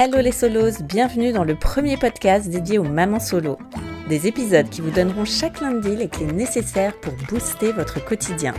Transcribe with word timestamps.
Hello 0.00 0.20
les 0.20 0.30
solos, 0.30 0.80
bienvenue 0.84 1.32
dans 1.32 1.42
le 1.42 1.56
premier 1.56 1.96
podcast 1.96 2.48
dédié 2.48 2.78
aux 2.78 2.84
mamans 2.84 3.18
solo. 3.18 3.58
Des 4.08 4.28
épisodes 4.28 4.68
qui 4.68 4.80
vous 4.80 4.92
donneront 4.92 5.24
chaque 5.24 5.60
lundi 5.60 5.96
les 5.96 6.06
clés 6.06 6.26
nécessaires 6.26 6.94
pour 7.00 7.12
booster 7.28 7.72
votre 7.72 8.04
quotidien. 8.04 8.54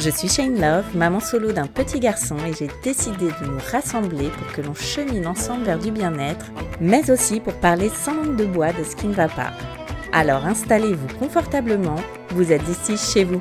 Je 0.00 0.10
suis 0.10 0.28
Shane 0.28 0.60
Love, 0.60 0.84
maman 0.96 1.20
solo 1.20 1.52
d'un 1.52 1.68
petit 1.68 2.00
garçon 2.00 2.34
et 2.38 2.52
j'ai 2.52 2.68
décidé 2.82 3.26
de 3.26 3.46
nous 3.46 3.60
rassembler 3.70 4.28
pour 4.30 4.52
que 4.52 4.60
l'on 4.60 4.74
chemine 4.74 5.28
ensemble 5.28 5.66
vers 5.66 5.78
du 5.78 5.92
bien-être, 5.92 6.46
mais 6.80 7.12
aussi 7.12 7.38
pour 7.38 7.54
parler 7.54 7.88
sans 7.88 8.14
langue 8.14 8.34
de 8.34 8.44
bois 8.44 8.72
de 8.72 8.82
ce 8.82 8.96
qui 8.96 9.06
ne 9.06 9.14
va 9.14 9.28
pas. 9.28 9.52
Alors 10.10 10.46
installez-vous 10.46 11.16
confortablement, 11.16 12.00
vous 12.30 12.50
êtes 12.50 12.68
ici 12.68 12.96
chez 12.96 13.22
vous. 13.22 13.40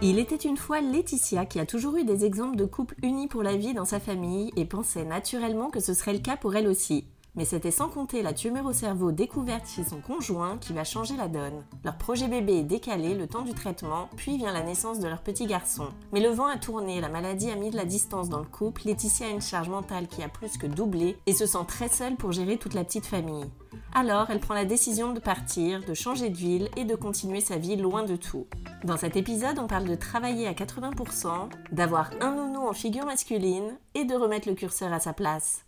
Il 0.00 0.20
était 0.20 0.36
une 0.36 0.56
fois 0.56 0.80
Laetitia 0.80 1.44
qui 1.44 1.58
a 1.58 1.66
toujours 1.66 1.96
eu 1.96 2.04
des 2.04 2.24
exemples 2.24 2.54
de 2.54 2.66
couples 2.66 2.94
unis 3.02 3.26
pour 3.26 3.42
la 3.42 3.56
vie 3.56 3.74
dans 3.74 3.84
sa 3.84 3.98
famille 3.98 4.52
et 4.54 4.64
pensait 4.64 5.04
naturellement 5.04 5.70
que 5.70 5.80
ce 5.80 5.92
serait 5.92 6.12
le 6.12 6.20
cas 6.20 6.36
pour 6.36 6.54
elle 6.54 6.68
aussi. 6.68 7.04
Mais 7.38 7.44
c'était 7.44 7.70
sans 7.70 7.88
compter 7.88 8.20
la 8.20 8.32
tumeur 8.32 8.66
au 8.66 8.72
cerveau 8.72 9.12
découverte 9.12 9.68
chez 9.68 9.84
son 9.84 10.00
conjoint 10.00 10.58
qui 10.58 10.72
va 10.72 10.82
changer 10.82 11.16
la 11.16 11.28
donne. 11.28 11.64
Leur 11.84 11.96
projet 11.96 12.26
bébé 12.26 12.54
est 12.54 12.64
décalé 12.64 13.14
le 13.14 13.28
temps 13.28 13.42
du 13.42 13.54
traitement, 13.54 14.08
puis 14.16 14.36
vient 14.36 14.52
la 14.52 14.64
naissance 14.64 14.98
de 14.98 15.06
leur 15.06 15.22
petit 15.22 15.46
garçon. 15.46 15.86
Mais 16.12 16.18
le 16.18 16.30
vent 16.30 16.46
a 16.46 16.58
tourné, 16.58 17.00
la 17.00 17.08
maladie 17.08 17.52
a 17.52 17.54
mis 17.54 17.70
de 17.70 17.76
la 17.76 17.84
distance 17.84 18.28
dans 18.28 18.40
le 18.40 18.44
couple, 18.44 18.82
Laetitia 18.86 19.28
a 19.28 19.30
une 19.30 19.40
charge 19.40 19.68
mentale 19.68 20.08
qui 20.08 20.20
a 20.24 20.28
plus 20.28 20.58
que 20.58 20.66
doublé 20.66 21.16
et 21.26 21.32
se 21.32 21.46
sent 21.46 21.64
très 21.68 21.88
seule 21.88 22.16
pour 22.16 22.32
gérer 22.32 22.56
toute 22.56 22.74
la 22.74 22.82
petite 22.82 23.06
famille. 23.06 23.48
Alors, 23.94 24.30
elle 24.30 24.40
prend 24.40 24.54
la 24.54 24.64
décision 24.64 25.12
de 25.12 25.20
partir, 25.20 25.84
de 25.84 25.94
changer 25.94 26.30
de 26.30 26.36
ville 26.36 26.68
et 26.76 26.84
de 26.84 26.96
continuer 26.96 27.40
sa 27.40 27.56
vie 27.56 27.76
loin 27.76 28.02
de 28.02 28.16
tout. 28.16 28.48
Dans 28.82 28.96
cet 28.96 29.16
épisode, 29.16 29.60
on 29.60 29.68
parle 29.68 29.86
de 29.86 29.94
travailler 29.94 30.48
à 30.48 30.54
80%, 30.54 31.50
d'avoir 31.70 32.10
un 32.20 32.34
nounou 32.34 32.66
en 32.66 32.72
figure 32.72 33.06
masculine 33.06 33.78
et 33.94 34.04
de 34.04 34.16
remettre 34.16 34.48
le 34.48 34.56
curseur 34.56 34.92
à 34.92 34.98
sa 34.98 35.12
place. 35.12 35.64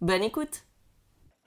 Bonne 0.00 0.24
écoute 0.24 0.64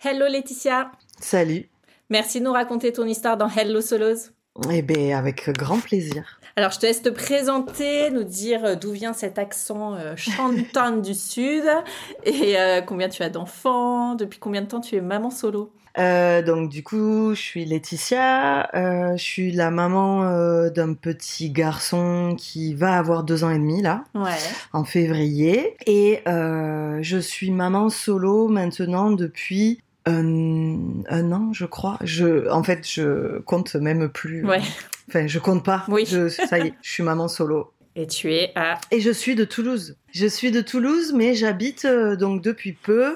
Hello 0.03 0.27
Laetitia 0.27 0.91
Salut. 1.19 1.69
Merci 2.09 2.39
de 2.39 2.45
nous 2.45 2.51
raconter 2.51 2.91
ton 2.93 3.05
histoire 3.05 3.37
dans 3.37 3.49
Hello 3.49 3.81
Solos. 3.81 4.29
Eh 4.71 4.81
bien, 4.81 5.17
avec 5.17 5.49
grand 5.57 5.79
plaisir. 5.79 6.39
Alors, 6.55 6.71
je 6.71 6.79
te 6.79 6.85
laisse 6.85 7.01
te 7.01 7.09
présenter, 7.09 8.09
nous 8.11 8.23
dire 8.23 8.77
d'où 8.79 8.91
vient 8.91 9.11
cet 9.13 9.37
accent 9.37 9.95
euh, 9.95 10.15
chantant 10.15 10.91
du 10.91 11.13
Sud 11.13 11.63
et 12.23 12.57
euh, 12.57 12.81
combien 12.81 13.09
tu 13.09 13.23
as 13.23 13.29
d'enfants, 13.29 14.15
depuis 14.15 14.39
combien 14.39 14.61
de 14.61 14.67
temps 14.67 14.79
tu 14.81 14.95
es 14.95 15.01
maman 15.01 15.29
solo? 15.31 15.73
Euh, 15.97 16.41
donc 16.41 16.69
du 16.69 16.83
coup, 16.83 17.33
je 17.33 17.41
suis 17.41 17.65
Laetitia, 17.65 18.69
euh, 18.75 19.15
je 19.17 19.23
suis 19.23 19.51
la 19.53 19.71
maman 19.71 20.23
euh, 20.25 20.69
d'un 20.69 20.93
petit 20.93 21.49
garçon 21.51 22.35
qui 22.37 22.73
va 22.73 22.97
avoir 22.97 23.23
deux 23.23 23.45
ans 23.45 23.49
et 23.49 23.57
demi 23.57 23.81
là, 23.81 24.03
Ouais. 24.13 24.31
en 24.73 24.83
février, 24.83 25.75
et 25.87 26.19
euh, 26.27 26.99
je 27.01 27.17
suis 27.17 27.49
maman 27.49 27.87
solo 27.89 28.49
maintenant 28.49 29.09
depuis 29.09 29.81
un, 30.05 31.03
un 31.09 31.31
an, 31.31 31.51
je 31.53 31.65
crois. 31.65 31.97
Je, 32.03 32.49
en 32.49 32.63
fait, 32.63 32.87
je 32.87 33.39
compte 33.39 33.75
même 33.75 34.09
plus. 34.09 34.45
Ouais. 34.45 34.61
Enfin, 35.07 35.27
je 35.27 35.39
compte 35.39 35.63
pas. 35.63 35.85
Oui. 35.87 36.05
Je, 36.07 36.29
ça 36.29 36.59
y 36.59 36.67
est, 36.67 36.73
je 36.81 36.89
suis 36.91 37.03
maman 37.03 37.27
solo. 37.27 37.71
Et 37.95 38.07
tu 38.07 38.33
es 38.33 38.51
à... 38.55 38.79
Et 38.91 38.99
je 38.99 39.11
suis 39.11 39.35
de 39.35 39.45
Toulouse. 39.45 39.95
Je 40.11 40.27
suis 40.27 40.51
de 40.51 40.61
Toulouse, 40.61 41.13
mais 41.15 41.33
j'habite 41.33 41.85
euh, 41.85 42.15
donc 42.17 42.41
depuis 42.41 42.73
peu, 42.73 43.15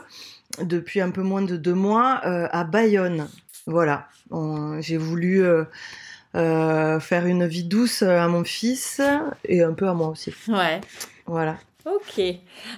depuis 0.61 1.01
un 1.01 1.11
peu 1.11 1.21
moins 1.21 1.41
de 1.41 1.57
deux 1.57 1.73
mois, 1.73 2.21
euh, 2.25 2.47
à 2.51 2.63
Bayonne. 2.63 3.27
Voilà. 3.65 4.07
J'ai 4.79 4.97
voulu 4.97 5.43
euh, 5.43 6.99
faire 6.99 7.25
une 7.25 7.45
vie 7.45 7.65
douce 7.65 8.03
à 8.03 8.27
mon 8.27 8.43
fils 8.43 9.01
et 9.43 9.63
un 9.63 9.73
peu 9.73 9.87
à 9.89 9.93
moi 9.93 10.07
aussi. 10.07 10.33
Ouais. 10.47 10.79
Voilà. 11.25 11.57
Ok. 11.85 12.19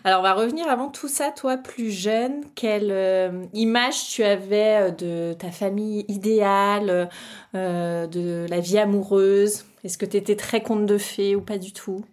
Alors, 0.03 0.19
on 0.19 0.23
va 0.23 0.33
revenir 0.33 0.67
avant 0.69 0.89
tout 0.89 1.07
ça. 1.07 1.31
Toi, 1.31 1.57
plus 1.57 1.89
jeune, 1.91 2.45
quelle 2.53 2.91
euh, 2.91 3.45
image 3.53 4.09
tu 4.09 4.23
avais 4.23 4.89
euh, 4.89 4.91
de 4.91 5.33
ta 5.33 5.49
famille 5.51 6.05
idéale, 6.07 7.09
euh, 7.55 8.05
de 8.07 8.45
la 8.47 8.59
vie 8.59 8.77
amoureuse? 8.77 9.65
Est-ce 9.83 9.97
que 9.97 10.05
tu 10.05 10.17
étais 10.17 10.35
très 10.35 10.61
conte 10.61 10.85
de 10.85 10.97
fées 10.99 11.35
ou 11.35 11.41
pas 11.41 11.57
du 11.57 11.73
tout? 11.73 12.05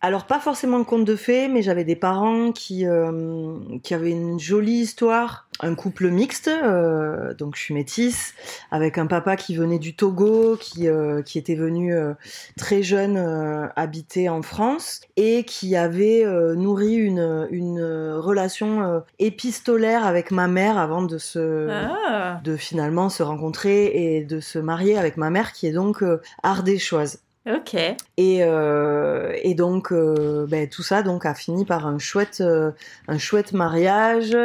Alors 0.00 0.26
pas 0.26 0.38
forcément 0.38 0.84
conte 0.84 1.04
de 1.04 1.16
fées, 1.16 1.48
mais 1.48 1.60
j'avais 1.60 1.82
des 1.82 1.96
parents 1.96 2.52
qui 2.52 2.86
euh, 2.86 3.58
qui 3.82 3.94
avaient 3.94 4.12
une 4.12 4.38
jolie 4.38 4.78
histoire, 4.78 5.48
un 5.58 5.74
couple 5.74 6.10
mixte, 6.10 6.46
euh, 6.46 7.34
donc 7.34 7.56
je 7.56 7.62
suis 7.62 7.74
métisse, 7.74 8.32
avec 8.70 8.96
un 8.96 9.06
papa 9.08 9.34
qui 9.34 9.56
venait 9.56 9.80
du 9.80 9.96
Togo, 9.96 10.56
qui 10.56 10.86
euh, 10.86 11.22
qui 11.22 11.36
était 11.36 11.56
venu 11.56 11.96
euh, 11.96 12.14
très 12.56 12.84
jeune 12.84 13.16
euh, 13.16 13.66
habiter 13.74 14.28
en 14.28 14.42
France 14.42 15.00
et 15.16 15.42
qui 15.42 15.74
avait 15.74 16.24
euh, 16.24 16.54
nourri 16.54 16.94
une 16.94 17.48
une 17.50 17.82
relation 17.82 18.82
euh, 18.82 19.00
épistolaire 19.18 20.06
avec 20.06 20.30
ma 20.30 20.46
mère 20.46 20.78
avant 20.78 21.02
de 21.02 21.18
se 21.18 21.68
Ah 21.70 22.40
de 22.44 22.56
finalement 22.56 23.08
se 23.08 23.24
rencontrer 23.24 23.86
et 23.86 24.24
de 24.24 24.38
se 24.38 24.60
marier 24.60 24.96
avec 24.96 25.16
ma 25.16 25.30
mère 25.30 25.52
qui 25.52 25.66
est 25.66 25.72
donc 25.72 26.04
euh, 26.04 26.20
ardéchoise. 26.44 27.18
Ok. 27.48 27.74
Et, 27.74 27.96
euh, 28.42 29.32
et 29.42 29.54
donc 29.54 29.92
euh, 29.92 30.46
ben, 30.46 30.68
tout 30.68 30.82
ça 30.82 31.02
donc 31.02 31.24
a 31.24 31.34
fini 31.34 31.64
par 31.64 31.86
un 31.86 31.98
chouette 31.98 32.40
euh, 32.40 32.72
un 33.06 33.18
chouette 33.18 33.52
mariage 33.52 34.36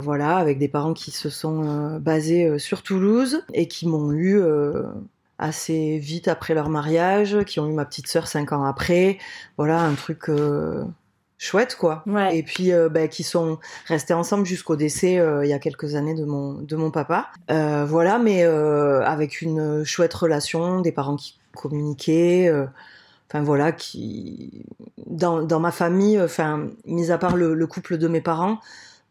voilà 0.00 0.36
avec 0.36 0.58
des 0.58 0.68
parents 0.68 0.94
qui 0.94 1.10
se 1.10 1.30
sont 1.30 1.98
basés 2.00 2.58
sur 2.58 2.82
Toulouse 2.82 3.44
et 3.54 3.68
qui 3.68 3.86
m'ont 3.86 4.12
eu 4.12 4.42
assez 5.38 5.98
vite 5.98 6.28
après 6.28 6.54
leur 6.54 6.68
mariage 6.68 7.44
qui 7.44 7.60
ont 7.60 7.68
eu 7.68 7.72
ma 7.72 7.84
petite 7.84 8.08
sœur 8.08 8.26
cinq 8.26 8.52
ans 8.52 8.64
après 8.64 9.18
voilà 9.58 9.80
un 9.80 9.94
truc 9.94 10.30
chouette 11.38 11.76
quoi 11.76 12.02
Ouais. 12.06 12.36
et 12.38 12.42
puis 12.42 12.72
euh, 12.72 12.88
ben, 12.88 13.08
qui 13.08 13.22
sont 13.22 13.58
restés 13.86 14.14
ensemble 14.14 14.46
jusqu'au 14.46 14.76
décès 14.76 15.18
euh, 15.18 15.44
il 15.44 15.50
y 15.50 15.52
a 15.52 15.58
quelques 15.58 15.94
années 15.94 16.14
de 16.14 16.24
mon 16.24 16.54
de 16.54 16.76
mon 16.76 16.90
papa 16.90 17.28
Euh, 17.50 17.84
voilà 17.84 18.18
mais 18.18 18.42
avec 18.44 19.42
une 19.42 19.84
chouette 19.84 20.14
relation 20.14 20.80
des 20.80 20.92
parents 20.92 21.16
qui 21.16 21.38
communiquaient 21.56 22.48
euh, 22.48 22.66
enfin 23.28 23.42
voilà 23.42 23.72
qui 23.72 24.64
dans, 25.06 25.42
dans 25.42 25.58
ma 25.58 25.72
famille 25.72 26.20
enfin 26.20 26.68
mis 26.84 27.10
à 27.10 27.18
part 27.18 27.36
le, 27.36 27.54
le 27.54 27.66
couple 27.66 27.98
de 27.98 28.06
mes 28.06 28.20
parents 28.20 28.60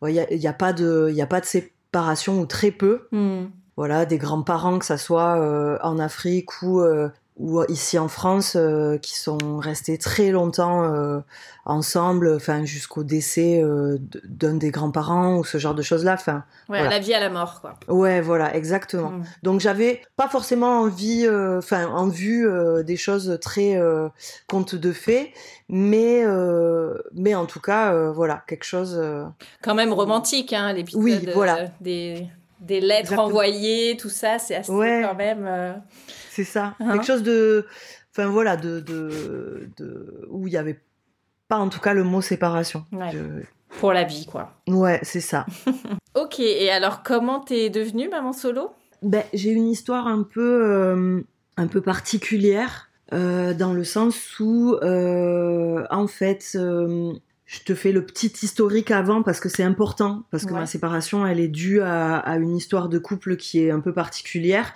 il 0.07 0.13
y 0.13 0.19
a, 0.19 0.33
y 0.33 0.47
a 0.47 0.53
pas 0.53 0.71
de 0.71 1.07
il 1.09 1.15
y 1.15 1.21
a 1.21 1.27
pas 1.27 1.41
de 1.41 1.45
séparation 1.45 2.39
ou 2.39 2.45
très 2.45 2.71
peu 2.71 3.07
Hmm. 3.11 3.45
voilà 3.75 4.05
des 4.05 4.17
grands-parents 4.17 4.79
que 4.79 4.85
ça 4.85 4.97
soit 4.97 5.37
euh, 5.39 5.77
en 5.83 5.99
Afrique 5.99 6.61
ou 6.61 6.79
euh, 6.79 7.09
ou 7.37 7.61
ici 7.67 7.99
en 7.99 8.07
France 8.07 8.55
euh, 8.55 8.97
qui 8.97 9.17
sont 9.19 9.57
restés 9.59 9.97
très 9.97 10.31
longtemps 10.31 10.83
euh, 10.85 11.19
ensemble 11.65 12.33
enfin 12.35 12.63
jusqu'au 12.63 13.03
décès 13.03 13.61
euh, 13.61 13.97
d'un 14.23 14.53
des 14.53 14.71
grands-parents 14.71 15.37
ou 15.37 15.43
ce 15.43 15.57
genre 15.57 15.75
de 15.75 15.81
choses 15.81 16.05
là 16.05 16.13
enfin 16.13 16.45
Ouais, 16.69 16.79
Voilà. 16.79 16.89
la 16.91 16.99
vie 16.99 17.13
à 17.13 17.19
la 17.19 17.29
mort, 17.29 17.59
quoi. 17.61 17.73
ouais 17.89 18.21
voilà 18.21 18.55
exactement 18.55 19.09
Hmm. 19.09 19.23
donc 19.43 19.59
j'avais 19.59 20.01
pas 20.15 20.27
forcément 20.29 20.79
envie, 20.81 21.25
euh, 21.27 21.57
enfin 21.59 21.87
en 21.89 22.07
vue 22.07 22.47
euh, 22.47 22.83
des 22.83 22.95
choses 22.97 23.37
très 23.41 23.75
euh, 23.75 24.07
contes 24.47 24.75
de 24.75 24.91
fées, 24.93 25.33
mais 25.67 26.23
euh, 26.25 26.97
mais 27.13 27.35
en 27.35 27.45
tout 27.45 27.59
cas 27.59 27.93
euh, 27.93 28.11
voilà 28.13 28.43
quelque 28.47 28.63
chose. 28.63 28.95
euh, 28.97 29.25
Quand 29.61 29.75
même 29.75 29.91
romantique, 29.91 30.53
hein, 30.53 30.71
l'épisode 30.73 31.03
Oui, 31.03 31.19
euh, 31.27 31.31
voilà. 31.33 31.67
des, 31.81 32.27
des 32.61 32.79
lettres 32.79 32.99
Exactement. 33.11 33.25
envoyées, 33.25 33.97
tout 33.97 34.09
ça, 34.09 34.39
c'est 34.39 34.55
assez 34.55 34.71
Ouais. 34.71 35.03
quand 35.07 35.15
même... 35.15 35.81
euh, 36.39 36.43
c'est 36.43 36.43
ça, 36.43 36.75
Hein? 36.79 36.93
Quelque 36.93 37.05
chose 37.05 37.23
de, 37.23 37.65
enfin 38.11 38.27
voilà 38.27 38.57
de 38.57 38.79
de, 38.79 39.69
de 39.77 40.27
où 40.29 40.47
il 40.47 40.53
y 40.53 40.57
avait 40.57 40.79
pas 41.47 41.57
en 41.57 41.69
tout 41.69 41.79
cas 41.79 41.93
le 41.93 42.03
mot 42.03 42.21
séparation. 42.21 42.85
Ouais. 42.91 43.11
Pour 43.79 43.91
la 43.93 44.03
vie, 44.03 44.25
quoi. 44.25 44.53
Ouais 44.67 44.99
c'est 45.03 45.21
ça. 45.21 45.45
Ok, 46.15 46.39
et 46.39 46.69
alors 46.71 47.03
comment 47.03 47.41
t'es 47.41 47.69
devenue 47.69 48.07
maman 48.07 48.31
solo? 48.31 48.71
Ben, 49.01 49.23
J'ai 49.33 49.49
une 49.51 49.67
histoire 49.67 50.07
un 50.07 50.23
peu, 50.23 51.23
un 51.57 51.67
peu 51.67 51.81
particulière. 51.81 52.89
dans 53.11 53.73
le 53.73 53.83
sens 53.83 54.39
où, 54.39 54.77
en 54.81 56.07
fait, 56.07 56.57
je 57.45 57.59
te 57.61 57.75
fais 57.75 57.91
le 57.91 58.05
petit 58.05 58.31
historique 58.41 58.91
avant 58.91 59.21
parce 59.21 59.39
que 59.39 59.49
c'est 59.49 59.63
important, 59.63 60.23
parce 60.31 60.45
que 60.45 60.53
ma 60.53 60.65
séparation, 60.65 61.27
elle 61.27 61.39
est 61.39 61.47
due 61.47 61.81
à, 61.81 62.37
une 62.39 62.57
histoire 62.57 62.89
de 62.89 62.97
couple 62.97 63.35
qui 63.35 63.63
est 63.63 63.71
un 63.71 63.79
peu 63.79 63.93
particulière. 63.93 64.73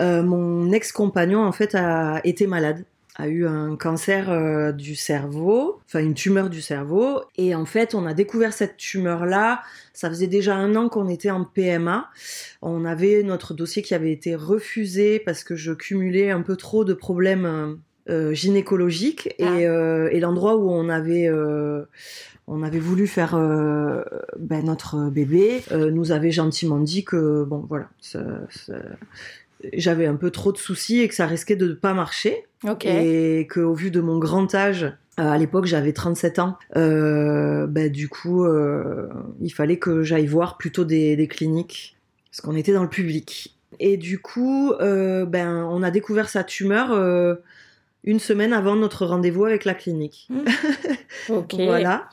Euh, 0.00 0.22
mon 0.22 0.70
ex-compagnon, 0.70 1.42
en 1.42 1.52
fait, 1.52 1.74
a 1.74 2.20
été 2.24 2.46
malade 2.46 2.84
a 3.16 3.28
eu 3.28 3.46
un 3.46 3.76
cancer 3.76 4.28
euh, 4.28 4.72
du 4.72 4.96
cerveau, 4.96 5.80
enfin 5.86 6.00
une 6.00 6.14
tumeur 6.14 6.50
du 6.50 6.60
cerveau, 6.60 7.22
et 7.36 7.54
en 7.54 7.64
fait 7.64 7.94
on 7.94 8.06
a 8.06 8.14
découvert 8.14 8.52
cette 8.52 8.76
tumeur-là, 8.76 9.62
ça 9.92 10.08
faisait 10.08 10.26
déjà 10.26 10.56
un 10.56 10.74
an 10.74 10.88
qu'on 10.88 11.08
était 11.08 11.30
en 11.30 11.44
PMA, 11.44 12.10
on 12.60 12.84
avait 12.84 13.22
notre 13.22 13.54
dossier 13.54 13.82
qui 13.82 13.94
avait 13.94 14.12
été 14.12 14.34
refusé 14.34 15.20
parce 15.20 15.44
que 15.44 15.54
je 15.54 15.72
cumulais 15.72 16.30
un 16.30 16.42
peu 16.42 16.56
trop 16.56 16.84
de 16.84 16.94
problèmes 16.94 17.46
euh, 17.46 17.74
gynécologique 18.06 19.34
et, 19.38 19.44
ah. 19.44 19.56
euh, 19.56 20.08
et 20.12 20.20
l'endroit 20.20 20.56
où 20.56 20.70
on 20.70 20.88
avait 20.88 21.26
euh, 21.26 21.84
on 22.46 22.62
avait 22.62 22.78
voulu 22.78 23.06
faire 23.06 23.34
ben, 24.38 24.64
notre 24.64 25.08
bébé 25.08 25.62
nous 25.72 26.12
avait 26.12 26.30
gentiment 26.30 26.78
dit 26.78 27.04
que 27.04 27.44
bon 27.44 27.64
voilà 27.66 27.88
j'avais 29.72 30.04
un 30.04 30.16
peu 30.16 30.30
trop 30.30 30.52
de 30.52 30.58
soucis 30.58 31.00
et 31.00 31.08
que 31.08 31.14
ça 31.14 31.26
risquait 31.26 31.56
de 31.56 31.68
ne 31.68 31.72
pas 31.72 31.94
marcher. 31.94 32.44
Et 32.84 33.46
qu'au 33.50 33.72
vu 33.72 33.90
de 33.90 34.02
mon 34.02 34.18
grand 34.18 34.54
âge 34.54 34.92
à 35.16 35.38
l'époque 35.38 35.64
j'avais 35.64 35.94
37 35.94 36.38
ans 36.38 36.58
ben, 36.74 37.88
du 37.90 38.10
coup 38.10 38.46
il 39.40 39.50
fallait 39.50 39.78
que 39.78 40.02
j'aille 40.02 40.26
voir 40.26 40.58
plutôt 40.58 40.84
des, 40.84 41.16
des 41.16 41.28
cliniques 41.28 41.96
parce 42.30 42.42
qu'on 42.42 42.56
était 42.56 42.74
dans 42.74 42.82
le 42.82 42.90
public. 42.90 43.56
Et 43.80 43.96
du 43.96 44.18
coup 44.18 44.74
ben 44.78 45.66
on 45.70 45.82
a 45.82 45.90
découvert 45.90 46.28
sa 46.28 46.44
tumeur 46.44 47.38
une 48.04 48.20
semaine 48.20 48.52
avant 48.52 48.76
notre 48.76 49.06
rendez-vous 49.06 49.46
avec 49.46 49.64
la 49.64 49.74
clinique. 49.74 50.28
Mmh. 50.30 50.44
ok. 51.30 51.54
voilà. 51.54 52.08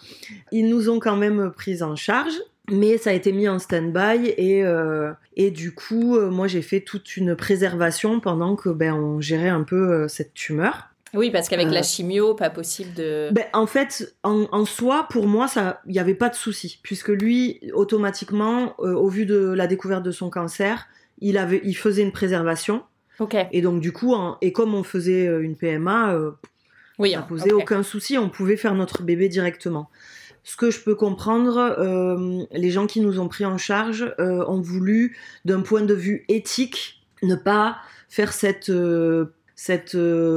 Ils 0.51 0.67
nous 0.67 0.89
ont 0.89 0.99
quand 0.99 1.17
même 1.17 1.51
pris 1.51 1.83
en 1.83 1.95
charge, 1.95 2.33
mais 2.69 2.97
ça 2.97 3.09
a 3.09 3.13
été 3.13 3.31
mis 3.33 3.47
en 3.47 3.59
stand-by 3.59 4.33
et, 4.37 4.63
euh, 4.63 5.11
et 5.35 5.51
du 5.51 5.73
coup, 5.73 6.15
euh, 6.15 6.29
moi 6.29 6.47
j'ai 6.47 6.61
fait 6.61 6.79
toute 6.79 7.17
une 7.17 7.35
préservation 7.35 8.19
pendant 8.19 8.55
que 8.55 8.69
ben, 8.69 8.93
on 8.93 9.19
gérait 9.19 9.49
un 9.49 9.63
peu 9.63 9.91
euh, 9.91 10.07
cette 10.07 10.33
tumeur. 10.33 10.87
Oui, 11.13 11.29
parce 11.29 11.49
qu'avec 11.49 11.69
la 11.69 11.83
chimio, 11.83 12.35
pas 12.35 12.49
possible 12.49 12.93
de. 12.93 13.31
Ben, 13.33 13.43
en 13.51 13.67
fait, 13.67 14.15
en, 14.23 14.47
en 14.53 14.63
soi, 14.63 15.07
pour 15.09 15.27
moi, 15.27 15.49
ça, 15.49 15.81
il 15.85 15.91
n'y 15.91 15.99
avait 15.99 16.15
pas 16.15 16.29
de 16.29 16.35
souci, 16.35 16.79
puisque 16.83 17.09
lui, 17.09 17.59
automatiquement, 17.73 18.79
au 18.79 19.09
vu 19.09 19.25
de 19.25 19.51
la 19.51 19.67
découverte 19.67 20.03
de 20.03 20.11
son 20.11 20.29
cancer, 20.29 20.87
il 21.19 21.37
avait, 21.37 21.59
il 21.65 21.75
faisait 21.75 22.03
une 22.03 22.13
préservation. 22.13 22.83
Et 23.51 23.61
donc 23.61 23.81
du 23.81 23.91
coup, 23.91 24.15
et 24.41 24.51
comme 24.51 24.73
on 24.73 24.83
faisait 24.83 25.27
euh, 25.27 25.43
une 25.43 25.55
PMA, 25.55 26.13
euh, 26.13 26.31
oui, 26.99 27.11
ça 27.11 27.19
hein, 27.19 27.25
posait 27.27 27.53
aucun 27.53 27.83
souci, 27.83 28.17
on 28.17 28.29
pouvait 28.29 28.57
faire 28.57 28.75
notre 28.75 29.03
bébé 29.03 29.29
directement. 29.29 29.89
Ce 30.43 30.57
que 30.57 30.71
je 30.71 30.79
peux 30.79 30.95
comprendre, 30.95 31.57
euh, 31.57 32.43
les 32.51 32.71
gens 32.71 32.87
qui 32.87 32.99
nous 32.99 33.19
ont 33.19 33.27
pris 33.27 33.45
en 33.45 33.57
charge 33.57 34.13
ont 34.17 34.61
voulu, 34.61 35.15
d'un 35.45 35.61
point 35.61 35.81
de 35.81 35.93
vue 35.93 36.25
éthique, 36.29 37.03
ne 37.21 37.35
pas 37.35 37.77
faire 38.09 38.33
cette 38.33 38.71
cette 39.63 39.95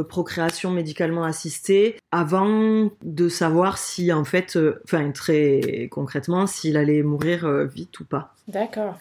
procréation 0.09 0.71
médicalement 0.71 1.25
assistée 1.25 1.97
avant 2.13 2.91
de 3.03 3.29
savoir 3.29 3.79
si 3.79 4.13
en 4.13 4.25
fait, 4.25 4.59
enfin 4.85 5.11
très 5.13 5.89
concrètement, 5.91 6.47
s'il 6.47 6.77
allait 6.77 7.03
mourir 7.03 7.49
vite 7.65 8.01
ou 8.01 8.05
pas. 8.05 8.35
D'accord. 8.49 8.99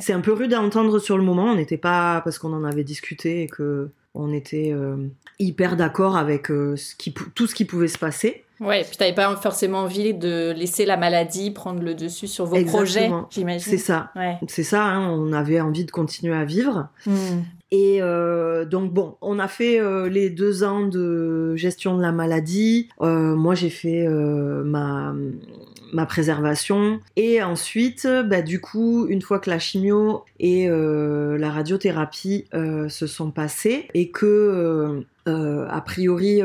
C'est 0.00 0.12
un 0.12 0.20
peu 0.20 0.32
rude 0.32 0.52
à 0.52 0.60
entendre 0.60 0.98
sur 0.98 1.16
le 1.16 1.24
moment. 1.24 1.44
On 1.44 1.54
n'était 1.54 1.78
pas 1.78 2.20
parce 2.22 2.38
qu'on 2.38 2.52
en 2.52 2.64
avait 2.64 2.84
discuté 2.84 3.42
et 3.42 3.46
que 3.46 3.88
on 4.14 4.32
était 4.32 4.70
euh, 4.72 5.08
hyper 5.38 5.76
d'accord 5.76 6.16
avec 6.16 6.50
euh, 6.50 6.76
ce 6.76 6.94
qui, 6.94 7.12
tout 7.12 7.46
ce 7.46 7.54
qui 7.54 7.64
pouvait 7.64 7.88
se 7.88 7.98
passer. 7.98 8.44
Ouais, 8.60 8.84
puis 8.84 8.96
t'avais 8.96 9.14
pas 9.14 9.34
forcément 9.34 9.80
envie 9.80 10.14
de 10.14 10.52
laisser 10.56 10.86
la 10.86 10.96
maladie 10.96 11.50
prendre 11.50 11.82
le 11.82 11.94
dessus 11.94 12.28
sur 12.28 12.46
vos 12.46 12.62
projets, 12.64 13.10
j'imagine. 13.30 13.72
C'est 13.72 13.78
ça. 13.78 14.12
C'est 14.46 14.62
ça. 14.62 14.84
Hein, 14.84 15.10
on 15.10 15.32
avait 15.32 15.60
envie 15.60 15.84
de 15.84 15.90
continuer 15.90 16.36
à 16.36 16.44
vivre. 16.44 16.88
Hmm. 17.04 17.42
Et 17.70 18.00
euh, 18.00 18.64
donc 18.64 18.92
bon, 18.92 19.16
on 19.20 19.38
a 19.38 19.48
fait 19.48 19.80
les 20.08 20.30
deux 20.30 20.62
ans 20.64 20.86
de 20.86 21.56
gestion 21.56 21.96
de 21.96 22.02
la 22.02 22.12
maladie. 22.12 22.88
moi, 23.00 23.54
j'ai 23.54 23.70
fait 23.70 24.06
ma 24.08 25.14
ma 25.94 26.06
préservation. 26.06 27.00
Et 27.16 27.42
ensuite, 27.42 28.06
bah, 28.26 28.42
du 28.42 28.60
coup, 28.60 29.06
une 29.06 29.22
fois 29.22 29.38
que 29.38 29.48
la 29.48 29.58
chimio 29.58 30.24
et 30.40 30.68
euh, 30.68 31.38
la 31.38 31.50
radiothérapie 31.50 32.46
euh, 32.52 32.88
se 32.88 33.06
sont 33.06 33.30
passées 33.30 33.88
et 33.94 34.10
que 34.10 35.04
euh, 35.28 35.66
a 35.70 35.80
priori 35.80 36.42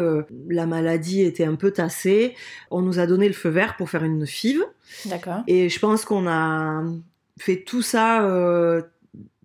la 0.48 0.66
maladie 0.66 1.22
était 1.22 1.44
un 1.44 1.56
peu 1.56 1.72
tassée, 1.72 2.36
on 2.72 2.82
nous 2.82 3.00
a 3.00 3.08
donné 3.08 3.28
le 3.28 3.34
feu 3.34 3.50
vert 3.50 3.76
pour 3.76 3.90
faire 3.90 4.04
une 4.04 4.26
FIV. 4.26 4.62
D'accord. 5.06 5.42
Et 5.48 5.68
je 5.68 5.80
pense 5.80 6.06
qu'on 6.06 6.28
a 6.28 6.84
fait 7.38 7.64
tout 7.64 7.82
ça 7.82 8.22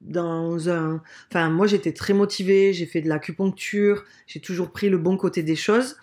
dans 0.05 0.69
un. 0.69 1.03
Enfin, 1.31 1.51
moi 1.51 1.67
j'étais 1.67 1.93
très 1.93 2.15
motivée, 2.15 2.73
j'ai 2.73 2.87
fait 2.87 3.01
de 3.01 3.09
l'acupuncture, 3.09 4.05
j'ai 4.27 4.41
toujours 4.41 4.71
pris 4.71 4.89
le 4.89 4.99
bon 4.99 5.17
côté 5.17 5.43
des 5.43 5.57
choses. 5.57 5.97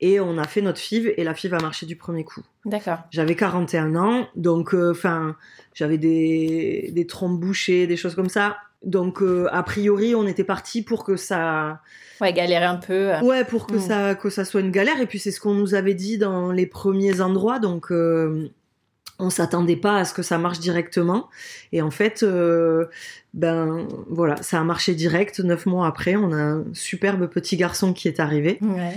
Et 0.00 0.20
on 0.20 0.36
a 0.36 0.44
fait 0.44 0.60
notre 0.60 0.78
FIV 0.78 1.14
et 1.16 1.24
la 1.24 1.32
FIV 1.32 1.54
a 1.54 1.58
marché 1.58 1.86
du 1.86 1.96
premier 1.96 2.22
coup. 2.22 2.42
D'accord. 2.66 2.98
J'avais 3.10 3.34
41 3.34 3.96
ans, 3.96 4.28
donc 4.36 4.74
euh, 4.74 4.90
enfin, 4.90 5.36
j'avais 5.72 5.96
des, 5.96 6.90
des 6.92 7.06
trompes 7.06 7.40
bouchées, 7.40 7.86
des 7.86 7.96
choses 7.96 8.14
comme 8.14 8.28
ça. 8.28 8.58
Donc 8.82 9.22
euh, 9.22 9.48
a 9.52 9.62
priori, 9.62 10.14
on 10.14 10.26
était 10.26 10.44
parti 10.44 10.82
pour 10.82 11.02
que 11.02 11.16
ça 11.16 11.80
Ouais, 12.20 12.32
galérer 12.32 12.64
un 12.64 12.76
peu. 12.76 13.12
Ouais, 13.22 13.44
pour 13.44 13.66
que 13.66 13.76
mm. 13.76 13.80
ça 13.80 14.14
que 14.14 14.30
ça 14.30 14.44
soit 14.44 14.60
une 14.60 14.70
galère 14.70 15.00
et 15.00 15.06
puis 15.06 15.18
c'est 15.18 15.30
ce 15.30 15.40
qu'on 15.40 15.54
nous 15.54 15.74
avait 15.74 15.94
dit 15.94 16.18
dans 16.18 16.50
les 16.50 16.66
premiers 16.66 17.20
endroits 17.20 17.58
donc 17.58 17.90
euh, 17.90 18.50
on 19.18 19.30
s'attendait 19.30 19.76
pas 19.76 19.96
à 19.96 20.04
ce 20.04 20.14
que 20.14 20.22
ça 20.22 20.38
marche 20.38 20.58
directement. 20.60 21.28
Et 21.72 21.82
en 21.82 21.90
fait 21.90 22.24
ben 23.34 23.88
voilà 24.08 24.36
ça 24.42 24.60
a 24.60 24.64
marché 24.64 24.94
direct. 24.94 25.40
Neuf 25.40 25.66
mois 25.66 25.86
après 25.86 26.16
on 26.16 26.32
a 26.32 26.36
un 26.36 26.64
superbe 26.72 27.26
petit 27.26 27.56
garçon 27.56 27.92
qui 27.92 28.08
est 28.08 28.20
arrivé. 28.20 28.58
Ouais. 28.62 28.94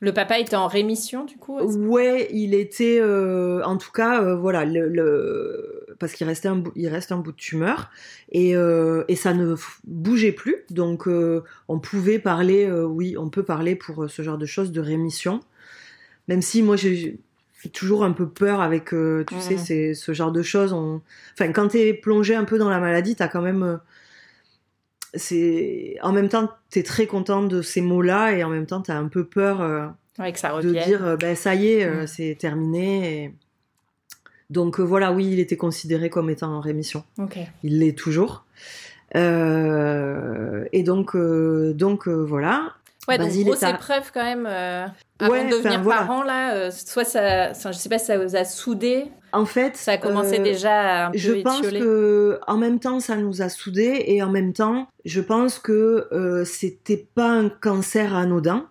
Le 0.00 0.12
papa 0.12 0.38
était 0.38 0.56
en 0.56 0.68
rémission 0.68 1.24
du 1.24 1.36
coup 1.36 1.58
Ouais, 1.58 2.28
il 2.32 2.54
était, 2.54 2.98
euh, 3.00 3.62
en 3.64 3.76
tout 3.76 3.90
cas, 3.90 4.22
euh, 4.22 4.36
voilà, 4.36 4.64
le, 4.64 5.86
parce 5.98 6.12
qu'il 6.12 6.26
restait 6.26 6.46
un, 6.46 6.62
il 6.76 6.86
reste 6.86 7.10
un 7.10 7.16
bout 7.16 7.32
de 7.32 7.36
tumeur. 7.36 7.90
Et, 8.30 8.54
euh, 8.54 9.04
et 9.08 9.16
ça 9.16 9.34
ne 9.34 9.56
bougeait 9.84 10.32
plus, 10.32 10.64
donc 10.70 11.08
on 11.08 11.78
pouvait 11.80 12.20
parler, 12.20 12.70
oui, 12.70 13.16
on 13.18 13.28
peut 13.28 13.42
parler 13.42 13.74
pour 13.74 14.08
ce 14.08 14.22
genre 14.22 14.38
de 14.38 14.46
choses 14.46 14.70
de 14.70 14.80
rémission, 14.80 15.40
même 16.28 16.42
si 16.42 16.62
moi 16.62 16.76
j'ai 16.76 17.18
toujours 17.72 18.04
un 18.04 18.12
peu 18.12 18.28
peur 18.28 18.60
avec, 18.60 18.86
tu 18.90 19.24
sais, 19.40 19.54
mmh. 19.54 19.58
c'est 19.58 19.94
ce 19.94 20.12
genre 20.12 20.32
de 20.32 20.42
choses. 20.42 20.72
On... 20.72 21.00
Enfin, 21.34 21.52
quand 21.52 21.68
t'es 21.68 21.92
plongé 21.92 22.34
un 22.34 22.44
peu 22.44 22.58
dans 22.58 22.70
la 22.70 22.78
maladie, 22.78 23.16
t'as 23.16 23.28
quand 23.28 23.42
même 23.42 23.80
c'est 25.14 25.96
en 26.02 26.12
même 26.12 26.28
temps 26.28 26.50
t'es 26.70 26.82
très 26.82 27.06
content 27.06 27.42
de 27.42 27.62
ces 27.62 27.80
mots-là 27.80 28.32
et 28.32 28.44
en 28.44 28.48
même 28.48 28.66
temps 28.66 28.80
t'as 28.80 28.96
un 28.96 29.08
peu 29.08 29.24
peur 29.24 29.60
euh, 29.60 29.86
de 30.18 30.72
dire 30.84 31.04
euh, 31.04 31.16
ben 31.16 31.34
ça 31.34 31.54
y 31.54 31.68
est 31.68 31.84
euh, 31.84 32.02
mm. 32.02 32.06
c'est 32.06 32.36
terminé 32.38 33.34
donc 34.50 34.80
voilà 34.80 35.12
oui 35.12 35.30
il 35.30 35.40
était 35.40 35.56
considéré 35.56 36.10
comme 36.10 36.30
étant 36.30 36.54
en 36.54 36.60
rémission 36.60 37.04
il 37.62 37.78
l'est 37.80 37.96
toujours 37.96 38.44
et 39.14 40.82
donc 40.84 41.16
donc 41.16 42.08
voilà 42.08 42.74
Ouais, 43.08 43.16
donc 43.16 43.32
grosse 43.32 43.62
épreuve 43.62 44.10
quand 44.12 44.22
même. 44.22 44.46
Euh, 44.46 44.86
avant 45.20 45.44
de 45.44 45.50
devenir 45.50 45.82
parent, 45.82 46.22
là, 46.22 46.54
euh, 46.54 46.70
soit 46.70 47.04
ça, 47.04 47.52
je 47.52 47.72
sais 47.72 47.88
pas 47.88 47.98
si 47.98 48.06
ça 48.06 48.18
vous 48.18 48.36
a 48.36 48.44
soudé. 48.44 49.06
En 49.32 49.44
fait, 49.44 49.76
ça 49.76 49.92
a 49.92 49.98
commencé 49.98 50.38
euh, 50.38 50.42
déjà 50.42 51.04
à 51.04 51.06
un 51.08 51.10
peu 51.10 51.18
Je 51.18 51.32
pense 51.42 51.60
que, 51.60 52.40
en 52.46 52.56
même 52.56 52.78
temps, 52.78 53.00
ça 53.00 53.16
nous 53.16 53.42
a 53.42 53.48
soudés 53.48 54.04
et 54.06 54.22
en 54.22 54.30
même 54.30 54.52
temps, 54.52 54.88
je 55.04 55.20
pense 55.20 55.58
que 55.58 56.08
euh, 56.12 56.44
c'était 56.44 57.06
pas 57.14 57.28
un 57.28 57.48
cancer 57.48 58.14
anodin. 58.14 58.68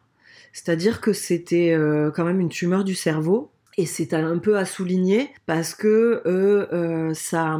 C'est-à-dire 0.54 1.02
que 1.02 1.14
c'était 1.14 1.78
quand 2.16 2.24
même 2.24 2.40
une 2.40 2.50
tumeur 2.50 2.84
du 2.84 2.96
cerveau 2.96 3.52
et 3.78 3.86
c'est 3.86 4.16
un 4.16 4.40
peu 4.40 4.58
à 4.58 4.66
souligner 4.66 5.30
parce 5.46 5.76
que 5.76 6.24
euh, 6.26 7.14
ça, 7.14 7.60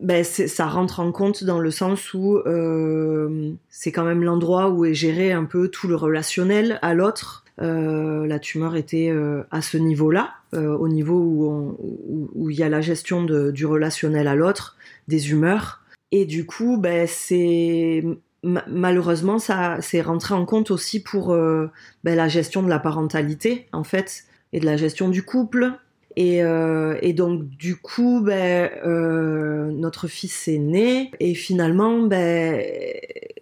ben 0.00 0.24
ça 0.24 0.66
rentre 0.66 1.00
en 1.00 1.12
compte 1.12 1.44
dans 1.44 1.60
le 1.60 1.70
sens 1.70 2.14
où 2.14 2.38
euh, 2.38 3.52
c'est 3.68 3.92
quand 3.92 4.04
même 4.04 4.24
l'endroit 4.24 4.70
où 4.70 4.86
est 4.86 4.94
géré 4.94 5.30
un 5.32 5.44
peu 5.44 5.68
tout 5.68 5.88
le 5.88 5.94
relationnel 5.94 6.78
à 6.80 6.94
l'autre. 6.94 7.41
Euh, 7.60 8.26
la 8.26 8.38
tumeur 8.38 8.76
était 8.76 9.10
euh, 9.10 9.42
à 9.50 9.60
ce 9.60 9.76
niveau-là, 9.76 10.34
euh, 10.54 10.76
au 10.76 10.88
niveau 10.88 11.76
où, 11.78 12.50
il 12.50 12.56
y 12.56 12.62
a 12.62 12.68
la 12.68 12.80
gestion 12.80 13.24
du 13.24 13.66
relationnel 13.66 14.26
à 14.26 14.34
l'autre, 14.34 14.76
des 15.08 15.30
humeurs. 15.30 15.82
Et 16.10 16.24
du 16.24 16.46
coup, 16.46 16.78
ben, 16.78 17.06
malheureusement 18.42 19.38
ça 19.38 19.76
c'est 19.80 20.02
rentré 20.02 20.34
en 20.34 20.44
compte 20.44 20.72
aussi 20.72 21.00
pour 21.00 21.28
ben, 21.28 21.70
la 22.04 22.28
gestion 22.28 22.62
de 22.62 22.68
la 22.68 22.80
parentalité 22.80 23.68
en 23.72 23.84
fait 23.84 24.24
et 24.52 24.60
de 24.60 24.66
la 24.66 24.76
gestion 24.76 25.08
du 25.08 25.22
couple. 25.22 25.72
Et, 26.16 26.42
euh, 26.42 26.98
et 27.00 27.12
donc 27.12 27.48
du 27.48 27.76
coup, 27.76 28.20
ben, 28.22 28.70
euh, 28.84 29.70
notre 29.70 30.08
fils 30.08 30.48
est 30.48 30.58
né 30.58 31.10
et 31.20 31.34
finalement, 31.34 32.02
ben, 32.02 32.62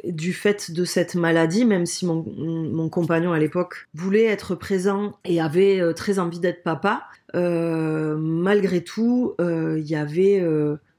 du 0.05 0.33
fait 0.33 0.71
de 0.71 0.85
cette 0.85 1.15
maladie, 1.15 1.65
même 1.65 1.87
si 1.87 2.07
mon, 2.07 2.89
compagnon 2.89 3.33
à 3.33 3.39
l'époque 3.39 3.89
voulait 3.95 4.25
être 4.25 4.55
présent 4.55 5.17
et 5.25 5.41
avait 5.41 5.81
euh, 5.81 5.93
très 5.93 6.19
envie 6.19 6.41
d'être 6.41 6.63
papa, 6.63 7.05
malgré 7.35 8.83
tout, 8.83 9.35
il 9.39 9.89
y 9.89 9.95
avait 9.95 10.43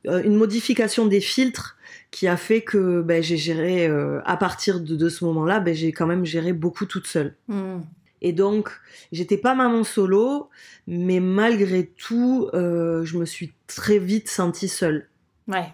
une 0.06 0.36
modification 0.36 1.06
des 1.06 1.20
filtres 1.20 1.78
qui 2.10 2.28
a 2.28 2.38
fait 2.38 2.62
que 2.62 3.01
ben, 3.01 3.22
j'ai 3.22 3.36
géré, 3.36 3.90
à 4.24 4.38
partir 4.38 4.80
de, 4.80 5.10
ce 5.10 5.25
moment-là, 5.25 5.62
j'ai 5.74 5.92
quand 5.92 6.08
même 6.08 6.25
géré 6.25 6.54
beaucoup 6.54 6.86
toute 6.86 7.08
seule. 7.08 7.36
Hmm. 7.50 7.80
Et 8.22 8.34
donc, 8.34 8.70
j'étais 9.12 9.38
pas 9.38 9.56
maman 9.56 9.84
solo, 9.84 10.50
mais 10.88 11.20
malgré 11.20 11.86
tout, 11.88 12.50
euh, 12.54 13.04
je 13.04 13.18
me 13.18 13.25
suis 13.25 13.54
très 13.68 13.98
vite 13.98 14.30
sentie 14.30 14.68
seule 14.68 15.08
Ouais. 15.48 15.68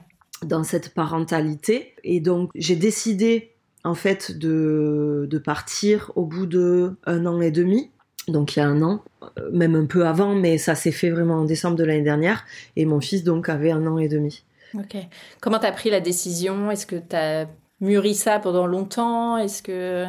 dans 0.46 0.64
cette 0.64 0.94
parentalité. 0.94 1.94
Et 2.04 2.20
donc, 2.22 2.52
j'ai 2.56 2.76
décidé, 2.76 3.54
en 3.84 3.96
fait, 3.96 4.38
de, 4.38 5.28
de 5.30 5.38
partir 5.38 6.12
au 6.16 6.26
bout 6.26 6.46
de 6.46 6.96
un 7.06 7.26
an 7.26 7.42
et 7.42 7.52
demi. 7.52 7.92
Donc, 8.30 8.56
il 8.56 8.60
y 8.60 8.62
a 8.62 8.68
un 8.68 8.82
an, 8.82 9.04
euh, 9.38 9.50
même 9.52 9.76
un 9.76 9.86
peu 9.86 10.06
avant, 10.06 10.36
mais 10.36 10.58
ça 10.58 10.76
s'est 10.76 10.92
fait 10.92 11.10
vraiment 11.10 11.36
en 11.36 11.46
décembre 11.46 11.76
de 11.78 11.84
l'année 11.84 12.02
dernière. 12.02 12.46
Et 12.76 12.86
mon 12.86 13.00
fils, 13.02 13.24
donc, 13.24 13.50
avait 13.50 13.72
un 13.72 13.86
an 13.88 13.98
et 13.98 14.08
demi. 14.08 14.44
Ok. 14.74 14.96
Comment 15.42 15.60
t'as 15.60 15.72
pris 15.72 15.90
la 15.90 16.02
décision? 16.02 16.70
Est-ce 16.72 16.86
que 16.86 16.98
t'as 16.98 17.46
mûri 17.80 18.16
ça 18.16 18.40
pendant 18.40 18.68
longtemps? 18.68 19.38
Est-ce 19.38 19.64
que 19.64 20.06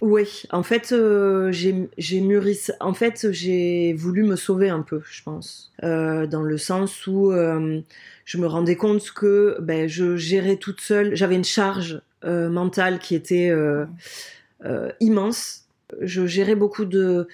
Oui, 0.00 0.44
en 0.50 0.62
fait, 0.62 0.92
euh, 0.92 1.50
j'ai 1.50 2.20
mûri. 2.20 2.58
En 2.80 2.94
fait, 2.94 3.28
j'ai 3.32 3.92
voulu 3.94 4.22
me 4.22 4.36
sauver 4.36 4.68
un 4.68 4.82
peu, 4.82 5.00
je 5.10 5.22
pense, 5.22 5.72
Euh, 5.82 6.26
dans 6.26 6.42
le 6.42 6.58
sens 6.58 7.06
où 7.06 7.32
euh, 7.32 7.80
je 8.24 8.38
me 8.38 8.46
rendais 8.46 8.76
compte 8.76 9.10
que 9.12 9.56
ben, 9.60 9.88
je 9.88 10.16
gérais 10.16 10.56
toute 10.56 10.80
seule. 10.80 11.14
J'avais 11.16 11.34
une 11.34 11.44
charge 11.44 12.00
euh, 12.24 12.48
mentale 12.48 12.98
qui 12.98 13.14
était 13.14 13.52
immense. 15.00 15.64
Je 16.00 16.26
gérais 16.26 16.54
beaucoup 16.54 16.84
de, 16.84 17.26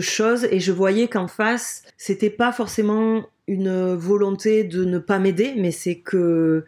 choses 0.00 0.44
et 0.50 0.60
je 0.60 0.72
voyais 0.72 1.08
qu'en 1.08 1.28
face, 1.28 1.82
c'était 1.96 2.30
pas 2.30 2.52
forcément 2.52 3.26
une 3.48 3.94
volonté 3.94 4.64
de 4.64 4.84
ne 4.84 4.98
pas 4.98 5.18
m'aider, 5.18 5.54
mais 5.56 5.70
c'est 5.70 5.96
que, 5.96 6.64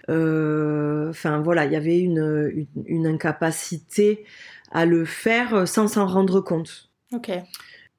enfin 1.11 1.41
voilà, 1.41 1.65
il 1.65 1.73
y 1.73 1.77
avait 1.77 2.01
une 2.01 3.07
incapacité 3.07 4.25
à 4.73 4.87
le 4.87 5.05
faire 5.05 5.67
sans 5.67 5.89
s'en 5.89 6.07
rendre 6.07 6.41
compte. 6.41 6.91
Ok. 7.13 7.31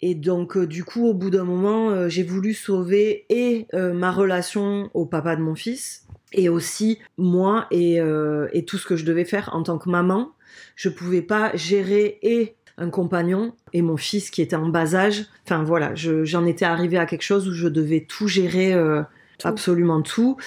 Et 0.01 0.15
donc, 0.15 0.55
euh, 0.55 0.65
du 0.65 0.83
coup, 0.85 1.07
au 1.07 1.13
bout 1.13 1.29
d'un 1.29 1.43
moment, 1.43 1.89
euh, 1.89 2.07
j'ai 2.07 2.23
voulu 2.23 2.53
sauver 2.53 3.25
et 3.29 3.67
euh, 3.73 3.91
ma 3.93 4.11
relation 4.11 4.89
au 4.93 5.05
papa 5.05 5.35
de 5.35 5.41
mon 5.41 5.55
fils, 5.55 6.05
et 6.31 6.47
aussi 6.47 6.99
moi 7.17 7.67
et, 7.71 7.99
euh, 7.99 8.47
et 8.53 8.63
tout 8.63 8.77
ce 8.77 8.85
que 8.85 8.95
je 8.95 9.03
devais 9.03 9.25
faire 9.25 9.49
en 9.53 9.63
tant 9.63 9.77
que 9.77 9.89
maman. 9.89 10.31
Je 10.75 10.87
pouvais 10.89 11.21
pas 11.21 11.53
gérer 11.55 12.17
et 12.21 12.55
un 12.77 12.89
compagnon 12.89 13.53
et 13.73 13.81
mon 13.81 13.97
fils 13.97 14.29
qui 14.29 14.41
était 14.41 14.55
en 14.55 14.69
bas 14.69 14.95
âge. 14.95 15.25
Enfin 15.43 15.63
voilà, 15.63 15.93
je- 15.95 16.23
j'en 16.23 16.45
étais 16.45 16.63
arrivée 16.65 16.97
à 16.97 17.05
quelque 17.05 17.23
chose 17.23 17.45
où 17.49 17.51
je 17.51 17.67
devais 17.67 18.05
tout 18.07 18.29
gérer, 18.29 18.73
euh, 18.73 19.01
Tout. 19.37 19.47
absolument 19.49 20.01
tout, 20.01 20.37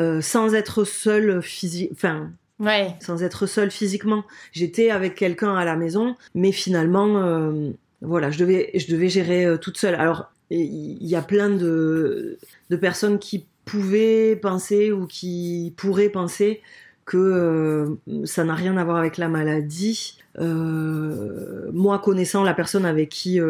euh, 0.00 0.20
sans 0.20 0.52
être 0.54 0.82
seule 0.82 1.40
physique. 1.42 1.90
Enfin, 1.92 2.32
Sans 3.00 3.22
être 3.22 3.46
seule 3.46 3.70
physiquement. 3.70 4.24
J'étais 4.52 4.90
avec 4.90 5.14
quelqu'un 5.14 5.54
à 5.54 5.64
la 5.64 5.76
maison, 5.76 6.16
mais 6.34 6.52
finalement, 6.52 7.18
euh, 7.18 7.70
voilà, 8.00 8.30
je 8.30 8.38
devais, 8.38 8.70
je 8.74 8.90
devais 8.90 9.08
gérer 9.08 9.44
euh, 9.44 9.58
toute 9.58 9.76
seule. 9.76 9.94
Alors, 9.94 10.32
il 10.50 11.06
y 11.06 11.16
a 11.16 11.22
plein 11.22 11.50
de, 11.50 12.38
personnes 12.80 13.18
qui 13.18 13.46
pouvaient 13.64 14.36
penser 14.36 14.92
ou 14.92 15.06
qui 15.06 15.74
pourraient 15.76 16.08
penser 16.08 16.62
que 17.04 17.16
euh, 17.16 18.24
ça 18.24 18.44
n'a 18.44 18.54
rien 18.54 18.76
à 18.76 18.84
voir 18.84 18.96
avec 18.96 19.16
la 19.16 19.28
maladie. 19.28 20.18
Moi, 20.38 21.98
connaissant 21.98 22.44
la 22.44 22.54
personne 22.54 22.84
avec 22.84 23.08
qui, 23.08 23.40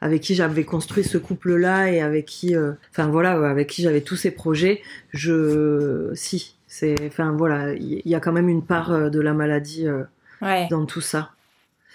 avec 0.00 0.22
qui 0.22 0.34
j'avais 0.34 0.64
construit 0.64 1.02
ce 1.02 1.18
couple-là 1.18 1.90
et 1.90 2.00
avec 2.00 2.26
qui, 2.26 2.54
enfin 2.92 3.08
voilà, 3.08 3.32
avec 3.48 3.68
qui 3.68 3.82
j'avais 3.82 4.02
tous 4.02 4.16
ces 4.16 4.30
projets, 4.30 4.82
je, 5.12 6.10
si, 6.14 6.57
c'est, 6.68 6.94
enfin 7.06 7.32
voilà, 7.32 7.72
il 7.72 8.02
y, 8.04 8.10
y 8.10 8.14
a 8.14 8.20
quand 8.20 8.32
même 8.32 8.48
une 8.48 8.62
part 8.64 8.92
euh, 8.92 9.08
de 9.10 9.18
la 9.20 9.34
maladie 9.34 9.86
euh, 9.88 10.04
Ouais. 10.40 10.68
dans 10.70 10.86
tout 10.86 11.00
ça. 11.00 11.32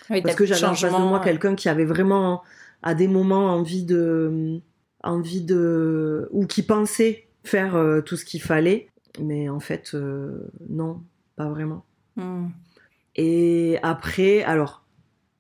Oui, 0.10 0.22
Parce 0.22 0.36
que 0.36 0.46
j'avais 0.46 0.66
en 0.66 0.76
face 0.76 0.92
de 0.92 0.98
moi 0.98 1.20
ouais. 1.20 1.24
quelqu'un 1.24 1.56
qui 1.56 1.70
avait 1.70 1.86
vraiment, 1.86 2.44
à 2.82 2.94
des 2.94 3.08
moments, 3.08 3.56
envie 3.56 3.84
de, 3.86 4.60
envie 5.02 5.42
de, 5.42 6.28
ou 6.32 6.46
qui 6.46 6.62
pensait 6.64 7.26
faire 7.46 7.76
euh, 7.76 8.02
tout 8.02 8.18
ce 8.18 8.26
qu'il 8.26 8.42
fallait, 8.42 8.90
mais 9.22 9.48
en 9.48 9.62
fait, 9.62 9.92
euh, 9.94 10.46
non, 10.70 11.02
pas 11.38 11.48
vraiment. 11.48 11.86
Hmm. 12.18 12.48
Et 13.16 13.80
après, 13.82 14.44
alors, 14.44 14.84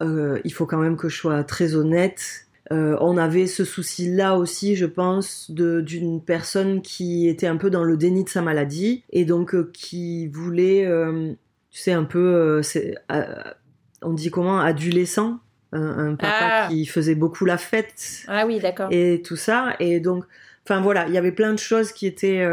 euh, 0.01 0.39
il 0.43 0.53
faut 0.53 0.65
quand 0.65 0.77
même 0.77 0.95
que 0.95 1.09
je 1.09 1.17
sois 1.17 1.43
très 1.43 1.75
honnête. 1.75 2.47
Euh, 2.71 2.95
on 3.01 3.17
avait 3.17 3.47
ce 3.47 3.65
souci-là 3.65 4.37
aussi, 4.37 4.75
je 4.75 4.85
pense, 4.85 5.51
d'une 5.51 6.21
personne 6.23 6.81
qui 6.81 7.27
était 7.27 7.47
un 7.47 7.57
peu 7.57 7.69
dans 7.69 7.83
le 7.83 7.97
déni 7.97 8.23
de 8.23 8.29
sa 8.29 8.41
maladie 8.41 9.03
et 9.11 9.25
donc 9.25 9.53
euh, 9.53 9.69
qui 9.73 10.27
voulait, 10.27 10.85
euh, 10.85 11.33
tu 11.71 11.79
sais, 11.81 11.91
un 11.91 12.05
peu, 12.05 12.61
on 14.01 14.13
dit 14.13 14.29
comment, 14.31 14.59
adolescent, 14.59 15.39
un, 15.73 16.11
un 16.11 16.15
papa 16.15 16.37
Ah. 16.39 16.67
qui 16.69 16.85
faisait 16.85 17.15
beaucoup 17.15 17.45
la 17.45 17.57
fête 17.57 18.23
Ah 18.27 18.45
oui, 18.45 18.59
d'accord. 18.59 18.87
et 18.91 19.21
tout 19.25 19.35
ça. 19.35 19.75
Et 19.79 19.99
donc, 19.99 20.23
enfin 20.65 20.79
voilà, 20.81 21.07
il 21.07 21.13
y 21.13 21.17
avait 21.17 21.31
plein 21.31 21.51
de 21.53 21.59
choses 21.59 21.91
qui 21.91 22.07
étaient 22.07 22.45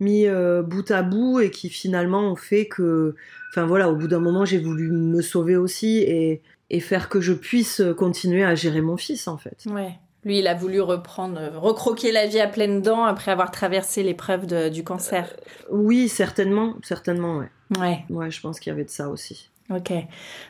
mis 0.00 0.26
euh, 0.26 0.62
bout 0.62 0.90
à 0.90 1.02
bout 1.02 1.40
et 1.40 1.50
qui 1.50 1.70
finalement 1.70 2.30
ont 2.30 2.36
fait 2.36 2.66
que, 2.66 3.14
enfin 3.50 3.64
voilà, 3.66 3.90
au 3.90 3.96
bout 3.96 4.08
d'un 4.08 4.18
moment, 4.20 4.44
j'ai 4.44 4.58
voulu 4.58 4.90
me 4.90 5.22
sauver 5.22 5.56
aussi 5.56 5.98
et, 5.98 6.42
et 6.70 6.80
faire 6.80 7.08
que 7.08 7.20
je 7.20 7.32
puisse 7.32 7.82
continuer 7.96 8.44
à 8.44 8.54
gérer 8.54 8.80
mon 8.80 8.96
fils 8.96 9.28
en 9.28 9.36
fait. 9.36 9.64
Ouais. 9.66 9.98
Lui, 10.26 10.40
il 10.40 10.48
a 10.48 10.54
voulu 10.54 10.80
reprendre, 10.80 11.38
euh, 11.38 11.56
recroquer 11.56 12.10
la 12.10 12.26
vie 12.26 12.40
à 12.40 12.48
pleines 12.48 12.82
dents 12.82 13.04
après 13.04 13.30
avoir 13.30 13.52
traversé 13.52 14.02
l'épreuve 14.02 14.46
du 14.72 14.82
cancer. 14.82 15.32
Oui, 15.70 16.08
certainement, 16.08 16.74
certainement, 16.82 17.38
ouais. 17.38 17.50
Ouais. 17.78 18.04
Ouais, 18.10 18.28
je 18.32 18.40
pense 18.40 18.58
qu'il 18.58 18.70
y 18.70 18.74
avait 18.74 18.84
de 18.84 18.90
ça 18.90 19.08
aussi. 19.08 19.50
Ok. 19.70 19.92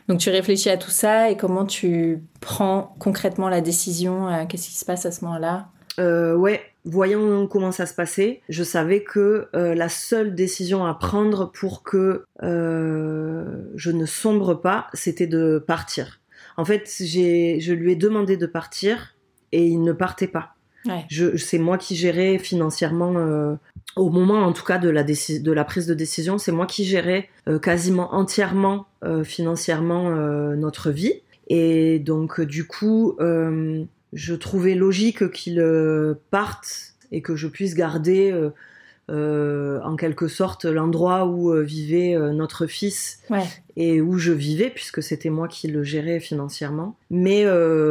Donc 0.09 0.19
tu 0.19 0.31
réfléchis 0.31 0.71
à 0.71 0.79
tout 0.79 0.91
ça 0.91 1.31
et 1.31 1.37
comment 1.37 1.67
tu 1.67 2.23
prends 2.41 2.95
concrètement 2.99 3.51
la 3.51 3.61
décision 3.61 4.29
euh, 4.29 4.47
Qu'est-ce 4.47 4.69
qui 4.69 4.75
se 4.75 4.85
passe 4.87 5.05
à 5.05 5.11
ce 5.11 5.25
moment-là? 5.27 5.69
Euh, 5.99 6.35
ouais, 6.35 6.61
voyons 6.85 7.47
comment 7.47 7.73
ça 7.73 7.87
se 7.87 7.95
passait. 7.95 8.41
Je 8.49 8.63
savais 8.63 9.03
que 9.03 9.49
euh, 9.55 9.75
la 9.75 9.89
seule 9.89 10.35
décision 10.35 10.85
à 10.85 10.95
prendre 10.95 11.51
pour 11.53 11.83
que 11.83 12.25
euh, 12.43 13.45
je 13.75 13.91
ne 13.91 14.07
sombre 14.07 14.55
pas, 14.55 14.87
c'était 14.95 15.27
de 15.27 15.63
partir. 15.65 16.21
En 16.57 16.65
fait, 16.65 16.91
j'ai, 17.01 17.61
je 17.61 17.73
lui 17.73 17.93
ai 17.93 17.97
demandé 17.97 18.37
de 18.37 18.47
partir 18.47 19.15
et 19.53 19.67
il 19.67 19.83
ne 19.83 19.93
partait 19.93 20.29
pas. 20.29 20.55
Ouais. 20.87 21.05
Je, 21.09 21.37
c'est 21.37 21.59
moi 21.59 21.79
qui 21.79 21.97
gérais 21.97 22.39
financièrement, 22.39 23.15
euh, 23.17 23.55
au 23.97 24.11
moment 24.11 24.45
en 24.45 24.53
tout 24.53 24.65
cas 24.65 24.79
de 24.79 24.89
la, 24.89 25.03
de 25.03 25.53
la 25.53 25.65
prise 25.65 25.87
de 25.87 25.95
décision, 25.95 26.39
c'est 26.39 26.53
moi 26.53 26.67
qui 26.67 26.85
gérais 26.85 27.29
euh, 27.49 27.59
quasiment 27.59 28.15
entièrement 28.15 28.87
euh, 29.05 29.25
financièrement 29.25 30.11
notre 30.55 30.91
vie. 30.91 31.23
Et 31.49 32.01
donc, 32.01 32.41
du 32.41 32.67
coup, 32.67 33.17
je 34.17 34.35
trouvais 34.35 34.75
logique 34.75 35.31
qu'il 35.31 35.61
euh, 35.61 36.15
parte 36.33 36.95
et 37.13 37.21
que 37.23 37.37
je 37.37 37.47
puisse 37.47 37.75
garder 37.75 38.33
euh, 38.33 38.51
euh, 39.11 39.79
en 39.85 39.95
quelque 39.95 40.27
sorte 40.27 40.65
l'endroit 40.65 41.27
où 41.27 41.53
euh, 41.53 41.63
vivait 41.63 42.17
euh, 42.17 42.33
notre 42.33 42.67
fils 42.67 43.21
Ouais. 43.31 43.45
et 43.77 44.01
où 44.01 44.19
je 44.19 44.33
vivais 44.33 44.71
puisque 44.71 45.01
c'était 45.03 45.31
moi 45.31 45.47
qui 45.47 45.69
le 45.69 45.85
gérais 45.85 46.19
financièrement. 46.19 46.97
Mais 47.11 47.45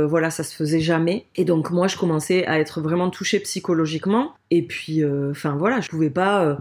voilà, 0.05 0.29
ça 0.31 0.43
se 0.43 0.53
faisait 0.55 0.81
jamais. 0.81 1.25
Et 1.37 1.45
donc 1.45 1.71
moi, 1.71 1.87
je 1.87 1.95
commençais 1.95 2.45
à 2.47 2.59
être 2.59 2.81
vraiment 2.81 3.09
touchée 3.09 3.39
psychologiquement. 3.39 4.33
Et 4.51 4.63
puis, 4.63 5.03
enfin 5.31 5.55
voilà, 5.55 5.79
je 5.79 5.89
pouvais 5.89 6.09
pas 6.09 6.57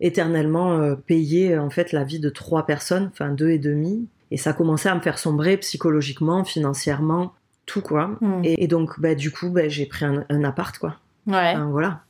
éternellement 0.00 0.94
payer 1.06 1.58
en 1.58 1.68
fait 1.70 1.92
la 1.92 2.04
vie 2.04 2.20
de 2.20 2.30
trois 2.30 2.64
personnes, 2.66 3.10
enfin 3.12 3.30
deux 3.30 3.50
et 3.50 3.58
demi. 3.58 4.06
Et 4.30 4.36
ça 4.36 4.52
commençait 4.52 4.88
à 4.88 4.94
me 4.94 5.00
faire 5.00 5.18
sombrer 5.18 5.56
psychologiquement, 5.58 6.44
financièrement, 6.44 7.34
tout 7.70 7.80
quoi. 7.82 8.16
Hmm. 8.20 8.42
Et, 8.44 8.64
et 8.64 8.66
donc, 8.68 8.98
bah, 9.00 9.14
du 9.14 9.30
coup, 9.30 9.50
bah, 9.50 9.68
j'ai 9.68 9.86
pris 9.86 10.04
un, 10.04 10.24
un 10.28 10.44
appart 10.44 10.76
quoi. 10.78 10.96
Ouais. 11.26 11.52
Enfin, 11.54 11.68
voilà. 11.70 12.00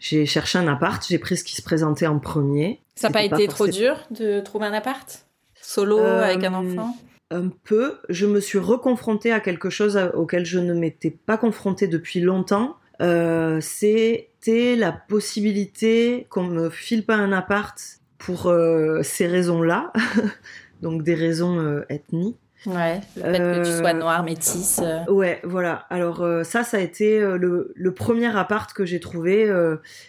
J'ai 0.00 0.26
cherché 0.26 0.58
un 0.58 0.66
appart, 0.68 1.02
j'ai 1.08 1.18
pris 1.18 1.36
ce 1.36 1.44
qui 1.44 1.54
se 1.56 1.62
présentait 1.62 2.06
en 2.06 2.18
premier. 2.18 2.80
Ça 2.96 3.08
n'a 3.08 3.12
pas 3.12 3.22
été 3.22 3.46
pas 3.46 3.52
trop 3.52 3.66
dur 3.66 3.96
de 4.10 4.40
trouver 4.40 4.66
un 4.66 4.72
appart? 4.72 5.26
Solo, 5.60 5.98
Euh, 5.98 6.22
avec 6.24 6.44
un 6.44 6.54
enfant? 6.54 6.94
un 7.30 7.48
peu, 7.64 7.96
je 8.10 8.26
me 8.26 8.38
suis 8.40 8.58
reconfrontée 8.58 9.32
à 9.32 9.40
quelque 9.40 9.70
chose 9.70 9.96
à- 9.96 10.14
auquel 10.14 10.44
je 10.44 10.58
ne 10.58 10.74
m'étais 10.74 11.10
pas 11.10 11.36
confrontée 11.38 11.88
depuis 11.88 12.20
longtemps. 12.20 12.76
Euh, 13.00 13.60
C'était 13.62 14.76
la 14.76 14.92
possibilité 14.92 16.26
qu'on 16.30 16.44
me 16.44 16.70
file 16.70 17.04
pas 17.04 17.16
un 17.16 17.32
appart 17.32 17.76
pour 18.18 18.46
euh, 18.46 19.02
ces 19.02 19.26
raisons-là, 19.26 19.92
donc 20.82 21.02
des 21.02 21.14
raisons 21.14 21.58
euh, 21.58 21.82
ethniques. 21.88 22.36
Ouais, 22.66 23.00
le 23.16 23.22
fait 23.22 23.38
que 23.38 23.64
tu 23.64 23.78
sois 23.78 23.92
noire, 23.92 24.22
métisse. 24.22 24.80
Ouais, 25.08 25.40
voilà. 25.44 25.86
Alors 25.90 26.26
ça, 26.44 26.64
ça 26.64 26.78
a 26.78 26.80
été 26.80 27.20
le, 27.20 27.72
le, 27.74 27.94
premier 27.94 28.34
appart 28.36 28.72
que 28.72 28.84
j'ai 28.84 29.00
trouvé. 29.00 29.52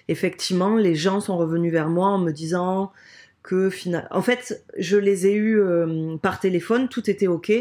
effectivement, 0.08 0.76
les 0.76 0.96
gens 0.96 1.20
sont 1.20 1.38
revenus 1.38 1.72
vers 1.72 1.90
moi 1.90 2.08
en 2.08 2.18
me 2.18 2.32
disant 2.32 2.92
que 3.44 3.70
final... 3.70 4.08
en 4.10 4.22
fait, 4.22 4.64
je 4.78 4.98
les 4.98 5.28
ai 5.28 5.36
eus 5.36 5.62
par 6.22 6.40
téléphone, 6.40 6.88
tout 6.88 7.10
était 7.10 7.28
ok. 7.28 7.52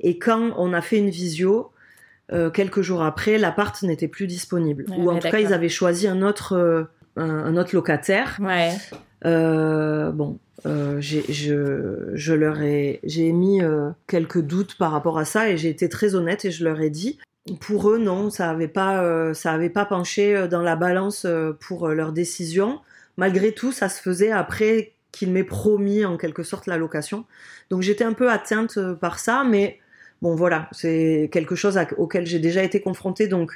Et 0.00 0.18
quand 0.18 0.52
on 0.56 0.72
a 0.72 0.80
fait 0.80 0.98
une 0.98 1.10
visio, 1.10 1.72
euh, 2.32 2.50
quelques 2.50 2.82
jours 2.82 3.02
après, 3.02 3.38
l'appart 3.38 3.80
n'était 3.82 4.08
plus 4.08 4.26
disponible. 4.26 4.84
Ou 4.96 5.10
en 5.10 5.18
tout 5.18 5.28
cas, 5.28 5.38
ils 5.38 5.52
avaient 5.52 5.68
choisi 5.68 6.08
un 6.08 6.22
autre, 6.22 6.54
euh, 6.54 6.84
un, 7.16 7.56
autre 7.56 7.74
locataire. 7.74 8.38
Ouais. 8.40 8.72
Euh, 10.66 11.00
bon, 11.00 12.14
je, 12.14 12.32
leur 12.32 12.60
ai, 12.60 13.00
j'ai 13.04 13.26
émis 13.26 13.60
quelques 14.06 14.40
doutes 14.40 14.76
par 14.76 14.92
rapport 14.92 15.18
à 15.18 15.24
ça 15.24 15.48
et 15.50 15.56
j'ai 15.56 15.68
été 15.68 15.88
très 15.88 16.14
honnête 16.14 16.44
et 16.44 16.50
je 16.50 16.64
leur 16.64 16.80
ai 16.80 16.90
dit. 16.90 17.18
Pour 17.60 17.90
eux, 17.90 17.98
non, 17.98 18.30
ça 18.30 18.50
avait 18.50 18.68
pas, 18.68 19.32
ça 19.32 19.52
avait 19.52 19.70
pas 19.70 19.84
penché 19.84 20.48
dans 20.48 20.62
la 20.62 20.74
balance 20.74 21.26
pour 21.60 21.88
leur 21.88 22.12
décision. 22.12 22.80
Malgré 23.16 23.52
tout, 23.52 23.70
ça 23.72 23.88
se 23.88 24.02
faisait 24.02 24.32
après 24.32 24.92
qu'il 25.12 25.30
m'ait 25.30 25.44
promis 25.44 26.04
en 26.04 26.16
quelque 26.16 26.42
sorte 26.42 26.66
la 26.66 26.76
location. 26.76 27.24
Donc 27.70 27.82
j'étais 27.82 28.04
un 28.04 28.12
peu 28.12 28.30
atteinte 28.30 28.78
par 29.00 29.18
ça, 29.20 29.44
mais 29.44 29.78
Bon, 30.22 30.34
voilà, 30.34 30.68
c'est 30.72 31.28
quelque 31.30 31.54
chose 31.54 31.78
auquel 31.98 32.26
j'ai 32.26 32.38
déjà 32.38 32.62
été 32.62 32.80
confrontée, 32.80 33.28
donc 33.28 33.52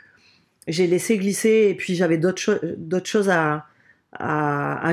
j'ai 0.69 0.87
laissé 0.87 1.17
glisser 1.17 1.69
et 1.71 1.75
puis 1.75 1.95
j'avais 1.95 2.19
d'autres, 2.19 2.59
choses 3.05 3.31
à, 3.31 3.67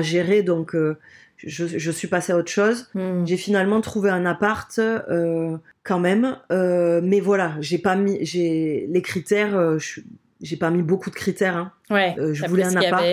gérer, 0.02 0.42
donc 0.42 0.74
euh, 0.74 0.96
je, 1.36 1.90
suis 1.90 2.08
passée 2.08 2.32
à 2.32 2.36
autre 2.36 2.50
chose. 2.50 2.90
Hmm. 2.94 3.24
J'ai 3.24 3.36
finalement 3.36 3.80
trouvé 3.80 4.10
un 4.10 4.26
appart 4.26 4.78
euh, 4.78 5.56
quand 5.84 6.00
même, 6.00 6.36
euh, 6.52 7.00
mais 7.02 7.20
voilà, 7.20 7.54
j'ai 7.60 7.78
pas 7.78 7.96
mis, 7.96 8.24
j'ai 8.24 8.86
les 8.90 9.02
critères, 9.02 9.78
j'ai 10.40 10.56
pas 10.56 10.70
mis 10.70 10.82
beaucoup 10.82 11.10
de 11.10 11.14
critères. 11.14 11.56
Hein. 11.56 11.72
Ouais, 11.90 12.14
je 12.32 12.46
voulais 12.46 12.64
un 12.64 12.76
appart, 12.76 13.04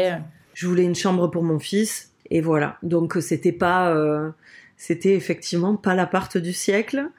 je 0.54 0.68
voulais 0.68 0.84
une 0.84 0.96
chambre 0.96 1.28
pour 1.28 1.44
mon 1.44 1.60
fils, 1.60 2.12
et 2.30 2.42
voilà. 2.42 2.78
Donc 2.84 3.18
c'était 3.20 3.52
pas 3.52 3.94
c'était 4.78 5.16
effectivement 5.16 5.76
pas 5.76 5.96
l'appart 5.96 6.38
du 6.38 6.54
siècle. 6.54 7.10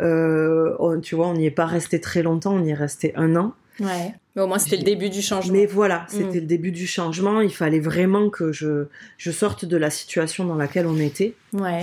Euh, 0.00 1.00
tu 1.00 1.14
vois, 1.14 1.28
on 1.28 1.34
n'y 1.34 1.46
est 1.46 1.50
pas 1.50 1.66
resté 1.66 2.00
très 2.00 2.22
longtemps, 2.22 2.54
on 2.54 2.64
y 2.64 2.70
est 2.70 2.74
resté 2.74 3.12
un 3.16 3.34
an. 3.36 3.54
Ouais. 3.80 4.14
Mais 4.34 4.42
au 4.42 4.46
moins, 4.46 4.58
c'était 4.58 4.76
le 4.76 4.82
début 4.82 5.10
du 5.10 5.22
changement. 5.22 5.52
Mais 5.52 5.66
voilà, 5.66 6.00
mm. 6.00 6.08
c'était 6.08 6.40
le 6.40 6.46
début 6.46 6.72
du 6.72 6.86
changement. 6.86 7.40
Il 7.40 7.54
fallait 7.54 7.80
vraiment 7.80 8.30
que 8.30 8.52
je, 8.52 8.86
je 9.16 9.30
sorte 9.30 9.64
de 9.64 9.76
la 9.76 9.90
situation 9.90 10.44
dans 10.44 10.56
laquelle 10.56 10.86
on 10.86 10.98
était. 10.98 11.34
Ouais. 11.52 11.82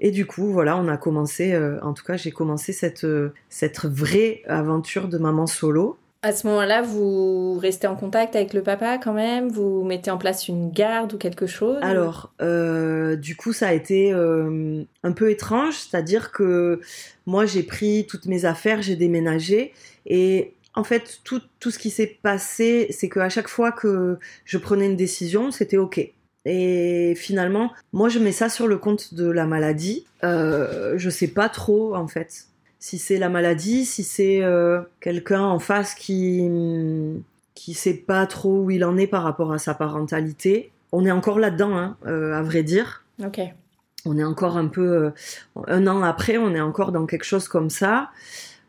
Et 0.00 0.10
du 0.10 0.26
coup, 0.26 0.52
voilà, 0.52 0.76
on 0.76 0.88
a 0.88 0.96
commencé, 0.96 1.52
euh, 1.52 1.80
en 1.82 1.94
tout 1.94 2.04
cas, 2.04 2.16
j'ai 2.16 2.30
commencé 2.30 2.72
cette, 2.72 3.04
euh, 3.04 3.32
cette 3.48 3.86
vraie 3.86 4.42
aventure 4.46 5.08
de 5.08 5.18
maman 5.18 5.46
solo. 5.46 5.98
À 6.22 6.32
ce 6.32 6.46
moment-là, 6.48 6.82
vous 6.82 7.56
restez 7.58 7.86
en 7.86 7.94
contact 7.94 8.34
avec 8.34 8.52
le 8.52 8.62
papa 8.62 8.98
quand 8.98 9.12
même? 9.12 9.48
Vous 9.48 9.84
mettez 9.84 10.10
en 10.10 10.18
place 10.18 10.48
une 10.48 10.72
garde 10.72 11.12
ou 11.12 11.18
quelque 11.18 11.46
chose? 11.46 11.78
Alors, 11.82 12.32
euh, 12.42 13.14
du 13.14 13.36
coup, 13.36 13.52
ça 13.52 13.68
a 13.68 13.72
été 13.72 14.12
euh, 14.12 14.82
un 15.04 15.12
peu 15.12 15.30
étrange, 15.30 15.74
c'est-à-dire 15.74 16.32
que 16.32 16.80
moi, 17.26 17.46
j'ai 17.46 17.62
pris 17.62 18.06
toutes 18.08 18.26
mes 18.26 18.44
affaires, 18.44 18.82
j'ai 18.82 18.96
déménagé 18.96 19.72
et 20.04 20.54
en 20.76 20.84
fait, 20.84 21.20
tout, 21.24 21.40
tout 21.58 21.70
ce 21.70 21.78
qui 21.78 21.90
s'est 21.90 22.18
passé, 22.22 22.86
c'est 22.90 23.08
qu'à 23.08 23.28
chaque 23.28 23.48
fois 23.48 23.72
que 23.72 24.18
je 24.44 24.58
prenais 24.58 24.86
une 24.86 24.96
décision, 24.96 25.50
c'était 25.50 25.78
OK. 25.78 26.00
Et 26.44 27.14
finalement, 27.16 27.72
moi, 27.92 28.08
je 28.08 28.20
mets 28.20 28.32
ça 28.32 28.48
sur 28.48 28.68
le 28.68 28.78
compte 28.78 29.14
de 29.14 29.28
la 29.28 29.46
maladie. 29.46 30.06
Euh, 30.22 30.94
je 30.96 31.10
sais 31.10 31.28
pas 31.28 31.48
trop, 31.48 31.96
en 31.96 32.06
fait 32.06 32.46
si 32.86 32.98
c'est 32.98 33.18
la 33.18 33.28
maladie, 33.28 33.84
si 33.84 34.04
c'est 34.04 34.44
euh, 34.44 34.80
quelqu'un 35.00 35.42
en 35.42 35.58
face 35.58 35.94
qui 35.94 36.48
qui 37.54 37.74
sait 37.74 37.94
pas 37.94 38.26
trop 38.26 38.62
où 38.62 38.70
il 38.70 38.84
en 38.84 38.96
est 38.96 39.08
par 39.08 39.24
rapport 39.24 39.52
à 39.52 39.58
sa 39.58 39.74
parentalité. 39.74 40.70
On 40.92 41.04
est 41.04 41.10
encore 41.10 41.40
là-dedans, 41.40 41.76
hein, 41.76 41.96
euh, 42.06 42.34
à 42.34 42.42
vrai 42.42 42.62
dire. 42.62 43.04
Ok. 43.24 43.40
On 44.04 44.16
est 44.16 44.24
encore 44.24 44.56
un 44.56 44.68
peu 44.68 44.82
euh, 44.82 45.10
un 45.66 45.86
an 45.88 46.02
après, 46.02 46.36
on 46.36 46.54
est 46.54 46.60
encore 46.60 46.92
dans 46.92 47.06
quelque 47.06 47.24
chose 47.24 47.48
comme 47.48 47.70
ça. 47.70 48.10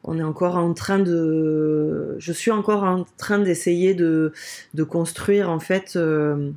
On 0.08 0.18
est 0.18 0.24
encore 0.24 0.56
en 0.56 0.74
train 0.74 1.00
de, 1.00 2.16
je 2.18 2.32
suis 2.32 2.52
encore 2.52 2.84
en 2.84 3.06
train 3.18 3.40
d'essayer 3.40 3.94
de 3.94 4.34
de 4.74 4.84
construire 4.84 5.50
en 5.50 5.60
fait, 5.60 5.98
de 5.98 6.54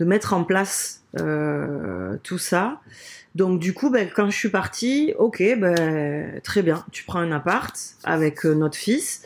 mettre 0.00 0.32
en 0.32 0.44
place 0.44 1.04
tout 2.22 2.38
ça. 2.38 2.80
Donc 3.34 3.58
du 3.58 3.74
coup, 3.74 3.90
ben, 3.90 4.08
quand 4.14 4.30
je 4.30 4.36
suis 4.36 4.48
partie, 4.48 5.12
ok, 5.18 5.42
ben, 5.58 6.40
très 6.42 6.62
bien, 6.62 6.84
tu 6.92 7.04
prends 7.04 7.18
un 7.18 7.32
appart 7.32 7.76
avec 8.04 8.46
euh, 8.46 8.54
notre 8.54 8.76
fils. 8.76 9.22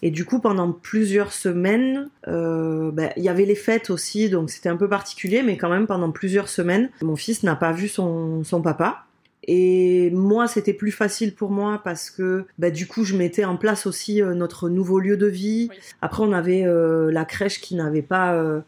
Et 0.00 0.12
du 0.12 0.24
coup, 0.24 0.38
pendant 0.38 0.70
plusieurs 0.70 1.32
semaines, 1.32 2.08
euh, 2.28 2.92
ben, 2.92 3.10
il 3.16 3.24
y 3.24 3.28
avait 3.28 3.44
les 3.44 3.56
fêtes 3.56 3.90
aussi, 3.90 4.30
donc 4.30 4.50
c'était 4.50 4.68
un 4.68 4.76
peu 4.76 4.88
particulier, 4.88 5.42
mais 5.42 5.56
quand 5.56 5.68
même 5.68 5.88
pendant 5.88 6.12
plusieurs 6.12 6.48
semaines, 6.48 6.88
mon 7.02 7.16
fils 7.16 7.42
n'a 7.42 7.56
pas 7.56 7.72
vu 7.72 7.88
son, 7.88 8.44
son 8.44 8.62
papa. 8.62 9.06
Et 9.48 10.10
moi, 10.10 10.46
c'était 10.46 10.74
plus 10.74 10.92
facile 10.92 11.34
pour 11.34 11.50
moi 11.50 11.80
parce 11.82 12.10
que 12.10 12.44
ben, 12.58 12.72
du 12.72 12.86
coup, 12.86 13.02
je 13.02 13.16
mettais 13.16 13.44
en 13.44 13.56
place 13.56 13.86
aussi 13.86 14.22
euh, 14.22 14.34
notre 14.34 14.68
nouveau 14.68 15.00
lieu 15.00 15.16
de 15.16 15.26
vie. 15.26 15.70
Après, 16.02 16.22
on 16.22 16.32
avait 16.32 16.64
la 17.10 17.24
crèche 17.24 17.60
qui 17.60 17.74
n'avait 17.74 18.02
pas 18.02 18.62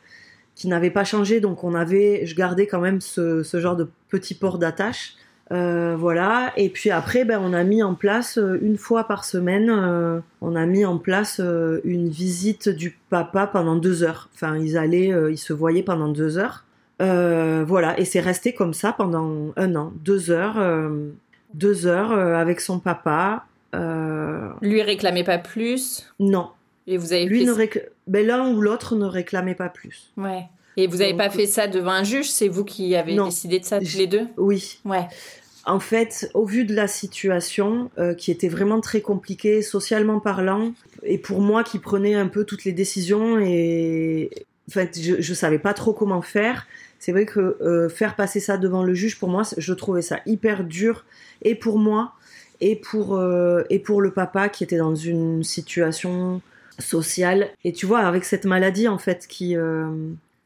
qui 0.61 0.69
n'avait 0.69 0.90
pas 0.90 1.05
changé, 1.05 1.40
donc 1.40 1.64
on 1.64 1.75
avait, 1.75 2.27
je 2.27 2.35
gardais 2.35 2.66
quand 2.66 2.81
même 2.81 3.01
ce, 3.01 3.43
genre 3.55 3.77
de 3.77 3.88
petit 4.11 4.35
port 4.35 4.59
d'attache. 4.59 5.14
Euh, 5.53 5.97
voilà. 5.99 6.53
Et 6.59 6.69
puis 6.69 6.90
après, 6.90 7.25
ben, 7.25 7.40
on 7.43 7.55
a 7.55 7.64
mis 7.64 7.83
en 7.83 7.95
place 7.95 8.37
euh, 8.37 8.59
une 8.61 8.77
fois 8.77 9.05
par 9.05 9.25
semaine, 9.25 9.71
euh, 9.71 10.21
on 10.43 10.55
a 10.55 10.66
mis 10.66 10.85
en 10.85 10.99
place 10.99 11.40
une 11.85 12.11
visite 12.11 12.69
du 12.69 12.99
papa 13.09 13.47
pendant 13.47 13.75
deux 13.75 14.03
heures. 14.03 14.29
Enfin, 14.35 14.59
ils 14.59 14.77
allaient, 14.77 15.14
ils 15.31 15.38
se 15.38 15.55
voyaient 15.55 15.83
pendant 15.83 16.09
deux 16.09 16.37
heures. 16.37 16.66
Voilà. 17.01 17.99
Et 17.99 18.05
c'est 18.05 18.21
resté 18.21 18.53
comme 18.53 18.75
ça 18.75 18.93
pendant 18.93 19.53
un 19.57 19.77
an, 19.77 19.93
deux 20.05 20.31
heures, 20.31 20.91
deux 21.55 21.87
heures 21.87 22.13
avec 22.13 22.61
son 22.61 22.79
papa. 22.79 23.45
Lui 24.63 24.83
réclamait 24.83 25.25
pas 25.25 25.39
plus? 25.39 26.07
Non. 26.19 26.51
Et 26.87 26.97
vous 26.97 27.13
avez 27.13 27.27
Lui 27.27 27.47
ben, 28.07 28.27
l'un 28.27 28.53
ou 28.53 28.61
l'autre 28.61 28.97
ne 28.97 29.05
réclamait 29.05 29.55
pas 29.55 29.69
plus. 29.69 30.11
Ouais. 30.17 30.47
Et 30.77 30.87
vous 30.87 30.99
n'avez 30.99 31.15
pas 31.15 31.31
fait 31.31 31.47
ça 31.47 31.69
devant 31.69 31.93
un 31.93 32.05
juge? 32.05 32.31
C'est 32.31 32.49
vous 32.49 32.65
qui 32.65 32.97
avez 32.97 33.15
décidé 33.17 33.61
de 33.61 33.65
ça 33.65 33.79
tous 33.79 33.97
les 33.97 34.07
deux? 34.07 34.27
Oui. 34.37 34.81
Ouais. 34.85 35.07
En 35.67 35.79
fait, 35.79 36.31
au 36.35 36.45
vu 36.45 36.65
de 36.65 36.75
la 36.75 36.89
situation 36.89 37.91
euh, 37.99 38.15
qui 38.15 38.31
était 38.31 38.49
vraiment 38.49 38.81
très 38.81 39.01
compliquée 39.01 39.63
socialement 39.63 40.19
parlant, 40.19 40.73
et 41.03 41.19
pour 41.19 41.41
moi 41.41 41.63
qui 41.65 41.79
prenais 41.79 42.15
un 42.15 42.29
peu 42.29 42.45
toutes 42.45 42.65
les 42.65 42.73
décisions 42.73 43.39
et 43.39 44.31
en 44.69 44.73
fait, 44.73 44.99
je, 45.01 45.17
ne 45.17 45.35
savais 45.35 45.59
pas 45.59 45.75
trop 45.75 45.93
comment 45.93 46.23
faire. 46.23 46.67
C'est 47.01 47.13
vrai 47.13 47.25
que 47.25 47.57
euh, 47.63 47.89
faire 47.89 48.15
passer 48.15 48.41
ça 48.41 48.59
devant 48.59 48.83
le 48.83 48.93
juge, 48.93 49.19
pour 49.19 49.31
moi, 49.31 49.43
je 49.57 49.73
trouvais 49.73 50.03
ça 50.03 50.21
hyper 50.27 50.65
dur, 50.65 51.07
et 51.41 51.55
pour 51.55 51.79
moi, 51.79 52.13
et 52.61 52.77
pour, 52.77 53.17
euh, 53.17 53.63
et 53.71 53.79
pour 53.79 54.03
le 54.03 54.13
papa 54.13 54.51
qui 54.51 54.65
était 54.65 54.77
dans 54.77 54.95
une 54.95 55.43
situation 55.43 56.43
sociale. 56.79 57.49
Et 57.65 57.73
tu 57.73 57.87
vois, 57.87 58.01
avec 58.01 58.25
cette 58.25 58.45
maladie, 58.45 58.87
en 58.87 58.99
fait, 58.99 59.27
qui... 59.27 59.57
Euh, 59.57 59.87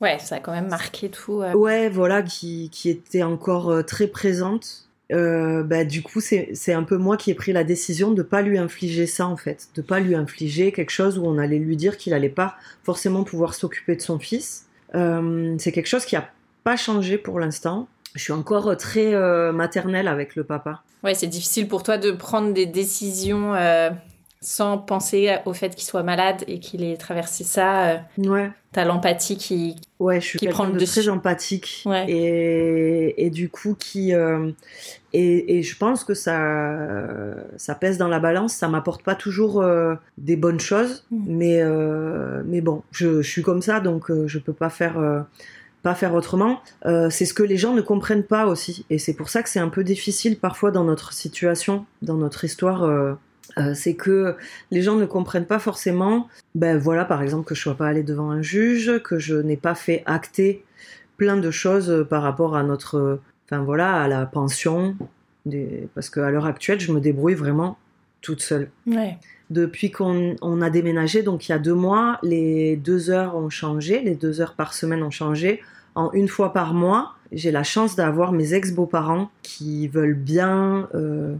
ouais, 0.00 0.18
ça 0.20 0.36
a 0.36 0.38
quand 0.38 0.52
même 0.52 0.68
marqué 0.68 1.08
tout. 1.08 1.42
Ouais, 1.54 1.88
voilà, 1.88 2.22
qui, 2.22 2.70
qui 2.70 2.88
était 2.88 3.24
encore 3.24 3.84
très 3.84 4.06
présente. 4.06 4.86
bah, 5.10 5.84
du 5.84 6.02
coup, 6.02 6.20
c'est 6.20 6.72
un 6.72 6.84
peu 6.84 6.98
moi 6.98 7.16
qui 7.16 7.32
ai 7.32 7.34
pris 7.34 7.52
la 7.52 7.64
décision 7.64 8.12
de 8.12 8.22
pas 8.22 8.42
lui 8.42 8.58
infliger 8.58 9.08
ça, 9.08 9.26
en 9.26 9.36
fait. 9.36 9.70
De 9.74 9.82
pas 9.82 9.98
lui 9.98 10.14
infliger 10.14 10.70
quelque 10.70 10.92
chose 10.92 11.18
où 11.18 11.26
on 11.26 11.36
allait 11.36 11.58
lui 11.58 11.76
dire 11.76 11.96
qu'il 11.96 12.14
allait 12.14 12.28
pas 12.28 12.54
forcément 12.84 13.24
pouvoir 13.24 13.54
s'occuper 13.54 13.96
de 13.96 14.02
son 14.02 14.20
fils. 14.20 14.66
c'est 14.92 15.72
quelque 15.72 15.88
chose 15.88 16.04
qui 16.04 16.14
a 16.14 16.30
pas 16.64 16.76
changé 16.76 17.18
pour 17.18 17.38
l'instant. 17.38 17.86
Je 18.14 18.22
suis 18.22 18.32
encore 18.32 18.76
très 18.76 19.12
maternelle 19.52 20.08
avec 20.08 20.36
le 20.36 20.44
papa. 20.44 20.82
Ouais, 21.02 21.14
c'est 21.14 21.26
difficile 21.26 21.68
pour 21.68 21.82
toi 21.82 21.98
de 21.98 22.12
prendre 22.12 22.52
des 22.52 22.66
décisions 22.66 23.54
sans 24.44 24.76
penser 24.78 25.34
au 25.46 25.54
fait 25.54 25.74
qu'il 25.74 25.84
soit 25.84 26.02
malade 26.02 26.44
et 26.46 26.60
qu'il 26.60 26.84
ait 26.84 26.96
traversé 26.96 27.44
ça. 27.44 27.86
Euh, 27.86 27.98
ouais. 28.18 28.50
T'as 28.72 28.84
l'empathie 28.84 29.36
qui 29.36 29.76
ouais, 30.00 30.20
je 30.20 30.26
suis 30.26 30.38
qui 30.38 30.48
prend 30.48 30.66
le 30.66 30.72
de 30.72 30.84
très 30.84 31.08
empathique 31.08 31.82
ouais. 31.86 32.06
et, 32.10 33.24
et 33.24 33.30
du 33.30 33.48
coup 33.48 33.74
qui 33.78 34.12
euh, 34.12 34.50
et, 35.12 35.58
et, 35.58 35.62
je 35.62 35.76
pense 35.76 36.02
que 36.04 36.12
ça 36.12 36.76
ça 37.56 37.74
pèse 37.74 37.98
dans 37.98 38.08
la 38.08 38.18
balance. 38.18 38.52
Ça 38.52 38.68
m'apporte 38.68 39.02
pas 39.02 39.14
toujours 39.14 39.62
euh, 39.62 39.94
des 40.18 40.36
bonnes 40.36 40.60
choses, 40.60 41.04
mm. 41.10 41.24
mais 41.28 41.62
mais 42.44 42.60
bon, 42.60 42.82
je, 42.90 43.22
je, 43.22 43.30
suis 43.30 43.42
comme 43.42 43.62
ça 43.62 43.80
donc 43.80 44.10
je 44.26 44.38
peux 44.38 44.52
pas 44.52 44.70
faire 44.70 45.24
pas 45.84 45.94
faire 45.94 46.14
autrement. 46.14 46.60
c'est 46.82 47.24
ce 47.24 47.34
que 47.34 47.44
les 47.44 47.56
gens 47.56 47.74
ne 47.74 47.80
comprennent 47.80 48.24
pas 48.24 48.46
aussi 48.46 48.84
et 48.90 48.98
c'est 48.98 49.14
pour 49.14 49.28
ça 49.28 49.42
que 49.44 49.48
c'est 49.48 49.60
un 49.60 49.68
peu 49.68 49.84
difficile 49.84 50.36
parfois 50.36 50.72
dans 50.72 50.82
notre 50.82 51.12
situation, 51.12 51.86
dans 52.02 52.16
notre 52.16 52.44
histoire 52.44 53.14
euh, 53.58 53.74
c'est 53.74 53.94
que 53.94 54.36
les 54.70 54.82
gens 54.82 54.96
ne 54.96 55.06
comprennent 55.06 55.46
pas 55.46 55.58
forcément, 55.58 56.28
ben 56.54 56.78
voilà, 56.78 57.04
par 57.04 57.22
exemple, 57.22 57.46
que 57.46 57.54
je 57.54 57.60
sois 57.60 57.76
pas 57.76 57.86
allée 57.86 58.02
devant 58.02 58.30
un 58.30 58.42
juge, 58.42 59.00
que 59.02 59.18
je 59.18 59.36
n'ai 59.36 59.56
pas 59.56 59.74
fait 59.74 60.02
acter 60.06 60.64
plein 61.16 61.36
de 61.36 61.50
choses 61.50 62.06
par 62.08 62.22
rapport 62.22 62.56
à 62.56 62.62
notre, 62.62 63.20
enfin 63.46 63.62
voilà, 63.62 64.02
à 64.02 64.08
la 64.08 64.26
pension, 64.26 64.96
Des... 65.46 65.88
Parce 65.94 66.10
qu'à 66.10 66.30
l'heure 66.30 66.46
actuelle, 66.46 66.80
je 66.80 66.92
me 66.92 67.00
débrouille 67.00 67.34
vraiment 67.34 67.78
toute 68.20 68.40
seule. 68.40 68.70
Ouais. 68.86 69.18
Depuis 69.50 69.90
qu'on 69.90 70.34
on 70.40 70.62
a 70.62 70.70
déménagé, 70.70 71.22
donc 71.22 71.48
il 71.48 71.52
y 71.52 71.54
a 71.54 71.58
deux 71.58 71.74
mois, 71.74 72.18
les 72.22 72.76
deux 72.76 73.10
heures 73.10 73.36
ont 73.36 73.50
changé, 73.50 74.00
les 74.00 74.14
deux 74.14 74.40
heures 74.40 74.54
par 74.54 74.74
semaine 74.74 75.02
ont 75.02 75.10
changé. 75.10 75.62
En 75.94 76.12
une 76.12 76.28
fois 76.28 76.52
par 76.52 76.74
mois, 76.74 77.12
j'ai 77.32 77.50
la 77.50 77.62
chance 77.62 77.96
d'avoir 77.96 78.32
mes 78.32 78.54
ex-beaux-parents 78.54 79.30
qui 79.42 79.88
veulent 79.88 80.14
bien 80.14 80.88
euh, 80.94 81.34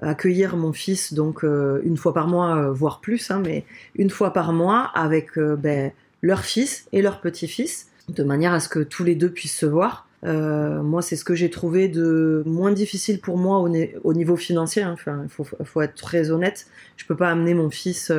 accueillir 0.00 0.56
mon 0.56 0.72
fils, 0.72 1.12
donc 1.12 1.44
euh, 1.44 1.80
une 1.84 1.96
fois 1.96 2.14
par 2.14 2.28
mois, 2.28 2.56
euh, 2.56 2.72
voire 2.72 3.00
plus, 3.00 3.30
hein, 3.30 3.42
mais 3.44 3.64
une 3.96 4.10
fois 4.10 4.32
par 4.32 4.52
mois 4.52 4.90
avec 4.94 5.38
ben, 5.38 5.92
leur 6.22 6.40
fils 6.40 6.86
et 6.92 7.02
leur 7.02 7.20
petit-fils, 7.20 7.88
de 8.08 8.22
manière 8.22 8.52
à 8.52 8.60
ce 8.60 8.68
que 8.68 8.80
tous 8.80 9.04
les 9.04 9.14
deux 9.14 9.30
puissent 9.30 9.58
se 9.58 9.66
voir. 9.66 10.04
Moi, 10.22 11.02
c'est 11.02 11.14
ce 11.14 11.24
que 11.24 11.36
j'ai 11.36 11.50
trouvé 11.50 11.86
de 11.86 12.42
moins 12.46 12.72
difficile 12.72 13.20
pour 13.20 13.38
moi 13.38 13.58
au, 13.58 13.68
ni- 13.68 13.90
au 14.02 14.12
niveau 14.12 14.34
financier. 14.34 14.82
hein. 14.82 14.96
Il 15.06 15.28
faut, 15.28 15.44
faut 15.64 15.80
être 15.82 15.94
très 15.94 16.32
honnête. 16.32 16.66
Je 16.96 17.04
peux 17.06 17.14
pas 17.14 17.30
amener 17.30 17.54
mon 17.54 17.70
fils, 17.70 18.10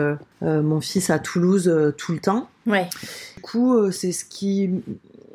mon 0.41 0.80
fils 0.80 1.10
à 1.10 1.19
Toulouse 1.19 1.69
tout 1.97 2.13
le 2.13 2.19
temps. 2.19 2.50
Ouais. 2.65 2.88
Du 3.36 3.41
coup, 3.41 3.91
c'est 3.91 4.13
ce 4.13 4.23
qui 4.23 4.69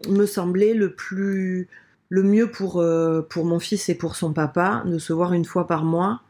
me 0.08 0.26
semblait 0.26 0.74
le 0.74 0.94
plus, 0.94 1.68
le 2.08 2.22
mieux 2.22 2.50
pour 2.50 2.80
euh, 2.80 3.22
pour 3.22 3.44
mon 3.44 3.58
fils 3.58 3.88
et 3.88 3.94
pour 3.94 4.16
son 4.16 4.32
papa, 4.32 4.82
de 4.86 4.98
se 4.98 5.12
voir 5.12 5.32
une 5.32 5.44
fois 5.44 5.66
par 5.66 5.84
mois 5.84 6.22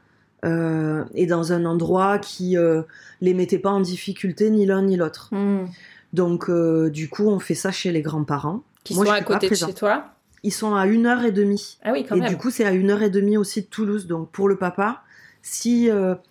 euh, 0.44 1.04
et 1.14 1.26
dans 1.26 1.52
un 1.52 1.64
endroit 1.64 2.18
qui 2.18 2.56
euh, 2.56 2.82
les 3.20 3.32
mettait 3.32 3.60
pas 3.60 3.70
en 3.70 3.80
difficulté 3.80 4.50
ni 4.50 4.66
l'un 4.66 4.82
ni 4.82 4.96
l'autre. 4.96 5.28
Hmm. 5.30 5.66
Donc, 6.12 6.50
euh, 6.50 6.90
du 6.90 7.08
coup, 7.08 7.28
on 7.28 7.38
fait 7.38 7.54
ça 7.54 7.70
chez 7.70 7.92
les 7.92 8.02
grands-parents. 8.02 8.62
Qui 8.82 8.94
Moi, 8.94 9.06
sont 9.06 9.12
je 9.12 9.16
à 9.16 9.22
côté 9.22 9.48
de 9.48 9.54
chez 9.54 9.72
toi 9.72 10.06
Ils 10.42 10.52
sont 10.52 10.74
à 10.74 10.86
une 10.86 11.06
heure 11.06 11.24
et 11.24 11.30
demie. 11.30 11.78
Ah 11.84 11.92
oui, 11.92 12.04
quand 12.06 12.16
Et 12.16 12.20
même. 12.20 12.28
du 12.28 12.36
coup, 12.36 12.50
c'est 12.50 12.64
à 12.64 12.72
une 12.72 12.90
heure 12.90 13.02
et 13.02 13.10
demie 13.10 13.36
aussi 13.36 13.62
de 13.62 13.66
Toulouse. 13.66 14.08
Donc, 14.08 14.30
pour 14.30 14.48
le 14.48 14.56
papa, 14.56 15.02
si 15.42 15.88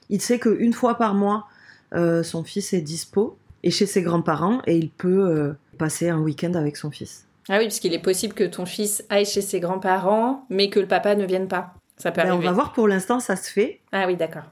il 0.10 0.22
sait 0.22 0.40
qu'une 0.40 0.74
fois 0.74 0.96
par 0.96 1.14
mois, 1.16 1.48
son 1.94 2.44
fils 2.44 2.74
est 2.74 2.82
dispo 2.82 3.38
et 3.64 3.72
chez 3.72 3.86
ses 3.86 4.02
grands-parents 4.02 4.62
et 4.68 4.78
il 4.78 4.90
peut 4.90 5.54
passer 5.78 6.10
un 6.10 6.20
week-end 6.20 6.54
avec 6.54 6.78
son 6.78 6.92
fils. 6.92 7.26
Ah 7.50 7.58
oui, 7.58 7.66
parce 7.66 7.80
qu'il 7.80 7.94
est 7.94 8.00
possible 8.02 8.34
que 8.34 8.44
ton 8.44 8.66
fils 8.66 9.04
aille 9.10 9.26
chez 9.26 9.42
ses 9.42 9.60
grands-parents, 9.60 10.46
mais 10.50 10.70
que 10.70 10.80
le 10.80 10.88
papa 10.88 11.16
ne 11.16 11.26
vienne 11.26 11.48
pas. 11.48 11.74
Ça 11.98 12.12
peut 12.12 12.22
Ben, 12.22 12.28
on 12.30 12.34
arriver. 12.34 12.46
va 12.48 12.52
voir 12.54 12.74
pour 12.74 12.88
l'instant, 12.88 13.20
ça 13.20 13.36
se 13.36 13.50
fait. 13.52 13.82
Ah 13.92 14.06
oui, 14.08 14.16
d'accord. 14.16 14.44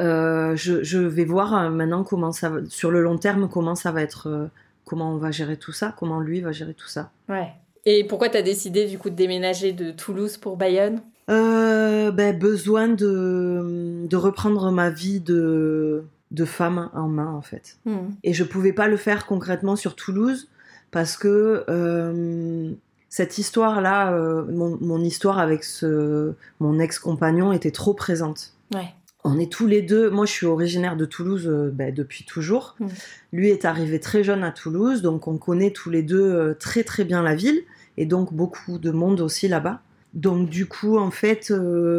Euh, 0.00 0.56
je, 0.56 0.82
je 0.82 0.98
vais 0.98 1.24
voir 1.24 1.54
euh, 1.54 1.70
maintenant 1.70 2.02
comment 2.04 2.32
ça 2.32 2.48
va, 2.48 2.58
sur 2.68 2.90
le 2.90 3.02
long 3.02 3.18
terme, 3.18 3.48
comment 3.48 3.74
ça 3.74 3.92
va 3.92 4.02
être, 4.02 4.28
euh, 4.28 4.46
comment 4.84 5.12
on 5.12 5.18
va 5.18 5.30
gérer 5.30 5.56
tout 5.56 5.72
ça, 5.72 5.94
comment 5.98 6.20
lui 6.20 6.40
va 6.40 6.52
gérer 6.52 6.74
tout 6.74 6.88
ça. 6.88 7.10
Ouais. 7.28 7.48
Et 7.84 8.04
pourquoi 8.04 8.28
t'as 8.28 8.42
décidé 8.42 8.86
du 8.86 8.98
coup 8.98 9.10
de 9.10 9.14
déménager 9.14 9.72
de 9.72 9.90
Toulouse 9.90 10.36
pour 10.38 10.56
Bayonne? 10.56 11.00
Euh, 11.30 12.10
ben, 12.10 12.36
besoin 12.36 12.88
de, 12.88 14.06
de 14.08 14.16
reprendre 14.16 14.70
ma 14.72 14.90
vie 14.90 15.20
de, 15.20 16.04
de 16.30 16.44
femme 16.44 16.90
en 16.94 17.08
main, 17.08 17.32
en 17.32 17.42
fait. 17.42 17.76
Hmm. 17.84 18.10
Et 18.24 18.32
je 18.32 18.44
pouvais 18.44 18.72
pas 18.72 18.88
le 18.88 18.96
faire 18.96 19.26
concrètement 19.26 19.76
sur 19.76 19.94
Toulouse 19.94 20.48
parce 20.92 21.16
que 21.16 21.64
euh, 21.68 22.70
cette 23.08 23.38
histoire-là, 23.38 24.12
euh, 24.12 24.44
mon, 24.44 24.78
mon 24.80 25.02
histoire 25.02 25.40
avec 25.40 25.64
ce, 25.64 26.34
mon 26.60 26.78
ex-compagnon 26.78 27.52
était 27.52 27.72
trop 27.72 27.94
présente. 27.94 28.52
Ouais. 28.72 28.94
On 29.24 29.38
est 29.38 29.50
tous 29.50 29.66
les 29.66 29.82
deux, 29.82 30.10
moi 30.10 30.26
je 30.26 30.32
suis 30.32 30.46
originaire 30.46 30.96
de 30.96 31.04
Toulouse 31.04 31.46
euh, 31.48 31.70
ben, 31.72 31.92
depuis 31.92 32.24
toujours. 32.24 32.76
Mm. 32.78 32.86
Lui 33.32 33.48
est 33.48 33.64
arrivé 33.64 34.00
très 34.00 34.22
jeune 34.22 34.44
à 34.44 34.52
Toulouse, 34.52 35.02
donc 35.02 35.26
on 35.26 35.38
connaît 35.38 35.70
tous 35.70 35.90
les 35.90 36.02
deux 36.02 36.54
très 36.60 36.84
très 36.84 37.04
bien 37.04 37.22
la 37.22 37.34
ville 37.34 37.62
et 37.96 38.06
donc 38.06 38.32
beaucoup 38.32 38.78
de 38.78 38.90
monde 38.90 39.20
aussi 39.20 39.48
là-bas. 39.48 39.80
Donc 40.14 40.50
du 40.50 40.66
coup, 40.66 40.98
en 40.98 41.10
fait, 41.10 41.52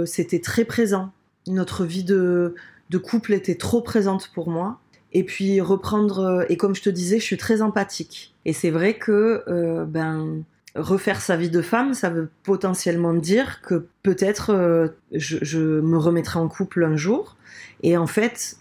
c'était 0.05 0.39
très 0.39 0.65
présent. 0.65 1.11
Notre 1.47 1.83
vie 1.83 2.03
de, 2.03 2.53
de 2.91 2.97
couple 2.99 3.33
était 3.33 3.55
trop 3.55 3.81
présente 3.81 4.29
pour 4.35 4.49
moi. 4.49 4.79
Et 5.13 5.23
puis 5.23 5.61
reprendre, 5.61 6.45
et 6.49 6.57
comme 6.57 6.75
je 6.75 6.81
te 6.83 6.89
disais, 6.89 7.19
je 7.19 7.23
suis 7.23 7.37
très 7.37 7.61
empathique. 7.61 8.32
Et 8.45 8.53
c'est 8.53 8.69
vrai 8.71 8.95
que 8.95 9.43
euh, 9.47 9.85
ben 9.85 10.43
refaire 10.75 11.21
sa 11.21 11.37
vie 11.37 11.49
de 11.51 11.61
femme, 11.61 11.93
ça 11.93 12.09
veut 12.09 12.29
potentiellement 12.43 13.13
dire 13.13 13.61
que 13.61 13.85
peut-être 14.01 14.49
euh, 14.51 14.87
je, 15.11 15.37
je 15.41 15.59
me 15.59 15.97
remettrai 15.97 16.39
en 16.39 16.47
couple 16.47 16.83
un 16.83 16.95
jour. 16.97 17.35
Et 17.83 17.95
en 17.97 18.07
fait, 18.07 18.55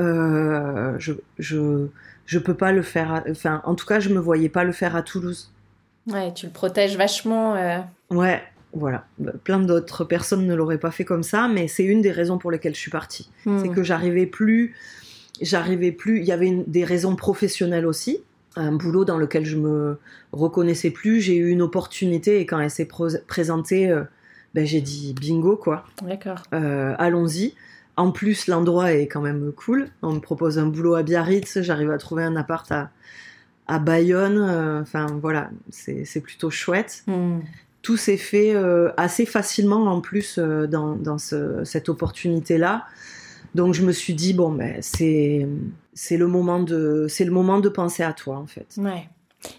euh, 0.00 0.94
je, 0.98 1.12
je 1.38 1.86
je 2.26 2.38
peux 2.38 2.54
pas 2.54 2.72
le 2.72 2.82
faire. 2.82 3.12
à- 3.12 3.24
Enfin, 3.30 3.60
en 3.64 3.74
tout 3.74 3.86
cas, 3.86 4.00
je 4.00 4.08
me 4.08 4.18
voyais 4.18 4.48
pas 4.48 4.64
le 4.64 4.72
faire 4.72 4.96
à 4.96 5.02
Toulouse. 5.02 5.50
Ouais, 6.06 6.32
tu 6.34 6.46
le 6.46 6.52
protèges 6.52 6.96
vachement. 6.96 7.54
Ouais, 8.10 8.42
voilà. 8.72 9.04
Bah, 9.18 9.32
Plein 9.44 9.58
d'autres 9.58 10.04
personnes 10.04 10.46
ne 10.46 10.54
l'auraient 10.54 10.78
pas 10.78 10.90
fait 10.90 11.04
comme 11.04 11.22
ça, 11.22 11.48
mais 11.48 11.68
c'est 11.68 11.84
une 11.84 12.00
des 12.02 12.10
raisons 12.12 12.38
pour 12.38 12.50
lesquelles 12.50 12.74
je 12.74 12.80
suis 12.80 12.90
partie. 12.90 13.30
Hmm. 13.46 13.58
C'est 13.62 13.68
que 13.68 13.82
j'arrivais 13.82 14.26
plus, 14.26 14.74
j'arrivais 15.40 15.92
plus. 15.92 16.18
Il 16.18 16.24
y 16.24 16.32
avait 16.32 16.46
une- 16.46 16.64
des 16.66 16.84
raisons 16.84 17.14
professionnelles 17.16 17.86
aussi, 17.86 18.22
un 18.56 18.72
boulot 18.72 19.04
dans 19.04 19.18
lequel 19.18 19.44
je 19.44 19.56
me 19.56 19.98
reconnaissais 20.32 20.90
plus. 20.90 21.20
J'ai 21.20 21.36
eu 21.36 21.48
une 21.50 21.62
opportunité 21.62 22.40
et 22.40 22.46
quand 22.46 22.58
elle 22.60 22.70
s'est 22.70 22.88
présentée, 23.26 23.90
euh, 23.90 24.02
ben, 24.54 24.64
j'ai 24.66 24.80
dit 24.80 25.14
bingo 25.20 25.56
quoi. 25.56 25.84
D'accord. 26.02 26.42
Euh, 26.52 26.94
allons-y. 26.98 27.54
En 27.96 28.10
plus, 28.10 28.48
l'endroit 28.48 28.92
est 28.92 29.06
quand 29.06 29.20
même 29.20 29.52
cool. 29.52 29.88
On 30.02 30.12
me 30.12 30.18
propose 30.20 30.58
un 30.58 30.66
boulot 30.66 30.94
à 30.94 31.02
Biarritz, 31.02 31.60
j'arrive 31.62 31.90
à 31.92 31.98
trouver 31.98 32.24
un 32.24 32.34
appart 32.36 32.70
à, 32.72 32.90
à 33.68 33.78
Bayonne. 33.78 34.38
euh, 34.38 34.80
Enfin 34.82 35.06
voilà, 35.20 35.50
c'est 35.70 36.20
plutôt 36.20 36.50
chouette 36.50 37.04
Hmm. 37.06 37.38
tout 37.82 37.96
s'est 37.96 38.16
fait 38.16 38.54
assez 38.96 39.26
facilement 39.26 39.84
en 39.92 40.00
plus 40.00 40.38
dans, 40.38 40.96
dans 40.96 41.18
ce- 41.18 41.62
cette 41.64 41.88
opportunité-là. 41.88 42.84
Donc 43.54 43.74
je 43.74 43.82
me 43.84 43.92
suis 43.92 44.14
dit 44.14 44.32
bon 44.34 44.50
ben 44.50 44.78
c'est 44.80 45.46
c'est 45.94 46.16
le 46.16 46.26
moment 46.26 46.60
de 46.60 47.06
c'est 47.08 47.24
le 47.24 47.30
moment 47.30 47.58
de 47.60 47.68
penser 47.68 48.02
à 48.02 48.12
toi 48.12 48.36
en 48.36 48.46
fait. 48.46 48.66
Ouais. 48.76 49.08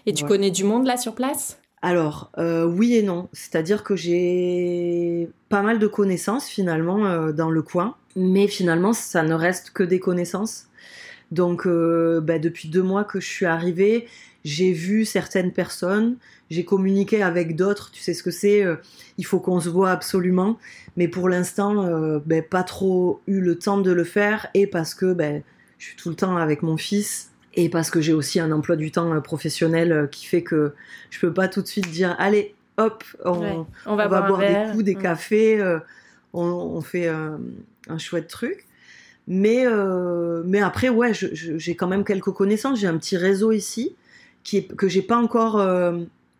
Et 0.06 0.12
tu 0.14 0.24
Ouais. 0.24 0.28
connais 0.28 0.50
du 0.50 0.64
monde 0.64 0.86
là 0.86 0.96
sur 0.96 1.14
place? 1.14 1.58
Alors 1.82 2.30
euh, 2.38 2.64
oui 2.64 2.94
et 2.94 3.02
non, 3.02 3.28
c'est-à-dire 3.32 3.84
que 3.84 3.96
j'ai 3.96 5.28
pas 5.48 5.62
mal 5.62 5.78
de 5.78 5.86
connaissances 5.86 6.46
finalement 6.48 7.06
euh, 7.06 7.32
dans 7.32 7.50
le 7.50 7.62
coin, 7.62 7.94
mais 8.16 8.48
finalement 8.48 8.92
ça 8.92 9.22
ne 9.22 9.34
reste 9.34 9.70
que 9.70 9.82
des 9.82 10.00
connaissances. 10.00 10.66
Donc 11.30 11.66
euh, 11.66 12.20
ben, 12.20 12.40
depuis 12.40 12.68
deux 12.68 12.82
mois 12.82 13.04
que 13.04 13.20
je 13.20 13.26
suis 13.28 13.46
arrivée, 13.46 14.06
j'ai 14.44 14.72
vu 14.72 15.04
certaines 15.04 15.52
personnes, 15.52 16.16
j'ai 16.50 16.64
communiqué 16.64 17.22
avec 17.22 17.56
d'autres, 17.56 17.90
tu 17.90 18.00
sais 18.00 18.14
ce 18.14 18.22
que 18.22 18.30
c'est, 18.30 18.62
euh, 18.64 18.76
il 19.18 19.26
faut 19.26 19.40
qu'on 19.40 19.60
se 19.60 19.68
voit 19.68 19.90
absolument, 19.90 20.56
mais 20.96 21.08
pour 21.08 21.28
l'instant, 21.28 21.84
euh, 21.84 22.20
ben, 22.24 22.42
pas 22.42 22.62
trop 22.62 23.20
eu 23.26 23.40
le 23.40 23.58
temps 23.58 23.78
de 23.78 23.90
le 23.90 24.04
faire, 24.04 24.46
et 24.54 24.66
parce 24.68 24.94
que 24.94 25.12
ben, 25.12 25.42
je 25.78 25.86
suis 25.86 25.96
tout 25.96 26.08
le 26.08 26.14
temps 26.16 26.36
avec 26.36 26.62
mon 26.62 26.76
fils, 26.76 27.30
et 27.54 27.68
parce 27.68 27.90
que 27.90 28.00
j'ai 28.00 28.12
aussi 28.12 28.38
un 28.40 28.52
emploi 28.52 28.76
du 28.76 28.90
temps 28.90 29.12
euh, 29.12 29.20
professionnel 29.20 29.92
euh, 29.92 30.06
qui 30.06 30.26
fait 30.26 30.42
que 30.42 30.72
je 31.10 31.18
peux 31.20 31.32
pas 31.32 31.48
tout 31.48 31.62
de 31.62 31.66
suite 31.66 31.90
dire, 31.90 32.14
allez, 32.18 32.54
hop, 32.76 33.02
on, 33.24 33.40
Ouais. 33.40 33.56
on 33.86 33.96
va, 33.96 34.08
boire, 34.08 34.40
verre. 34.40 34.66
des 34.66 34.72
coups, 34.72 34.84
des 34.84 34.94
Hmm. 34.94 35.02
cafés, 35.02 35.60
euh, 35.60 35.78
on, 36.32 36.42
on 36.44 36.80
fait 36.82 37.08
euh, 37.08 37.36
un 37.88 37.98
chouette 37.98 38.28
truc. 38.28 38.66
Mais, 39.28 39.66
euh, 39.66 40.42
mais 40.46 40.60
après, 40.60 40.88
ouais, 40.88 41.12
j'ai 41.12 41.74
quand 41.74 41.88
même 41.88 42.04
quelques 42.04 42.30
connaissances. 42.30 42.78
J'ai 42.78 42.86
un 42.86 42.96
petit 42.96 43.16
réseau 43.16 43.50
ici 43.52 43.96
qui 44.44 44.58
est, 44.58 44.76
que 44.76 44.86
j'ai 44.86 45.02
pas 45.02 45.16
encore, 45.16 45.60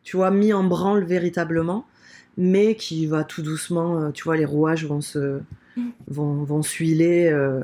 tu 0.05 0.17
vois, 0.17 0.31
mis 0.31 0.53
en 0.53 0.63
branle 0.63 1.03
véritablement, 1.03 1.85
mais 2.37 2.77
qui 2.77 3.07
va 3.07 3.25
tout 3.25 3.43
doucement. 3.43 4.13
tu 4.13 4.23
vois, 4.23 4.37
les 4.37 4.45
rouages 4.45 4.87
vont 4.87 5.01
se, 5.01 5.41
Mm. 5.77 5.89
vont, 6.09 6.45
vont 6.45 6.63
s'huiler, 6.63 7.29
euh, 7.33 7.61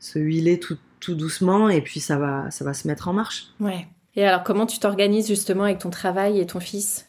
se 0.00 0.18
huiler 0.18 0.58
tout, 0.58 0.78
tout 1.04 1.14
doucement, 1.14 1.68
et 1.68 1.80
puis 1.82 2.00
ça 2.00 2.16
va, 2.18 2.50
ça 2.50 2.64
va 2.64 2.72
se 2.74 2.86
mettre 2.88 3.08
en 3.08 3.12
marche. 3.12 3.48
Ouais. 3.60 3.86
Et 4.16 4.24
alors, 4.26 4.42
comment 4.44 4.66
tu 4.66 4.78
t'organises 4.78 5.26
justement 5.28 5.64
avec 5.64 5.78
ton 5.80 5.90
travail 5.90 6.38
et 6.40 6.46
ton 6.46 6.60
fils? 6.60 7.08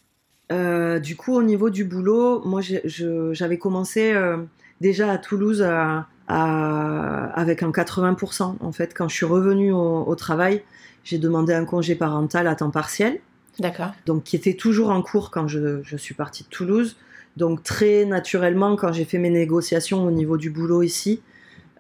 Euh, 0.52 1.00
du 1.00 1.16
coup, 1.16 1.34
au 1.36 1.44
niveau 1.44 1.70
du 1.70 1.84
boulot, 1.86 2.42
moi, 2.46 2.62
j'avais 2.62 3.58
commencé 3.58 4.12
euh, 4.14 4.38
déjà 4.82 5.12
à 5.12 5.18
Toulouse 5.18 5.62
à- 5.62 6.08
à- 6.28 7.26
avec 7.40 7.64
un 7.64 7.72
80%. 7.72 8.56
En 8.60 8.72
fait, 8.72 8.94
quand 8.96 9.08
je 9.08 9.16
suis 9.16 9.26
revenue 9.26 9.72
au, 9.72 10.04
au 10.06 10.16
travail, 10.16 10.64
j'ai 11.04 11.18
demandé 11.20 11.54
un 11.54 11.66
congé 11.66 11.96
parental 11.96 12.48
à 12.48 12.56
temps 12.56 12.72
partiel, 12.72 13.20
D'accord. 13.60 13.94
donc 14.08 14.24
qui 14.24 14.36
était 14.36 14.56
toujours 14.56 14.90
en 14.90 15.02
cours 15.02 15.30
quand 15.32 15.48
je, 15.48 15.82
je 15.84 15.98
suis 15.98 16.16
partie 16.16 16.44
de 16.44 16.50
Toulouse. 16.50 16.96
Donc 17.38 17.62
très 17.64 18.06
naturellement, 18.06 18.76
quand 18.76 18.92
j'ai 18.94 19.06
fait 19.06 19.18
mes 19.20 19.30
négociations 19.30 20.04
au 20.06 20.12
niveau 20.12 20.38
du 20.38 20.50
boulot 20.50 20.82
ici, 20.84 21.22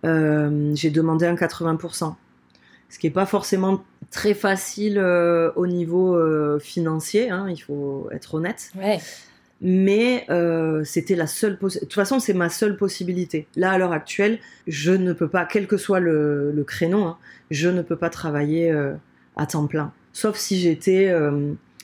euh, 0.06 0.72
j'ai 0.76 0.90
demandé 0.90 1.26
un 1.26 1.36
80%. 1.36 2.14
Ce 2.90 3.00
qui 3.00 3.08
n'est 3.08 3.14
pas 3.14 3.26
forcément 3.26 3.84
très 4.12 4.34
facile 4.34 4.98
euh, 4.98 5.52
au 5.56 5.68
niveau 5.68 6.16
euh, 6.16 6.60
financier, 6.60 7.30
hein, 7.30 7.48
il 7.50 7.58
faut 7.58 8.08
être 8.12 8.36
honnête 8.36 8.72
Ouais. 8.80 9.00
mais 9.62 10.28
c'était 10.84 11.16
la 11.16 11.28
seule 11.28 11.58
de 11.60 11.80
toute 11.80 11.94
façon 11.94 12.20
c'est 12.20 12.34
ma 12.34 12.50
seule 12.50 12.78
possibilité 12.78 13.48
là 13.56 13.72
à 13.72 13.78
l'heure 13.78 13.94
actuelle 13.94 14.40
je 14.68 14.92
ne 14.92 15.14
peux 15.14 15.28
pas 15.30 15.46
quel 15.46 15.66
que 15.66 15.78
soit 15.78 16.00
le, 16.00 16.52
le 16.52 16.64
créneau 16.64 17.04
hein, 17.04 17.18
je 17.52 17.70
ne 17.70 17.82
peux 17.82 17.96
pas 17.96 18.10
travailler 18.10 18.70
à 19.38 19.46
temps 19.46 19.66
plein 19.66 19.92
sauf 20.12 20.38
si 20.38 20.60
j'étais 20.60 21.10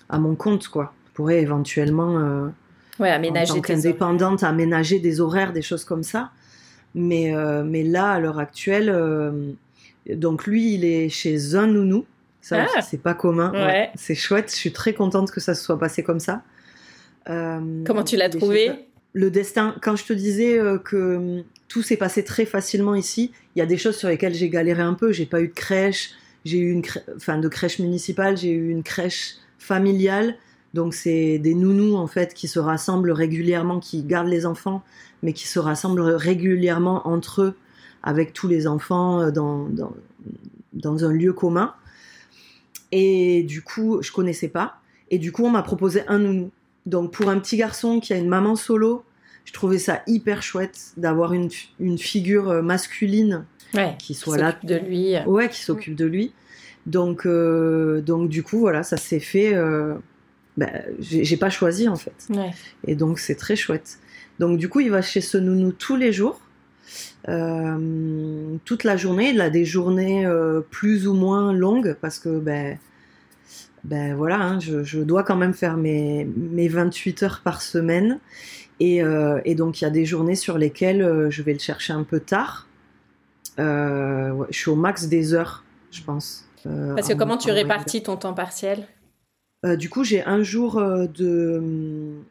à 0.09 0.19
mon 0.19 0.35
compte 0.35 0.67
quoi 0.67 0.93
je 1.11 1.15
pourrais 1.15 1.41
éventuellement 1.41 2.19
euh, 2.19 2.47
ouais, 2.99 3.09
aménager 3.09 3.51
en 3.51 3.55
tant 3.55 3.61
tes 3.61 3.73
qu'indépendante, 3.73 4.43
aménager 4.43 4.99
des 4.99 5.19
horaires, 5.19 5.51
des 5.51 5.61
choses 5.61 5.83
comme 5.83 6.03
ça. 6.03 6.31
Mais, 6.95 7.35
euh, 7.35 7.63
mais 7.63 7.83
là, 7.83 8.11
à 8.11 8.19
l'heure 8.19 8.39
actuelle, 8.39 8.89
euh, 8.89 9.51
donc 10.09 10.45
lui, 10.45 10.73
il 10.73 10.83
est 10.85 11.09
chez 11.09 11.55
un 11.55 11.67
nounou. 11.67 12.05
Ça, 12.41 12.65
Ah. 12.75 12.81
c'est 12.81 13.01
pas 13.01 13.13
commun. 13.13 13.51
Ouais. 13.53 13.91
C'est 13.95 14.15
chouette. 14.15 14.49
Je 14.51 14.55
suis 14.55 14.71
très 14.73 14.93
contente 14.93 15.31
que 15.31 15.39
ça 15.39 15.53
se 15.53 15.63
soit 15.63 15.77
passé 15.79 16.03
comme 16.03 16.19
ça. 16.19 16.41
Euh, 17.29 17.83
Comment 17.85 18.03
tu 18.03 18.17
l'as 18.17 18.29
trouvé 18.29 18.71
Le 19.13 19.29
destin. 19.29 19.75
Quand 19.81 19.95
je 19.95 20.05
te 20.05 20.13
disais 20.13 20.59
que 20.83 21.15
hum, 21.17 21.43
tout 21.67 21.81
s'est 21.83 21.97
passé 21.97 22.23
très 22.23 22.45
facilement 22.45 22.95
ici, 22.95 23.31
il 23.55 23.59
y 23.59 23.61
a 23.61 23.65
des 23.65 23.77
choses 23.77 23.95
sur 23.95 24.07
lesquelles 24.09 24.33
j'ai 24.33 24.49
galéré 24.49 24.81
un 24.81 24.95
peu. 24.95 25.11
J'ai 25.11 25.25
pas 25.27 25.41
eu 25.41 25.47
de 25.49 25.53
crèche. 25.53 26.11
J'ai 26.45 26.57
eu 26.57 26.71
une 26.71 26.81
crè- 26.81 27.03
enfin 27.15 27.37
de 27.37 27.47
crèche 27.47 27.77
municipale. 27.79 28.37
J'ai 28.37 28.51
eu 28.51 28.69
une 28.71 28.83
crèche 28.83 29.35
familiale. 29.59 30.35
Donc 30.73 30.93
c'est 30.93 31.37
des 31.39 31.53
nounous 31.53 31.95
en 31.97 32.07
fait 32.07 32.33
qui 32.33 32.47
se 32.47 32.59
rassemblent 32.59 33.11
régulièrement, 33.11 33.79
qui 33.79 34.03
gardent 34.03 34.29
les 34.29 34.45
enfants, 34.45 34.83
mais 35.23 35.33
qui 35.33 35.47
se 35.47 35.59
rassemblent 35.59 36.01
régulièrement 36.01 37.07
entre 37.07 37.41
eux 37.41 37.55
avec 38.03 38.33
tous 38.33 38.47
les 38.47 38.67
enfants 38.67 39.21
euh, 39.21 39.31
dans, 39.31 39.65
dans, 39.69 39.93
dans 40.73 41.03
un 41.05 41.11
lieu 41.11 41.33
commun. 41.33 41.73
Et 42.91 43.43
du 43.43 43.61
coup, 43.61 44.01
je 44.01 44.11
connaissais 44.11 44.47
pas. 44.47 44.75
Et 45.09 45.17
du 45.19 45.31
coup, 45.31 45.43
on 45.45 45.49
m'a 45.49 45.61
proposé 45.63 46.03
un 46.07 46.19
nounou. 46.19 46.51
Donc 46.85 47.11
pour 47.13 47.29
un 47.29 47.39
petit 47.39 47.57
garçon 47.57 47.99
qui 47.99 48.13
a 48.13 48.17
une 48.17 48.27
maman 48.29 48.55
solo, 48.55 49.03
je 49.45 49.53
trouvais 49.53 49.77
ça 49.77 50.01
hyper 50.07 50.41
chouette 50.41 50.93
d'avoir 50.97 51.33
une, 51.33 51.49
une 51.79 51.97
figure 51.97 52.49
euh, 52.49 52.61
masculine 52.61 53.45
Ouais. 53.73 53.95
qui 53.99 54.13
soit 54.15 54.37
là 54.37 54.51
s'occupe 54.51 54.67
de 54.69 54.75
lui. 54.75 55.13
Ouais, 55.27 55.47
qui 55.47 55.61
s'occupe 55.61 55.95
de 55.95 56.05
lui. 56.05 56.33
Donc, 56.87 57.25
euh, 57.25 58.01
donc 58.01 58.27
du 58.29 58.43
coup, 58.43 58.59
voilà, 58.59 58.83
ça 58.83 58.97
s'est 58.97 59.19
fait. 59.21 59.53
euh, 59.53 59.95
ben, 60.61 60.83
j'ai 60.99 61.37
pas 61.37 61.49
choisi 61.49 61.87
en 61.89 61.95
fait. 61.95 62.13
Ouais. 62.29 62.51
Et 62.85 62.95
donc, 62.95 63.17
c'est 63.19 63.35
très 63.35 63.55
chouette. 63.55 63.97
Donc, 64.39 64.57
du 64.57 64.69
coup, 64.69 64.79
il 64.79 64.91
va 64.91 65.01
chez 65.01 65.21
ce 65.21 65.37
nounou 65.37 65.71
tous 65.71 65.95
les 65.95 66.13
jours, 66.13 66.39
euh, 67.29 68.55
toute 68.65 68.83
la 68.83 68.97
journée. 68.97 69.29
Il 69.29 69.41
a 69.41 69.49
des 69.49 69.65
journées 69.65 70.25
euh, 70.25 70.61
plus 70.69 71.07
ou 71.07 71.13
moins 71.13 71.53
longues 71.53 71.95
parce 72.01 72.19
que, 72.19 72.39
ben, 72.39 72.77
ben 73.83 74.15
voilà, 74.15 74.37
hein, 74.39 74.59
je, 74.59 74.83
je 74.83 74.99
dois 74.99 75.23
quand 75.23 75.35
même 75.35 75.53
faire 75.53 75.77
mes, 75.77 76.25
mes 76.25 76.67
28 76.67 77.23
heures 77.23 77.41
par 77.43 77.61
semaine. 77.61 78.19
Et, 78.79 79.03
euh, 79.03 79.39
et 79.45 79.55
donc, 79.55 79.81
il 79.81 79.83
y 79.83 79.87
a 79.87 79.91
des 79.91 80.05
journées 80.05 80.35
sur 80.35 80.57
lesquelles 80.57 81.27
je 81.29 81.41
vais 81.43 81.53
le 81.53 81.59
chercher 81.59 81.93
un 81.93 82.03
peu 82.03 82.19
tard. 82.19 82.67
Ouais, 83.57 84.47
je 84.49 84.57
suis 84.57 84.69
au 84.71 84.75
max 84.75 85.07
des 85.07 85.33
heures, 85.33 85.63
je 85.91 86.01
pense. 86.01 86.45
Parce 86.63 87.07
que 87.07 87.13
en- 87.13 87.17
comment 87.17 87.37
tu 87.37 87.51
répartis 87.51 88.01
ton 88.03 88.17
temps 88.17 88.33
partiel? 88.33 88.87
Euh, 89.65 89.75
Du 89.75 89.89
coup, 89.89 90.03
j'ai 90.03 90.23
un 90.23 90.43
jour 90.43 90.77
euh, 90.77 91.05
de 91.07 91.61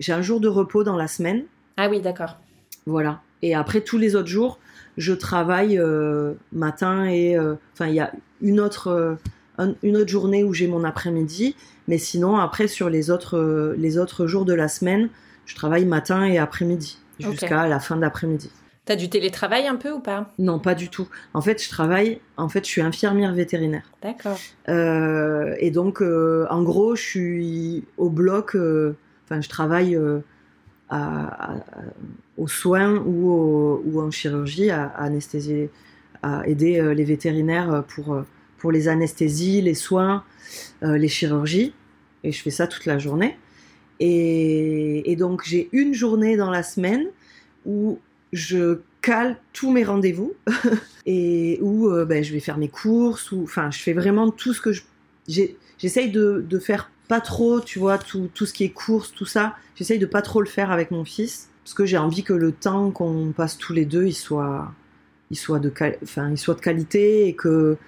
j'ai 0.00 0.12
un 0.12 0.22
jour 0.22 0.40
de 0.40 0.48
repos 0.48 0.84
dans 0.84 0.96
la 0.96 1.06
semaine. 1.08 1.44
Ah 1.76 1.88
oui, 1.88 2.00
d'accord. 2.00 2.38
Voilà. 2.86 3.20
Et 3.42 3.54
après, 3.54 3.80
tous 3.80 3.98
les 3.98 4.16
autres 4.16 4.28
jours, 4.28 4.58
je 4.96 5.12
travaille 5.12 5.78
euh, 5.78 6.34
matin 6.52 7.06
et. 7.06 7.38
Enfin, 7.72 7.86
il 7.86 7.94
y 7.94 8.00
a 8.00 8.12
une 8.42 8.60
autre, 8.60 9.16
un- 9.58 9.74
une 9.82 9.96
autre 9.96 10.08
journée 10.10 10.44
où 10.44 10.52
j'ai 10.52 10.66
mon 10.66 10.84
après-midi. 10.84 11.54
Mais 11.88 11.98
sinon, 11.98 12.36
après, 12.38 12.68
sur 12.68 12.88
les 12.90 13.10
autres, 13.10 13.74
les 13.76 13.98
autres 13.98 14.26
jours 14.26 14.44
de 14.44 14.52
la 14.54 14.68
semaine, 14.68 15.08
je 15.46 15.54
travaille 15.54 15.84
matin 15.86 16.24
et 16.24 16.38
après-midi. 16.38 16.98
Jusqu'à 17.32 17.66
la 17.68 17.80
fin 17.80 17.96
d'après-midi. 17.96 18.50
T'as 18.86 18.96
du 18.96 19.08
télétravail 19.08 19.66
un 19.68 19.76
peu 19.76 19.92
ou 19.92 20.00
pas? 20.00 20.32
Non, 20.38 20.58
pas 20.58 20.74
du 20.74 20.88
tout. 20.88 21.08
En 21.34 21.40
fait, 21.42 21.62
je 21.62 21.68
travaille. 21.68 22.20
En 22.36 22.48
fait, 22.48 22.64
je 22.64 22.70
suis 22.70 22.80
infirmière 22.80 23.32
vétérinaire. 23.34 23.90
D'accord. 24.02 24.38
Euh, 24.68 25.54
et 25.58 25.70
donc, 25.70 26.02
euh, 26.02 26.46
en 26.50 26.62
gros, 26.62 26.96
je 26.96 27.02
suis 27.02 27.84
au 27.98 28.08
bloc. 28.10 28.56
euh, 28.56 28.94
Enfin, 29.24 29.40
je 29.40 29.48
travaille 29.48 29.96
à- 30.88 31.52
à- 31.54 31.62
aux 32.36 32.48
soins 32.48 32.96
ou, 33.06 33.30
au- 33.30 33.82
ou 33.86 34.00
en 34.00 34.10
chirurgie, 34.10 34.70
à, 34.70 34.86
à 34.86 35.04
anesthésier, 35.04 35.70
à 36.22 36.44
aider 36.48 36.82
les 36.96 37.04
vétérinaires 37.04 37.84
pour, 37.94 38.22
pour 38.58 38.72
les 38.72 38.88
anesthésies, 38.88 39.62
les 39.62 39.74
soins, 39.74 40.24
les 40.82 41.06
chirurgies. 41.08 41.74
Et 42.24 42.32
je 42.32 42.42
fais 42.42 42.50
ça 42.50 42.66
toute 42.66 42.86
la 42.86 42.98
journée. 42.98 43.38
Et, 44.00 45.12
et 45.12 45.14
donc, 45.16 45.42
j'ai 45.44 45.68
une 45.72 45.94
journée 45.94 46.36
dans 46.36 46.50
la 46.50 46.62
semaine 46.64 47.06
où 47.66 47.98
je 48.32 48.78
cale 49.02 49.36
tous 49.52 49.70
mes 49.72 49.84
rendez-vous 49.84 50.34
et 51.06 51.58
où 51.62 51.88
euh, 51.88 52.04
ben, 52.04 52.22
je 52.22 52.32
vais 52.32 52.40
faire 52.40 52.58
mes 52.58 52.68
courses, 52.68 53.32
ou 53.32 53.42
enfin, 53.42 53.70
je 53.70 53.78
fais 53.78 53.92
vraiment 53.92 54.30
tout 54.30 54.52
ce 54.52 54.60
que 54.60 54.72
je. 54.72 54.82
j'ai- 55.28 55.56
J'essaye 55.78 56.10
de, 56.10 56.44
de 56.46 56.58
faire 56.58 56.90
pas 57.08 57.22
trop, 57.22 57.58
tu 57.60 57.78
vois, 57.78 57.96
tout, 57.96 58.28
tout 58.34 58.44
ce 58.44 58.52
qui 58.52 58.64
est 58.64 58.68
courses, 58.70 59.12
tout 59.12 59.24
ça. 59.24 59.56
J'essaye 59.76 59.98
de 59.98 60.04
pas 60.04 60.20
trop 60.20 60.42
le 60.42 60.46
faire 60.46 60.70
avec 60.70 60.90
mon 60.90 61.04
fils 61.06 61.48
parce 61.64 61.72
que 61.72 61.86
j'ai 61.86 61.96
envie 61.96 62.22
que 62.22 62.34
le 62.34 62.52
temps 62.52 62.90
qu'on 62.90 63.32
passe 63.34 63.56
tous 63.56 63.72
les 63.72 63.86
deux, 63.86 64.04
il 64.04 64.12
soit, 64.12 64.70
il 65.30 65.38
soit 65.38 65.58
de, 65.58 65.72
enfin, 66.02 66.28
il 66.30 66.36
soit 66.36 66.54
de 66.54 66.60
qualité 66.60 67.26
et 67.28 67.34
que 67.34 67.78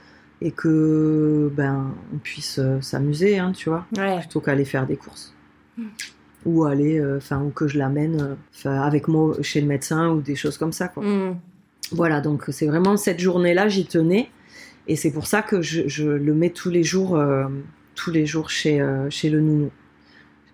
et 0.41 0.51
que 0.53 1.53
ben 1.55 1.95
on 2.15 2.17
puisse 2.19 2.59
euh, 2.59 2.81
s'amuser, 2.81 3.39
hein, 3.39 3.53
tu 3.55 3.69
vois 3.69 3.87
Ouais. 3.97 4.19
plutôt 4.21 4.41
qu'aller 4.41 4.65
faire 4.65 4.87
des 4.87 4.97
courses. 4.97 5.35
Mm. 5.77 5.85
Ou 6.45 6.65
aller, 6.65 6.99
euh, 6.99 7.19
enfin, 7.19 7.41
ou 7.43 7.51
que 7.51 7.69
je 7.69 7.79
l'amène 7.79 8.37
euh, 8.67 8.71
avec 8.71 9.07
moi 9.07 9.37
chez 9.43 9.61
le 9.61 9.67
médecin 9.67 10.11
ou 10.11 10.21
des 10.21 10.35
choses 10.35 10.59
comme 10.59 10.73
ça, 10.73 10.89
quoi. 10.89 11.05
Hmm. 11.05 11.39
Voilà, 11.93 12.21
donc 12.21 12.45
c'est 12.49 12.67
vraiment 12.67 12.97
cette 12.97 13.21
journée-là, 13.21 13.69
j'y 13.69 13.87
tenais. 13.87 14.31
Et 14.89 14.97
c'est 14.97 15.13
pour 15.13 15.27
ça 15.27 15.43
que 15.43 15.63
je, 15.63 15.87
je 15.87 16.09
le 16.09 16.35
mets 16.35 16.51
tous 16.51 16.71
les 16.71 16.83
jours, 16.83 17.17
euh, 17.17 17.45
tous 17.95 18.11
les 18.11 18.27
jours 18.27 18.51
chez, 18.51 18.81
euh, 18.81 19.09
chez 19.11 19.31
le 19.31 19.41
nounou. 19.41 19.71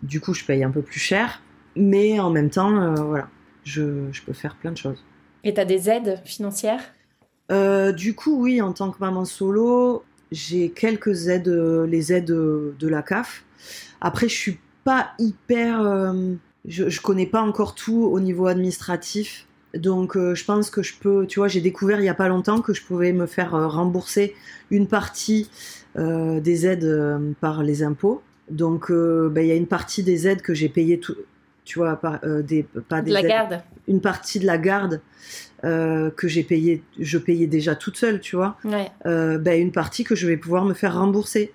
Du 0.03 0.21
coup, 0.21 0.35
je 0.35 0.45
paye 0.45 0.63
un 0.63 0.71
peu 0.71 0.83
plus 0.83 1.01
cher, 1.01 1.43
mais 1.77 2.21
en 2.21 2.31
même 2.31 2.51
temps, 2.51 2.77
euh, 2.77 2.95
voilà, 2.95 3.29
je, 3.65 4.07
je 4.13 4.23
peux 4.23 4.33
faire 4.33 4.57
plein 4.57 4.73
de 4.73 4.77
choses. 4.77 5.05
Et 5.45 5.55
t'as 5.55 5.65
des 5.65 5.89
aides 5.89 6.21
financières? 6.25 6.83
Du 7.97 8.15
coup, 8.15 8.43
oui, 8.43 8.61
en 8.61 8.75
tant 8.75 8.91
que 8.91 8.99
maman 9.01 9.25
solo, 9.25 10.05
j'ai 10.31 10.69
quelques 10.71 11.29
aides, 11.29 11.49
les 11.49 12.13
aides 12.13 12.27
de 12.27 12.89
la 12.89 13.01
CAF. 13.01 13.45
Après, 14.03 14.29
je 14.29 14.35
suis 14.35 14.59
pas 14.89 15.11
hyper, 15.19 15.83
euh, 15.83 16.33
je, 16.67 16.89
je 16.89 17.01
connais 17.03 17.27
pas 17.27 17.43
encore 17.43 17.75
tout 17.75 18.05
au 18.11 18.21
niveau 18.21 18.47
administratif. 18.47 19.47
Donc, 19.75 20.17
euh, 20.17 20.35
je 20.35 20.45
pense 20.47 20.71
que 20.71 20.83
je 20.83 20.95
peux, 20.99 21.27
tu 21.27 21.41
vois, 21.41 21.49
j'ai 21.49 21.61
découvert 21.61 22.01
il 22.01 22.05
y 22.07 22.09
a 22.09 22.15
pas 22.15 22.29
longtemps 22.29 22.63
que 22.63 22.73
je 22.73 22.83
pouvais 22.83 23.13
me 23.13 23.27
faire 23.27 23.55
euh, 23.55 23.67
rembourser 23.69 24.35
une 24.71 24.87
partie 24.89 25.51
euh, 25.99 26.41
des 26.41 26.67
aides 26.67 27.35
par 27.41 27.63
les 27.63 27.83
impôts. 27.83 28.23
Donc, 28.51 28.91
ben, 28.91 29.43
il 29.43 29.49
y 29.49 29.53
a 29.53 29.57
une 29.57 29.67
partie 29.67 30.03
des 30.03 30.27
aides 30.27 30.41
que 30.41 30.55
j'ai 30.55 30.71
payées, 30.71 30.99
tout, 31.01 31.17
tu 31.67 31.79
vois, 31.81 31.97
par, 31.97 32.19
des, 32.51 32.63
pas 32.89 33.03
des 33.03 33.11
De 33.11 33.15
la 33.15 33.21
aides- 33.21 33.29
garde 33.29 33.63
une 33.89 34.01
partie 34.01 34.39
de 34.39 34.47
la 34.47 34.57
garde 34.59 35.01
que 35.63 36.29
j'ai 36.29 36.45
payé, 36.45 36.83
je 36.99 37.19
payais 37.19 37.47
déjà 37.47 37.75
toute 37.75 37.97
seule, 37.99 38.21
tu 38.21 38.37
vois. 38.37 38.57
Ouais. 38.65 38.91
Ben, 39.05 39.61
une 39.61 39.73
partie 39.73 40.03
que 40.05 40.15
je 40.15 40.27
vais 40.27 40.39
pouvoir 40.39 40.65
me 40.65 40.73
faire 40.75 40.95
rembourser. 40.99 41.53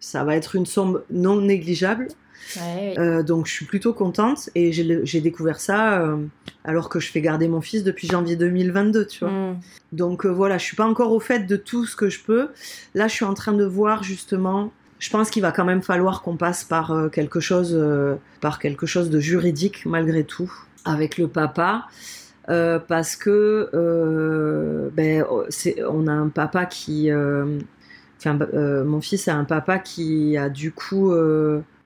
Ça 0.00 0.22
va 0.24 0.36
être 0.36 0.54
une 0.54 0.66
somme 0.66 1.00
non 1.10 1.40
négligeable, 1.40 2.08
Ouais, 2.56 2.94
euh, 2.98 3.22
donc 3.22 3.46
je 3.46 3.52
suis 3.52 3.64
plutôt 3.64 3.92
contente 3.92 4.50
et 4.54 4.72
j'ai 4.72 5.20
découvert 5.20 5.60
ça 5.60 6.00
euh, 6.00 6.16
alors 6.64 6.88
que 6.88 7.00
je 7.00 7.10
fais 7.10 7.20
garder 7.20 7.48
mon 7.48 7.60
fils 7.60 7.82
depuis 7.84 8.08
janvier 8.08 8.36
2022, 8.36 9.06
tu 9.06 9.20
vois. 9.20 9.30
Hmm. 9.30 9.60
Donc 9.92 10.24
euh, 10.26 10.30
voilà, 10.30 10.58
je 10.58 10.64
suis 10.64 10.76
pas 10.76 10.86
encore 10.86 11.12
au 11.12 11.20
fait 11.20 11.40
de 11.40 11.56
tout 11.56 11.86
ce 11.86 11.96
que 11.96 12.08
je 12.08 12.20
peux. 12.20 12.48
Là, 12.94 13.08
je 13.08 13.14
suis 13.14 13.24
en 13.24 13.34
train 13.34 13.52
de 13.52 13.64
voir 13.64 14.02
justement. 14.02 14.72
Je 14.98 15.10
pense 15.10 15.28
qu'il 15.28 15.42
va 15.42 15.52
quand 15.52 15.64
même 15.64 15.82
falloir 15.82 16.22
qu'on 16.22 16.36
passe 16.36 16.64
par 16.64 17.10
quelque 17.12 17.40
chose, 17.40 17.74
euh, 17.74 18.14
par 18.40 18.58
quelque 18.58 18.86
chose 18.86 19.10
de 19.10 19.20
juridique 19.20 19.84
malgré 19.84 20.24
tout, 20.24 20.50
avec 20.84 21.18
le 21.18 21.28
papa, 21.28 21.88
euh, 22.48 22.78
parce 22.78 23.16
que 23.16 23.68
euh, 23.74 24.88
ben, 24.94 25.24
oh, 25.30 25.44
on 25.90 26.06
a 26.06 26.12
un 26.12 26.28
papa 26.28 26.64
qui, 26.64 27.10
enfin, 27.12 28.38
mon 28.84 29.00
fils 29.00 29.28
a 29.28 29.34
un 29.34 29.44
papa 29.44 29.78
qui 29.78 30.38
a 30.38 30.48
du 30.48 30.72
coup 30.72 31.12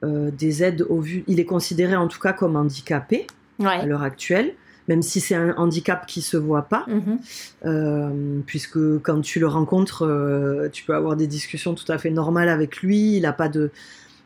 des 0.02 0.62
aides 0.62 0.82
au 0.88 1.00
vu. 1.00 1.24
Il 1.26 1.40
est 1.40 1.44
considéré 1.44 1.96
en 1.96 2.08
tout 2.08 2.20
cas 2.20 2.32
comme 2.32 2.56
handicapé 2.56 3.26
à 3.64 3.84
l'heure 3.84 4.02
actuelle, 4.02 4.54
même 4.86 5.02
si 5.02 5.20
c'est 5.20 5.34
un 5.34 5.54
handicap 5.56 6.06
qui 6.06 6.22
se 6.22 6.36
voit 6.36 6.62
pas. 6.62 6.86
Mhm. 6.88 7.18
Euh, 7.66 8.40
puisque 8.46 8.78
quand 9.02 9.20
tu 9.20 9.40
le 9.40 9.46
rencontres, 9.48 10.06
euh, 10.06 10.68
tu 10.72 10.84
peux 10.84 10.94
avoir 10.94 11.16
des 11.16 11.26
discussions 11.26 11.74
tout 11.74 11.90
à 11.90 11.98
fait 11.98 12.10
normales 12.10 12.48
avec 12.48 12.78
lui. 12.78 13.16
Il 13.16 13.22
n'a 13.22 13.32
pas 13.32 13.48
de, 13.48 13.70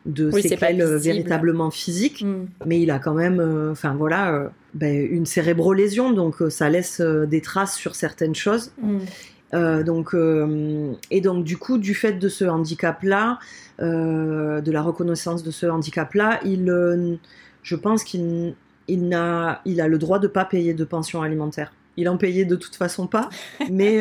de 0.05 0.29
Oui, 0.31 0.41
séquelles 0.41 0.81
euh, 0.81 0.97
véritablement 0.97 1.71
physiques, 1.71 2.23
Hmm. 2.23 2.45
mais 2.65 2.81
il 2.81 2.91
a 2.91 2.99
quand 2.99 3.13
même, 3.13 3.39
euh, 3.39 3.71
enfin 3.71 3.93
voilà, 3.93 4.33
euh, 4.33 4.47
ben, 4.73 5.05
une 5.09 5.25
cérébrolésion, 5.25 6.11
donc 6.11 6.41
euh, 6.41 6.49
ça 6.49 6.69
laisse 6.69 6.99
euh, 6.99 7.25
des 7.25 7.41
traces 7.41 7.75
sur 7.75 7.95
certaines 7.95 8.35
choses. 8.35 8.71
Hmm. 8.81 8.99
Euh, 9.53 9.83
donc, 9.83 10.13
euh, 10.13 10.93
et 11.11 11.21
donc 11.21 11.43
du 11.43 11.57
coup, 11.57 11.77
du 11.77 11.93
fait 11.93 12.13
de 12.13 12.29
ce 12.29 12.45
handicap-là, 12.45 13.39
euh, 13.81 14.61
de 14.61 14.71
la 14.71 14.81
reconnaissance 14.81 15.43
de 15.43 15.51
ce 15.51 15.65
handicap-là, 15.65 16.39
il, 16.43 17.19
je 17.61 17.75
pense 17.75 18.03
qu'il 18.03 18.55
il 18.87 19.07
n'a, 19.07 19.61
il 19.65 19.79
a 19.79 19.87
le 19.87 19.97
droit 19.97 20.19
de 20.19 20.27
pas 20.27 20.43
payer 20.45 20.73
de 20.73 20.83
pension 20.83 21.21
alimentaire. 21.21 21.71
Il 21.95 22.09
en 22.09 22.17
payait 22.17 22.45
de 22.45 22.55
toute 22.55 22.75
façon 22.75 23.07
pas, 23.07 23.29
mais 23.71 23.99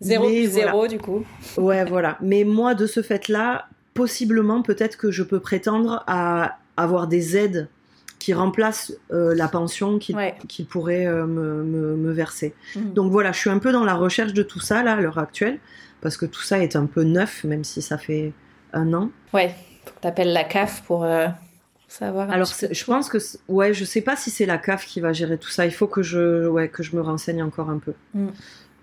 Zéro 0.00 0.28
mais 0.28 0.42
plus 0.42 0.48
voilà. 0.48 0.66
zéro, 0.66 0.86
du 0.86 0.98
coup. 0.98 1.24
Ouais, 1.56 1.84
voilà. 1.84 2.18
Mais 2.20 2.44
moi, 2.44 2.74
de 2.74 2.86
ce 2.86 3.02
fait-là, 3.02 3.66
possiblement, 3.94 4.62
peut-être 4.62 4.96
que 4.96 5.10
je 5.10 5.22
peux 5.22 5.40
prétendre 5.40 6.04
à 6.06 6.58
avoir 6.76 7.06
des 7.06 7.36
aides 7.36 7.68
qui 8.20 8.32
remplace 8.34 8.92
euh, 9.12 9.34
la 9.34 9.48
pension 9.48 9.98
qu'il 9.98 10.14
Ouais. 10.14 10.36
qu'il 10.46 10.66
pourrait 10.66 11.06
euh, 11.06 11.26
me, 11.26 11.64
me- 11.64 11.96
me 11.96 12.12
verser. 12.12 12.54
Mhm. 12.76 12.92
Donc 12.92 13.10
voilà, 13.10 13.32
je 13.32 13.38
suis 13.38 13.50
un 13.50 13.58
peu 13.58 13.72
dans 13.72 13.84
la 13.84 13.94
recherche 13.94 14.32
de 14.32 14.44
tout 14.44 14.60
ça 14.60 14.84
là 14.84 14.92
à 14.92 15.00
l'heure 15.00 15.18
actuelle, 15.18 15.58
parce 16.02 16.16
que 16.16 16.26
tout 16.26 16.42
ça 16.42 16.60
est 16.60 16.76
un 16.76 16.86
peu 16.86 17.02
neuf, 17.02 17.42
même 17.44 17.64
si 17.64 17.82
ça 17.82 17.98
fait 17.98 18.32
un 18.72 18.92
an. 18.94 19.10
Ouais, 19.34 19.54
faut 19.84 19.94
que 19.96 20.00
t'appelles 20.00 20.32
la 20.32 20.44
CAF 20.44 20.82
pour 20.84 21.02
euh, 21.04 21.26
savoir. 21.88 22.28
un 22.30 22.32
Alors 22.34 22.46
petit 22.48 22.54
c'est- 22.58 22.68
peu 22.68 22.74
je 22.74 22.84
pense 22.84 23.08
que 23.08 23.18
ouais, 23.48 23.72
je 23.74 23.84
sais 23.84 24.02
pas 24.02 24.14
si 24.16 24.30
c'est 24.30 24.46
la 24.46 24.58
CAF 24.58 24.84
qui 24.86 25.00
va 25.00 25.12
gérer 25.12 25.38
tout 25.38 25.50
ça. 25.50 25.64
Il 25.66 25.72
faut 25.72 25.88
que 25.88 26.02
je 26.02 26.46
ouais 26.46 26.68
que 26.68 26.82
je 26.82 26.94
me 26.94 27.00
renseigne 27.00 27.42
encore 27.42 27.70
un 27.70 27.78
peu. 27.78 27.94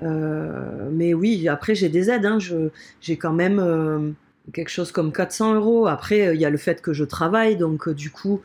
Euh, 0.04 0.90
mais 0.92 1.14
oui, 1.14 1.48
après 1.48 1.74
j'ai 1.76 1.90
des 1.90 2.10
aides. 2.10 2.26
Hein. 2.26 2.40
Je 2.40 2.70
j'ai 3.02 3.18
quand 3.18 3.34
même 3.34 3.60
quelque 4.54 4.70
chose 4.70 4.92
comme 4.92 5.12
400 5.12 5.56
euros. 5.56 5.88
Après 5.88 6.28
euh, 6.28 6.34
il 6.36 6.42
y 6.42 6.46
a 6.46 6.50
le 6.50 6.58
fait 6.58 6.82
que 6.82 6.94
je 6.94 7.04
travaille, 7.04 7.56
donc 7.58 7.88
euh, 7.88 7.94
du 7.94 8.10
coup 8.12 8.42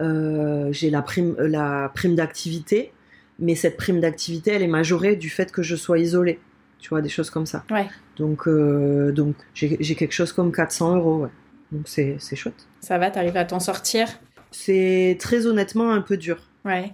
euh, 0.00 0.68
j'ai 0.72 0.90
la 0.90 1.02
prime 1.02 1.34
la 1.38 1.90
prime 1.94 2.14
d'activité. 2.14 2.92
Mais 3.38 3.54
cette 3.54 3.76
prime 3.76 4.00
d'activité, 4.00 4.52
elle 4.52 4.62
est 4.62 4.66
majorée 4.66 5.14
du 5.14 5.28
fait 5.28 5.52
que 5.52 5.62
je 5.62 5.76
sois 5.76 5.98
isolée. 5.98 6.38
Tu 6.78 6.88
vois 6.88 7.02
des 7.02 7.10
choses 7.10 7.28
comme 7.28 7.44
ça. 7.44 7.64
Ouais. 7.70 7.86
Donc 8.16 8.48
euh, 8.48 9.12
donc 9.12 9.34
j'ai 9.54 9.76
quelque 9.94 10.12
chose 10.12 10.32
comme 10.32 10.52
400 10.52 10.96
euros. 10.96 11.18
Ouais. 11.24 11.28
Donc 11.72 11.82
c'est 11.86 12.16
c'est 12.18 12.36
chouette. 12.36 12.66
Ça 12.80 12.96
va, 12.98 13.10
t'arrives 13.10 13.36
à 13.36 13.44
t'en 13.44 13.60
sortir? 13.60 14.08
C'est 14.50 15.18
très 15.20 15.46
honnêtement 15.46 15.90
un 15.92 16.00
peu 16.00 16.16
dur. 16.16 16.38
Ouais. 16.64 16.92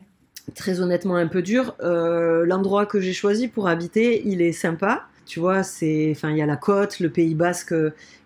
très 0.56 0.80
honnêtement 0.80 1.16
un 1.16 1.28
peu 1.28 1.42
dur. 1.42 1.76
Euh, 1.80 2.44
L'endroit 2.44 2.86
que 2.86 3.00
j'ai 3.00 3.12
choisi 3.12 3.46
pour 3.48 3.68
habiter, 3.68 4.22
il 4.26 4.42
est 4.42 4.52
sympa. 4.52 5.06
Tu 5.26 5.40
vois, 5.40 5.62
c'est, 5.62 6.08
enfin, 6.14 6.30
il 6.30 6.36
y 6.36 6.42
a 6.42 6.46
la 6.46 6.56
côte, 6.56 7.00
le 7.00 7.10
Pays 7.10 7.34
Basque 7.34 7.74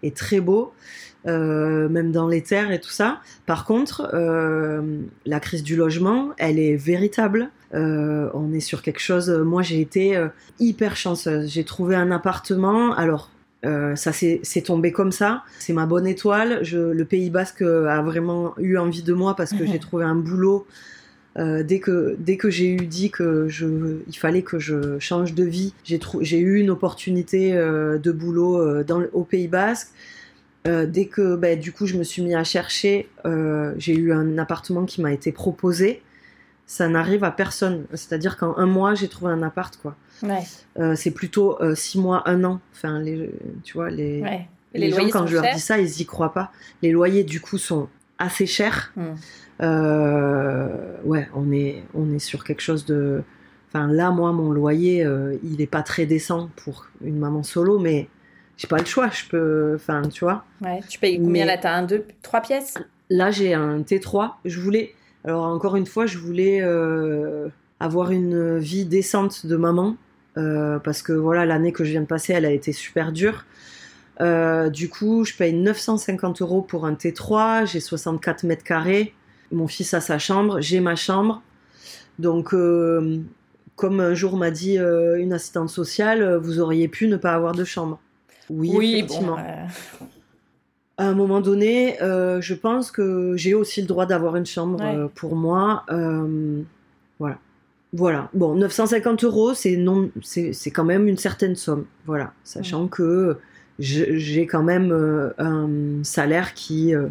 est 0.03 0.17
très 0.17 0.41
beau, 0.41 0.73
euh, 1.27 1.89
même 1.89 2.13
dans 2.13 2.29
les 2.29 2.43
terres 2.43 2.71
et 2.73 2.81
tout 2.81 2.91
ça. 2.91 3.21
Par 3.47 3.65
contre, 3.65 4.11
euh, 4.15 4.83
la 5.25 5.41
crise 5.41 5.63
du 5.63 5.77
logement, 5.77 6.31
elle 6.39 6.59
est 6.59 6.77
véritable. 6.77 7.51
Euh, 7.75 8.31
on 8.35 8.53
est 8.53 8.61
sur 8.61 8.81
quelque 8.83 9.01
chose. 9.01 9.29
Moi, 9.31 9.63
j'ai 9.63 9.81
été 9.81 10.17
euh, 10.17 10.29
hyper 10.61 10.97
chanceuse. 10.97 11.51
J'ai 11.51 11.65
trouvé 11.65 11.97
un 11.97 12.11
appartement. 12.11 12.93
Alors. 12.95 13.31
euh, 13.65 13.97
ça 13.97 14.13
s'est 14.13 14.39
c'est 14.45 14.63
tombé 14.63 14.93
comme 14.93 15.11
ça. 15.11 15.43
C'est 15.59 15.73
ma 15.73 15.87
bonne 15.87 16.07
étoile. 16.07 16.61
Je, 16.63 16.79
le 16.79 17.05
Pays 17.05 17.31
Basque 17.31 17.63
a 17.63 18.01
vraiment 18.03 18.55
eu 18.59 18.77
envie 18.79 19.03
de 19.03 19.13
moi 19.13 19.35
parce 19.35 19.51
que 19.53 19.67
j'ai 19.67 19.79
trouvé 19.87 20.05
un 20.05 20.15
boulot 20.15 20.67
euh, 21.39 21.63
dès 21.63 21.81
que 21.81 22.17
dès 22.19 22.37
que 22.37 22.49
j'ai 22.49 22.71
eu 22.71 22.87
dit 22.87 23.11
que 23.11 23.47
je 23.49 23.99
il 24.07 24.17
fallait 24.17 24.43
que 24.43 24.59
je 24.59 24.99
change 24.99 25.35
de 25.35 25.45
vie, 25.45 25.75
j'ai 25.85 26.39
eu 26.39 26.59
une 26.59 26.71
opportunité 26.71 27.55
euh, 27.55 27.99
de 27.99 28.11
boulot 28.11 28.61
euh, 28.61 28.85
dans 28.85 28.99
le- 29.01 29.11
au 29.13 29.25
Pays 29.25 29.49
Basque. 29.49 29.89
Dès 30.65 31.07
que 31.07 31.37
ben, 31.37 31.57
du 31.57 31.71
coup 31.71 31.87
je 31.87 31.97
me 31.97 32.03
suis 32.03 32.23
mis 32.23 32.35
à 32.35 32.43
chercher, 32.43 33.09
j'ai 33.79 33.95
eu 33.95 34.13
un 34.13 34.37
appartement 34.37 34.85
qui 34.85 35.01
m'a 35.01 35.13
été 35.13 35.31
proposé. 35.31 36.03
Ça 36.67 36.89
n'arrive 36.89 37.23
à 37.23 37.31
personne. 37.31 37.85
C'est-à-dire 37.95 38.37
qu'en 38.37 38.57
un 38.59 38.67
mois 38.67 38.97
j'ai 38.97 39.07
trouvé 39.07 39.31
un 39.31 39.45
appart 39.45 39.77
quoi. 39.77 39.95
Ouais. 40.25 40.97
C'est 40.97 41.13
plutôt 41.13 41.57
six 41.77 42.01
mois, 42.01 42.29
un 42.29 42.43
an. 42.43 42.61
Enfin 42.73 42.99
les 42.99 43.31
tu 43.63 43.75
vois 43.75 43.91
les 43.91 44.23
ouais. 44.23 44.49
Les, 44.75 44.91
gens 44.91 45.09
quand 45.09 45.29
je 45.29 45.35
leur 45.35 45.55
dis 45.55 45.61
ça 45.61 45.79
ils 45.79 46.01
y 46.01 46.05
croient 46.05 46.35
pas. 46.35 46.51
Les 46.83 46.91
loyers 46.91 47.23
du 47.23 47.41
coup 47.41 47.59
sont 47.59 47.89
assez 48.19 48.47
chers. 48.47 48.93
Hmm. 48.97 49.15
Euh, 49.63 50.69
ouais, 51.05 51.29
on 51.35 51.51
est, 51.53 51.83
on 51.95 52.13
est 52.13 52.19
sur 52.19 52.45
quelque 52.45 52.61
chose 52.63 52.85
de. 52.87 53.23
Enfin, 53.69 53.89
là, 53.89 54.11
moi, 54.11 54.33
mon 54.33 54.51
loyer, 54.53 55.05
euh, 55.05 55.37
il 55.43 55.61
est 55.61 55.67
pas 55.67 55.83
très 55.83 56.07
décent 56.07 56.51
pour 56.57 56.87
une 57.05 57.19
maman 57.19 57.43
solo, 57.43 57.79
mais 57.79 58.09
j'ai 58.57 58.69
pas 58.69 58.79
le 58.79 58.85
choix. 58.85 59.09
Je 59.11 59.25
peux. 59.29 59.73
Enfin, 59.75 60.03
tu 60.03 60.25
vois. 60.25 60.45
Ouais. 60.63 60.81
Tu 60.89 60.99
payes 60.99 61.17
combien 61.19 61.45
Mais- 61.45 61.53
là 61.53 61.59
T'as 61.59 61.75
un, 61.75 61.83
deux, 61.83 62.05
trois 62.23 62.41
pièces? 62.41 62.75
Là, 63.11 63.31
j'ai 63.31 63.55
un 63.55 63.81
T3. 63.81 64.33
Je 64.45 64.61
voulais. 64.61 64.95
Alors, 65.25 65.45
encore 65.45 65.77
une 65.77 65.87
fois, 65.87 66.07
je 66.07 66.19
voulais 66.19 66.61
euh, 66.63 67.49
avoir 67.81 68.11
une 68.13 68.59
vie 68.59 68.85
décente 68.85 69.47
de 69.47 69.57
maman. 69.57 69.97
parce 70.35 71.03
que 71.03 71.13
voilà, 71.13 71.47
l'année 71.47 71.73
que 71.73 71.83
je 71.85 71.91
viens 71.93 72.03
de 72.03 72.07
passer, 72.07 72.33
elle 72.35 72.45
a 72.45 72.51
été 72.51 72.73
super 72.73 73.11
dure. 73.11 73.45
Euh, 74.21 74.71
du 74.71 74.89
coup, 74.89 75.25
je 75.25 75.35
paye 75.35 75.53
950 75.53 76.41
euros 76.43 76.63
pour 76.63 76.87
un 76.87 76.95
T3. 76.95 77.67
J'ai 77.67 77.81
64 77.81 78.45
mètres 78.45 78.65
carrés. 78.65 79.13
Mon 79.53 79.69
fils 79.69 79.95
a 79.95 80.01
sa 80.01 80.19
chambre. 80.19 80.61
J'ai 80.61 80.81
ma 80.81 80.97
chambre. 80.97 81.43
Donc, 82.19 82.55
euh, 82.55 83.19
comme 83.77 84.01
un 84.01 84.15
jour 84.15 84.37
m'a 84.37 84.51
dit 84.51 84.79
euh, 84.79 85.19
une 85.21 85.33
assistante 85.35 85.69
sociale, 85.69 86.37
vous 86.37 86.61
auriez 86.61 86.89
pu 86.89 87.09
ne 87.09 87.17
pas 87.17 87.35
avoir 87.35 87.55
de 87.55 87.65
chambre. 87.65 88.01
Oui, 88.49 88.95
effectivement 88.95 89.37
bon. 89.37 89.43
euh, 89.43 90.05
à 90.99 91.09
un 91.09 91.15
moment 91.15 91.41
donné, 91.43 91.97
je 92.01 92.55
pense 92.55 92.91
que 92.91 93.35
j'ai 93.37 93.53
aussi 93.53 93.83
le 93.83 93.87
droit 93.87 94.07
d'avoir 94.07 94.37
une 94.37 94.47
chambre 94.47 94.81
Ouais. 94.81 95.09
pour 95.15 95.37
moi. 95.37 95.85
Voilà. 97.19 97.39
Voilà. 97.93 98.29
Bon, 98.35 98.55
950 98.55 99.25
euros, 99.25 99.53
c'est 99.55 99.77
non, 99.77 100.11
c'est 100.23 100.71
quand 100.71 100.85
même 100.85 101.07
une 101.07 101.19
certaine 101.19 101.55
somme. 101.55 101.85
Voilà. 102.07 102.33
Sachant 102.45 102.89
que 102.89 103.37
j'ai 103.79 104.47
quand 104.47 104.63
même 104.63 104.91
euh, 104.93 105.31
un 105.39 106.03
salaire 106.03 106.55
qui, 106.55 106.95
euh, 106.95 107.09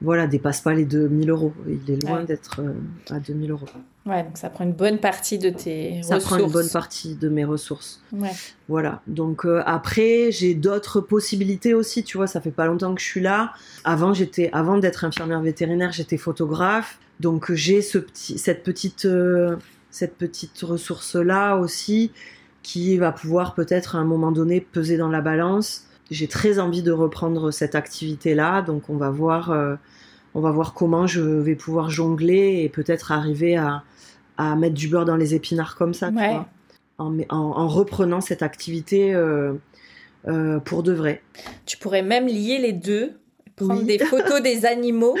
voilà, 0.00 0.26
dépasse 0.26 0.60
pas 0.60 0.74
les 0.74 0.84
2000 0.84 1.30
euros. 1.30 1.52
Il 1.66 1.90
est 1.92 2.02
loin 2.04 2.18
Ouais. 2.20 2.24
d'être 2.24 2.60
euh, 2.60 2.72
à 3.14 3.18
2000 3.20 3.50
euros. 3.50 3.66
Ouais, 4.06 4.22
donc 4.22 4.38
ça 4.38 4.48
prend 4.48 4.64
une 4.64 4.72
bonne 4.72 4.98
partie 5.00 5.38
de 5.38 5.50
tes 5.50 6.00
Ça 6.02 6.14
ressources. 6.14 6.34
prend 6.36 6.46
une 6.46 6.52
bonne 6.52 6.70
partie 6.70 7.14
de 7.14 7.28
mes 7.28 7.44
ressources. 7.44 8.00
Ouais. 8.12 8.30
Voilà. 8.68 9.02
Donc 9.06 9.44
euh, 9.44 9.62
après, 9.66 10.30
j'ai 10.32 10.54
d'autres 10.54 11.00
possibilités 11.00 11.74
aussi. 11.74 12.04
Tu 12.04 12.16
vois, 12.16 12.26
ça 12.26 12.40
fait 12.40 12.50
pas 12.50 12.66
longtemps 12.66 12.94
que 12.94 13.00
je 13.02 13.06
suis 13.06 13.20
là. 13.20 13.52
Avant, 13.84 14.14
j'étais, 14.14 14.48
avant 14.52 14.78
d'être 14.78 15.04
infirmière 15.04 15.40
vétérinaire, 15.42 15.92
j'étais 15.92 16.16
photographe. 16.16 16.98
Donc 17.20 17.52
j'ai 17.52 17.82
ce 17.82 17.98
petit, 17.98 18.38
cette 18.38 18.62
petite, 18.62 19.04
euh, 19.04 19.56
cette 19.90 20.16
petite 20.16 20.58
ressource 20.62 21.16
là 21.16 21.56
aussi 21.56 22.12
qui 22.62 22.98
va 22.98 23.12
pouvoir 23.12 23.54
peut-être 23.54 23.96
à 23.96 23.98
un 23.98 24.04
moment 24.04 24.32
donné 24.32 24.60
peser 24.60 24.96
dans 24.96 25.08
la 25.08 25.20
balance. 25.20 25.84
J'ai 26.10 26.26
très 26.28 26.58
envie 26.58 26.82
de 26.82 26.92
reprendre 26.92 27.50
cette 27.50 27.74
activité 27.74 28.34
là. 28.34 28.62
Donc 28.62 28.88
on 28.90 28.96
va 28.96 29.10
voir, 29.10 29.50
euh, 29.50 29.76
on 30.34 30.40
va 30.40 30.50
voir 30.50 30.74
comment 30.74 31.06
je 31.06 31.20
vais 31.20 31.54
pouvoir 31.54 31.90
jongler 31.90 32.60
et 32.62 32.68
peut-être 32.68 33.12
arriver 33.12 33.56
à, 33.56 33.82
à 34.36 34.56
mettre 34.56 34.74
du 34.74 34.88
beurre 34.88 35.04
dans 35.04 35.16
les 35.16 35.34
épinards 35.34 35.76
comme 35.76 35.94
ça. 35.94 36.08
tu 36.08 36.14
vois 36.14 36.48
en, 36.98 37.16
en- 37.28 37.36
en 37.36 37.68
reprenant 37.68 38.20
cette 38.20 38.42
activité 38.42 39.14
euh, 39.14 39.52
euh, 40.26 40.58
pour 40.58 40.82
de 40.82 40.92
vrai. 40.92 41.22
Tu 41.64 41.76
pourrais 41.78 42.02
même 42.02 42.26
lier 42.26 42.58
les 42.58 42.72
deux, 42.72 43.12
prendre 43.54 43.80
Oui. 43.80 43.84
des 43.86 43.98
photos 44.00 44.42
des 44.42 44.66
animaux. 44.66 45.14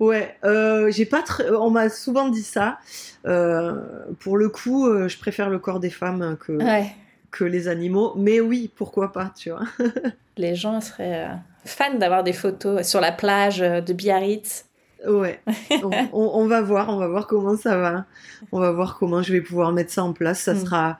Ouais, 0.00 0.36
euh, 0.44 0.90
j'ai 0.90 1.04
pas. 1.06 1.22
tr- 1.22 1.52
On 1.54 1.70
m'a 1.70 1.88
souvent 1.88 2.28
dit 2.28 2.42
ça. 2.42 2.78
Euh, 3.26 3.74
pour 4.20 4.36
le 4.36 4.48
coup, 4.48 4.86
euh, 4.86 5.08
je 5.08 5.18
préfère 5.18 5.50
le 5.50 5.58
corps 5.58 5.80
des 5.80 5.90
femmes 5.90 6.36
que 6.38 6.52
Ouais. 6.52 6.86
que 7.30 7.44
les 7.44 7.68
animaux. 7.68 8.12
Mais 8.16 8.40
oui, 8.40 8.70
pourquoi 8.76 9.12
pas, 9.12 9.32
tu 9.36 9.50
vois. 9.50 9.64
Les 10.36 10.54
gens 10.54 10.80
seraient 10.80 11.26
euh, 11.26 11.34
fans 11.64 11.94
d'avoir 11.98 12.22
des 12.22 12.32
photos 12.32 12.86
sur 12.86 13.00
la 13.00 13.10
plage 13.10 13.60
euh, 13.60 13.80
de 13.80 13.92
Biarritz. 13.92 14.66
Ouais. 15.06 15.40
on, 15.82 15.90
on- 16.12 16.30
on 16.34 16.46
va 16.46 16.60
voir, 16.62 16.88
on 16.90 16.96
va 16.96 17.08
voir 17.08 17.26
comment 17.26 17.56
ça 17.56 17.76
va. 17.76 18.04
On 18.52 18.60
va 18.60 18.70
voir 18.70 18.98
comment 18.98 19.20
je 19.22 19.32
vais 19.32 19.40
pouvoir 19.40 19.72
mettre 19.72 19.90
ça 19.92 20.04
en 20.04 20.12
place. 20.12 20.40
Ça 20.42 20.54
Mm. 20.54 20.64
sera, 20.64 20.98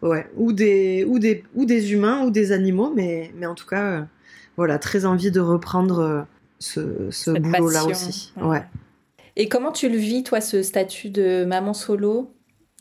ouais, 0.00 0.26
ou 0.36 0.52
des 0.54 1.04
ou 1.06 1.18
des 1.18 1.44
ou 1.54 1.66
des 1.66 1.92
humains 1.92 2.22
ou 2.24 2.30
des 2.30 2.52
animaux, 2.52 2.90
mais 2.96 3.30
mais 3.36 3.44
en 3.46 3.54
tout 3.54 3.66
cas, 3.66 3.82
euh, 3.84 4.02
voilà, 4.56 4.78
très 4.78 5.04
envie 5.04 5.30
de 5.30 5.40
reprendre 5.40 5.98
euh, 6.00 6.22
ce 6.60 7.10
ce 7.10 7.32
Cette 7.34 7.42
boulot 7.42 7.70
là 7.70 7.80
passion. 7.84 7.90
aussi. 7.90 8.32
Ouais. 8.36 8.46
ouais. 8.48 8.62
Et 9.36 9.48
comment 9.48 9.72
tu 9.72 9.88
le 9.88 9.96
vis, 9.96 10.22
toi, 10.22 10.40
ce 10.40 10.62
statut 10.62 11.10
de 11.10 11.44
maman 11.44 11.74
solo? 11.74 12.32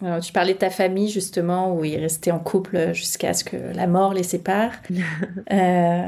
Euh, 0.03 0.19
Tu 0.19 0.33
parlais 0.33 0.53
de 0.53 0.59
ta 0.59 0.69
famille, 0.69 1.09
justement, 1.09 1.75
où 1.75 1.85
ils 1.85 1.97
restaient 1.97 2.31
en 2.31 2.39
couple 2.39 2.93
jusqu'à 2.93 3.33
ce 3.33 3.43
que 3.43 3.57
la 3.75 3.87
mort 3.87 4.13
les 4.13 4.23
sépare. 4.23 4.71
Euh, 5.51 6.07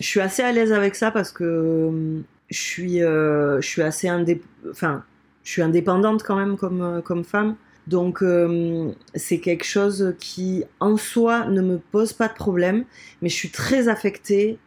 je 0.00 0.06
suis 0.06 0.20
assez 0.20 0.42
à 0.42 0.52
l'aise 0.52 0.72
avec 0.72 0.94
ça 0.96 1.10
parce 1.10 1.30
que 1.32 1.44
euh, 1.44 2.20
je 2.50 2.58
suis, 2.60 3.02
euh, 3.02 3.60
je 3.60 3.68
suis 3.68 3.82
assez 3.82 4.08
indép- 4.08 4.42
enfin, 4.70 5.04
je 5.44 5.50
suis 5.52 5.62
indépendante 5.62 6.22
quand 6.22 6.36
même 6.36 6.56
comme, 6.56 6.82
euh, 6.82 7.00
comme 7.00 7.24
femme. 7.24 7.56
Donc 7.86 8.22
euh, 8.22 8.92
c'est 9.14 9.38
quelque 9.40 9.64
chose 9.64 10.14
qui 10.18 10.64
en 10.80 10.96
soi 10.96 11.46
ne 11.46 11.60
me 11.62 11.78
pose 11.78 12.12
pas 12.12 12.28
de 12.28 12.34
problème, 12.34 12.84
mais 13.22 13.28
je 13.28 13.34
suis 13.34 13.50
très 13.50 13.88
affectée 13.88 14.58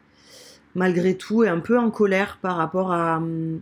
malgré 0.77 1.15
tout 1.15 1.43
et 1.43 1.49
un 1.49 1.59
peu 1.59 1.77
en 1.77 1.89
colère 1.89 2.37
par 2.41 2.55
rapport 2.55 2.93
à, 2.93 3.19
euh, 3.19 3.57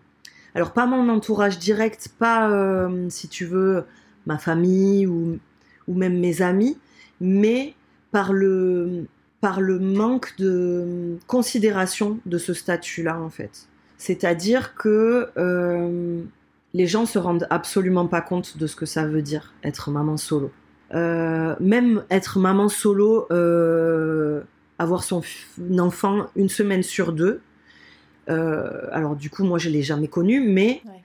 alors 0.53 0.74
pas 0.74 0.86
mon 0.86 1.09
entourage 1.09 1.57
direct, 1.57 2.09
pas 2.20 2.51
euh, 2.51 3.09
si 3.09 3.28
tu 3.30 3.45
veux 3.45 3.86
ma 4.28 4.38
famille 4.38 5.07
ou, 5.07 5.39
ou 5.88 5.93
même 5.95 6.20
mes 6.20 6.41
amis, 6.41 6.78
mais 7.22 7.74
par 8.11 8.34
le, 8.34 9.05
par 9.39 9.61
le 9.61 9.80
manque 9.80 10.36
de 10.38 11.18
considération 11.26 12.20
de 12.26 12.38
ce 12.38 12.53
statut-là, 12.53 13.20
en 13.20 13.30
fait. 13.30 13.68
C'est-à-dire 13.97 14.76
que 14.76 15.30
euh, 15.38 16.22
les 16.74 16.88
gens 16.88 17.05
se 17.05 17.18
rendent 17.18 17.47
absolument 17.49 18.07
pas 18.07 18.22
compte 18.22 18.57
de 18.57 18.68
ce 18.68 18.76
que 18.76 18.86
ça 18.86 19.05
veut 19.05 19.22
dire 19.22 19.53
être 19.63 19.89
maman 19.89 20.18
solo. 20.18 20.51
Euh, 20.93 21.55
même 21.61 22.03
être 22.09 22.39
maman 22.39 22.68
solo, 22.68 23.28
avoir 24.80 25.03
son 25.03 25.21
enfant 25.80 26.28
une 26.36 26.49
semaine 26.49 26.84
sur 26.84 27.13
deux. 27.13 27.41
euh, 28.30 28.88
alors 28.91 29.15
du 29.15 29.30
coup, 29.30 29.43
moi, 29.43 29.59
je 29.59 29.69
l'ai 29.69 29.84
jamais 29.84 30.07
connu, 30.07 30.39
mais 30.39 30.82
Ouais. 30.86 31.01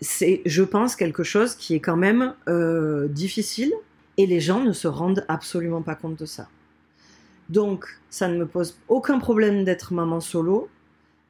c'est, 0.00 0.42
je 0.46 0.62
pense, 0.62 0.96
quelque 0.96 1.22
chose 1.22 1.54
qui 1.54 1.74
est 1.74 1.80
quand 1.80 1.96
même 1.96 2.34
euh, 2.48 3.08
difficile 3.08 3.72
et 4.18 4.26
les 4.26 4.40
gens 4.40 4.60
ne 4.62 4.72
se 4.72 4.86
rendent 4.88 5.24
absolument 5.28 5.80
pas 5.82 5.94
compte 5.94 6.18
de 6.18 6.26
ça. 6.26 6.48
Donc, 7.48 7.86
ça 8.10 8.28
ne 8.28 8.36
me 8.36 8.46
pose 8.46 8.76
aucun 8.88 9.18
problème 9.18 9.64
d'être 9.64 9.92
maman 9.94 10.20
solo 10.20 10.68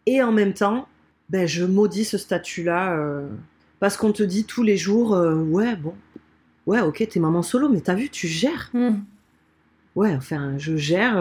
et 0.07 0.22
en 0.22 0.32
même 0.32 0.55
temps, 0.55 0.89
ben, 1.30 1.47
je 1.47 1.64
maudis 1.64 2.05
ce 2.05 2.18
statut-là 2.18 2.97
euh, 2.97 3.28
parce 3.78 3.97
qu'on 3.97 4.12
te 4.12 4.22
dit 4.24 4.45
tous 4.45 4.64
les 4.64 4.76
jours, 4.76 5.11
ouais, 5.12 5.76
bon, 5.76 5.95
ouais, 6.66 6.80
ok, 6.80 7.07
t'es 7.09 7.20
maman 7.20 7.43
solo, 7.43 7.68
mais 7.68 7.80
t'as 7.80 7.95
vu, 7.95 8.09
tu 8.11 8.26
gères. 8.26 8.70
Hmm. 8.72 8.97
Ouais, 9.95 10.14
enfin, 10.16 10.55
je 10.59 10.76
gère, 10.76 11.16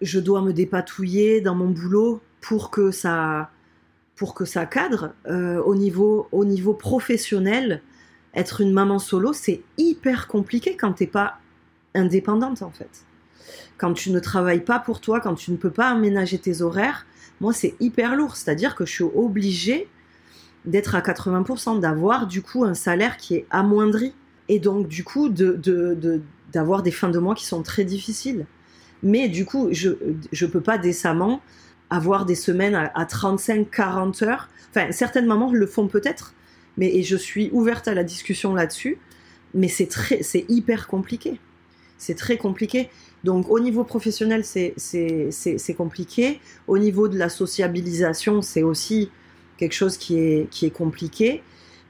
je 0.00 0.20
dois 0.20 0.42
me 0.42 0.52
dépatouiller 0.52 1.40
dans 1.40 1.54
mon 1.54 1.68
boulot 1.68 2.20
pour 2.40 2.70
que 2.70 2.90
ça, 2.90 3.50
pour 4.14 4.34
que 4.34 4.44
ça 4.44 4.66
cadre. 4.66 5.12
Euh, 5.26 5.62
au, 5.62 5.74
niveau, 5.74 6.28
au 6.32 6.44
niveau 6.44 6.74
professionnel, 6.74 7.82
être 8.34 8.60
une 8.60 8.72
maman 8.72 8.98
solo, 8.98 9.32
c'est 9.32 9.62
hyper 9.78 10.28
compliqué 10.28 10.76
quand 10.76 10.92
t'es 10.92 11.06
pas 11.06 11.38
indépendante, 11.94 12.62
en 12.62 12.70
fait. 12.70 13.04
Quand 13.78 13.92
tu 13.92 14.10
ne 14.10 14.20
travailles 14.20 14.64
pas 14.64 14.78
pour 14.78 15.00
toi, 15.00 15.20
quand 15.20 15.34
tu 15.34 15.50
ne 15.50 15.56
peux 15.56 15.70
pas 15.70 15.88
aménager 15.88 16.38
tes 16.38 16.62
horaires, 16.62 17.06
moi, 17.40 17.52
c'est 17.52 17.74
hyper 17.80 18.16
lourd. 18.16 18.36
C'est-à-dire 18.36 18.74
que 18.74 18.84
je 18.86 18.92
suis 18.92 19.04
obligée 19.04 19.88
d'être 20.64 20.94
à 20.94 21.00
80%, 21.00 21.80
d'avoir 21.80 22.26
du 22.26 22.42
coup 22.42 22.64
un 22.64 22.74
salaire 22.74 23.16
qui 23.16 23.34
est 23.36 23.46
amoindri. 23.50 24.14
Et 24.48 24.58
donc, 24.58 24.88
du 24.88 25.04
coup, 25.04 25.28
de, 25.28 25.52
de, 25.52 25.94
de- 25.94 26.22
d'avoir 26.52 26.82
des 26.82 26.90
fins 26.90 27.08
de 27.10 27.18
mois 27.18 27.34
qui 27.34 27.44
sont 27.46 27.62
très 27.62 27.84
difficiles. 27.84 28.46
Mais 29.02 29.28
du 29.28 29.44
coup, 29.44 29.68
je 29.72 29.90
ne 29.90 30.46
peux 30.46 30.60
pas 30.60 30.78
décemment 30.78 31.40
avoir 31.90 32.26
des 32.26 32.34
semaines 32.34 32.74
à, 32.74 32.90
à 32.94 33.04
35-40 33.04 34.24
heures. 34.24 34.48
Enfin, 34.70 34.90
certaines 34.92 35.26
mamans 35.26 35.52
le 35.52 35.66
font 35.66 35.86
peut-être, 35.86 36.34
mais 36.76 36.94
et 36.94 37.02
je 37.02 37.16
suis 37.16 37.50
ouverte 37.52 37.88
à 37.88 37.94
la 37.94 38.04
discussion 38.04 38.54
là-dessus. 38.54 38.98
Mais 39.54 39.68
c'est 39.68 39.86
très, 39.86 40.22
c'est 40.22 40.44
hyper 40.48 40.86
compliqué. 40.86 41.40
C'est 41.98 42.14
très 42.14 42.36
compliqué. 42.36 42.90
Donc, 43.24 43.48
au 43.50 43.58
niveau 43.58 43.84
professionnel, 43.84 44.44
c'est, 44.44 44.74
compliqué. 45.76 46.40
Au 46.68 46.78
niveau 46.78 47.08
de 47.08 47.18
la 47.18 47.28
sociabilisation, 47.28 48.42
c'est 48.42 48.62
aussi 48.62 49.10
quelque 49.56 49.72
chose 49.72 49.96
qui 49.96 50.18
est, 50.18 50.50
qui 50.50 50.66
est 50.66 50.70
compliqué 50.70 51.42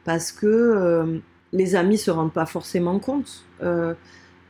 parce 0.05 0.31
que 0.31 0.47
euh, 0.47 1.19
les 1.53 1.75
amis 1.75 1.99
se 1.99 2.11
rendent 2.11 2.33
pas 2.33 2.47
forcément 2.47 2.99
compte. 2.99 3.45
Euh, 3.63 3.95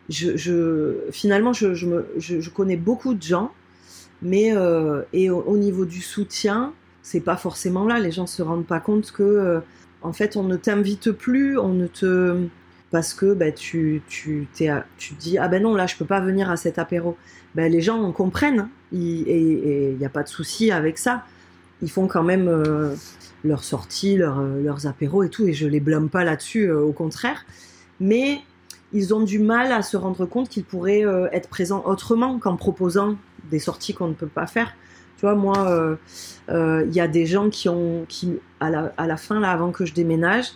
je, 0.09 0.37
je- 0.37 0.97
finalement, 1.11 1.53
je, 1.53 1.75
je, 1.75 1.87
me- 1.87 2.07
je- 2.19 2.51
connais 2.51 2.77
beaucoup 2.77 3.15
de 3.15 3.23
gens, 3.23 3.53
mais 4.23 4.57
euh, 4.57 5.03
et 5.13 5.31
au, 5.31 5.41
au 5.43 5.57
niveau 5.59 5.85
du 5.85 6.01
soutien, 6.01 6.73
c'est 7.03 7.21
pas 7.21 7.37
forcément 7.37 7.87
là. 7.87 7.99
Les 7.99 8.11
gens 8.13 8.27
se 8.27 8.43
rendent 8.43 8.67
pas 8.67 8.81
compte 8.81 9.13
que, 9.13 9.23
euh, 9.23 9.61
en 10.03 10.13
fait, 10.13 10.37
on 10.37 10.45
ne 10.45 10.57
t'invite 10.57 11.11
plus, 11.13 11.59
on 11.59 11.69
ne 11.71 11.87
te 11.87 12.37
parce 12.93 13.15
que 13.15 13.35
bah, 13.35 13.51
tu, 13.53 14.01
tu, 14.09 14.47
tu 14.97 15.15
dis 15.15 15.39
ah 15.39 15.49
ben 15.49 15.61
non 15.63 15.75
là 15.75 15.87
je 15.89 15.97
peux 15.97 16.05
pas 16.05 16.21
venir 16.21 16.51
à 16.51 16.57
cet 16.57 16.79
apéro. 16.79 17.17
Ben, 17.55 17.71
les 17.71 17.81
gens 17.81 18.01
en 18.03 18.13
comprennent 18.13 18.69
ils- 18.93 19.29
et 19.29 19.91
il 19.93 19.99
n'y 19.99 20.05
a 20.07 20.09
pas 20.09 20.23
de 20.23 20.29
souci 20.29 20.71
avec 20.71 20.99
ça. 20.99 21.25
Ils 21.83 21.91
font 21.91 22.07
quand 22.07 22.23
même 22.23 22.49
euh, 22.49 22.95
leurs 23.45 23.65
sorties, 23.65 24.17
leurs, 24.17 24.39
euh, 24.41 24.63
leurs 24.63 24.87
apéros 24.87 25.25
et 25.25 25.29
tout, 25.31 25.47
et 25.47 25.53
je 25.53 25.67
les 25.67 25.81
blâme 25.81 26.09
pas 26.09 26.25
là-dessus, 26.25 26.67
euh, 26.71 26.81
au 26.81 26.93
contraire. 26.93 27.45
Mais 28.01 28.39
ils 28.93 29.15
ont 29.15 29.21
du 29.21 29.39
mal 29.39 29.73
à 29.73 29.83
se 29.83 29.97
rendre 29.97 30.27
compte 30.27 30.49
qu'ils 30.49 30.65
pourraient 30.65 31.05
euh, 31.05 31.29
être 31.33 31.49
présents 31.49 31.83
autrement 31.85 32.39
qu'en 32.39 32.57
proposant 32.57 33.17
des 33.51 33.59
sorties 33.59 33.95
qu'on 33.95 34.09
ne 34.09 34.15
peut 34.15 34.27
pas 34.27 34.47
faire. 34.47 34.75
Tu 35.17 35.23
vois, 35.23 35.35
moi, 35.35 35.71
euh, 35.71 35.97
euh, 36.51 36.85
il 36.87 36.95
y 36.95 37.01
a 37.01 37.09
des 37.09 37.27
gens 37.27 37.49
qui 37.49 37.69
ont, 37.69 38.05
qui, 38.07 38.39
à 38.61 38.71
la, 38.71 38.93
à 38.99 39.07
la 39.07 39.17
fin, 39.17 39.41
là, 39.41 39.51
avant 39.51 39.73
que 39.73 39.87
je 39.87 39.95
déménage, 39.95 40.47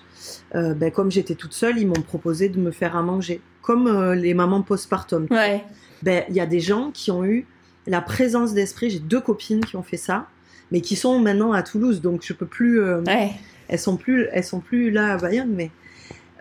ben, 0.53 0.91
comme 0.91 1.11
j'étais 1.11 1.35
toute 1.35 1.55
seule, 1.55 1.79
ils 1.79 1.87
m'ont 1.87 1.95
proposé 1.95 2.51
de 2.51 2.59
me 2.59 2.71
faire 2.71 2.95
à 2.95 3.03
manger, 3.03 3.41
comme 3.63 4.13
les 4.13 4.35
mamans 4.35 4.61
postpartum. 4.61 5.27
Ouais. 5.31 5.65
Ben, 6.03 6.25
il 6.29 6.35
y 6.35 6.41
a 6.41 6.47
des 6.47 6.61
gens 6.61 6.91
qui 6.93 7.11
ont 7.11 7.25
eu 7.25 7.47
la 7.87 8.03
présence 8.03 8.53
d'esprit. 8.53 8.91
J'ai 8.91 8.99
deux 8.99 9.21
copines 9.21 9.65
qui 9.65 9.77
ont 9.77 9.83
fait 9.83 9.97
ça, 9.97 10.27
mais 10.71 10.83
qui 10.83 10.95
sont 10.95 11.21
maintenant 11.21 11.53
à 11.53 11.63
Toulouse, 11.63 12.03
donc 12.03 12.21
je 12.23 12.35
peux 12.35 12.47
plus. 12.47 12.85
Ouais. 12.85 13.33
elles 13.69 13.79
sont 13.79 13.97
plus, 13.97 14.29
elles 14.33 14.45
sont 14.45 14.61
plus 14.61 14.91
là 14.91 15.15
à 15.15 15.17
Bayonne, 15.17 15.53
mais 15.55 15.71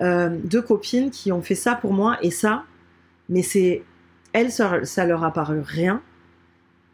euh, 0.02 0.30
deux 0.44 0.62
copines 0.62 1.12
qui 1.12 1.32
ont 1.32 1.42
fait 1.42 1.56
ça 1.56 1.76
pour 1.76 1.94
moi 1.94 2.18
et 2.22 2.32
ça, 2.32 2.64
mais 3.28 3.42
c'est 3.42 3.84
elles, 4.34 4.52
ça, 4.52 5.06
leur 5.06 5.24
a 5.24 5.34
paru 5.34 5.62
rien, 5.62 6.02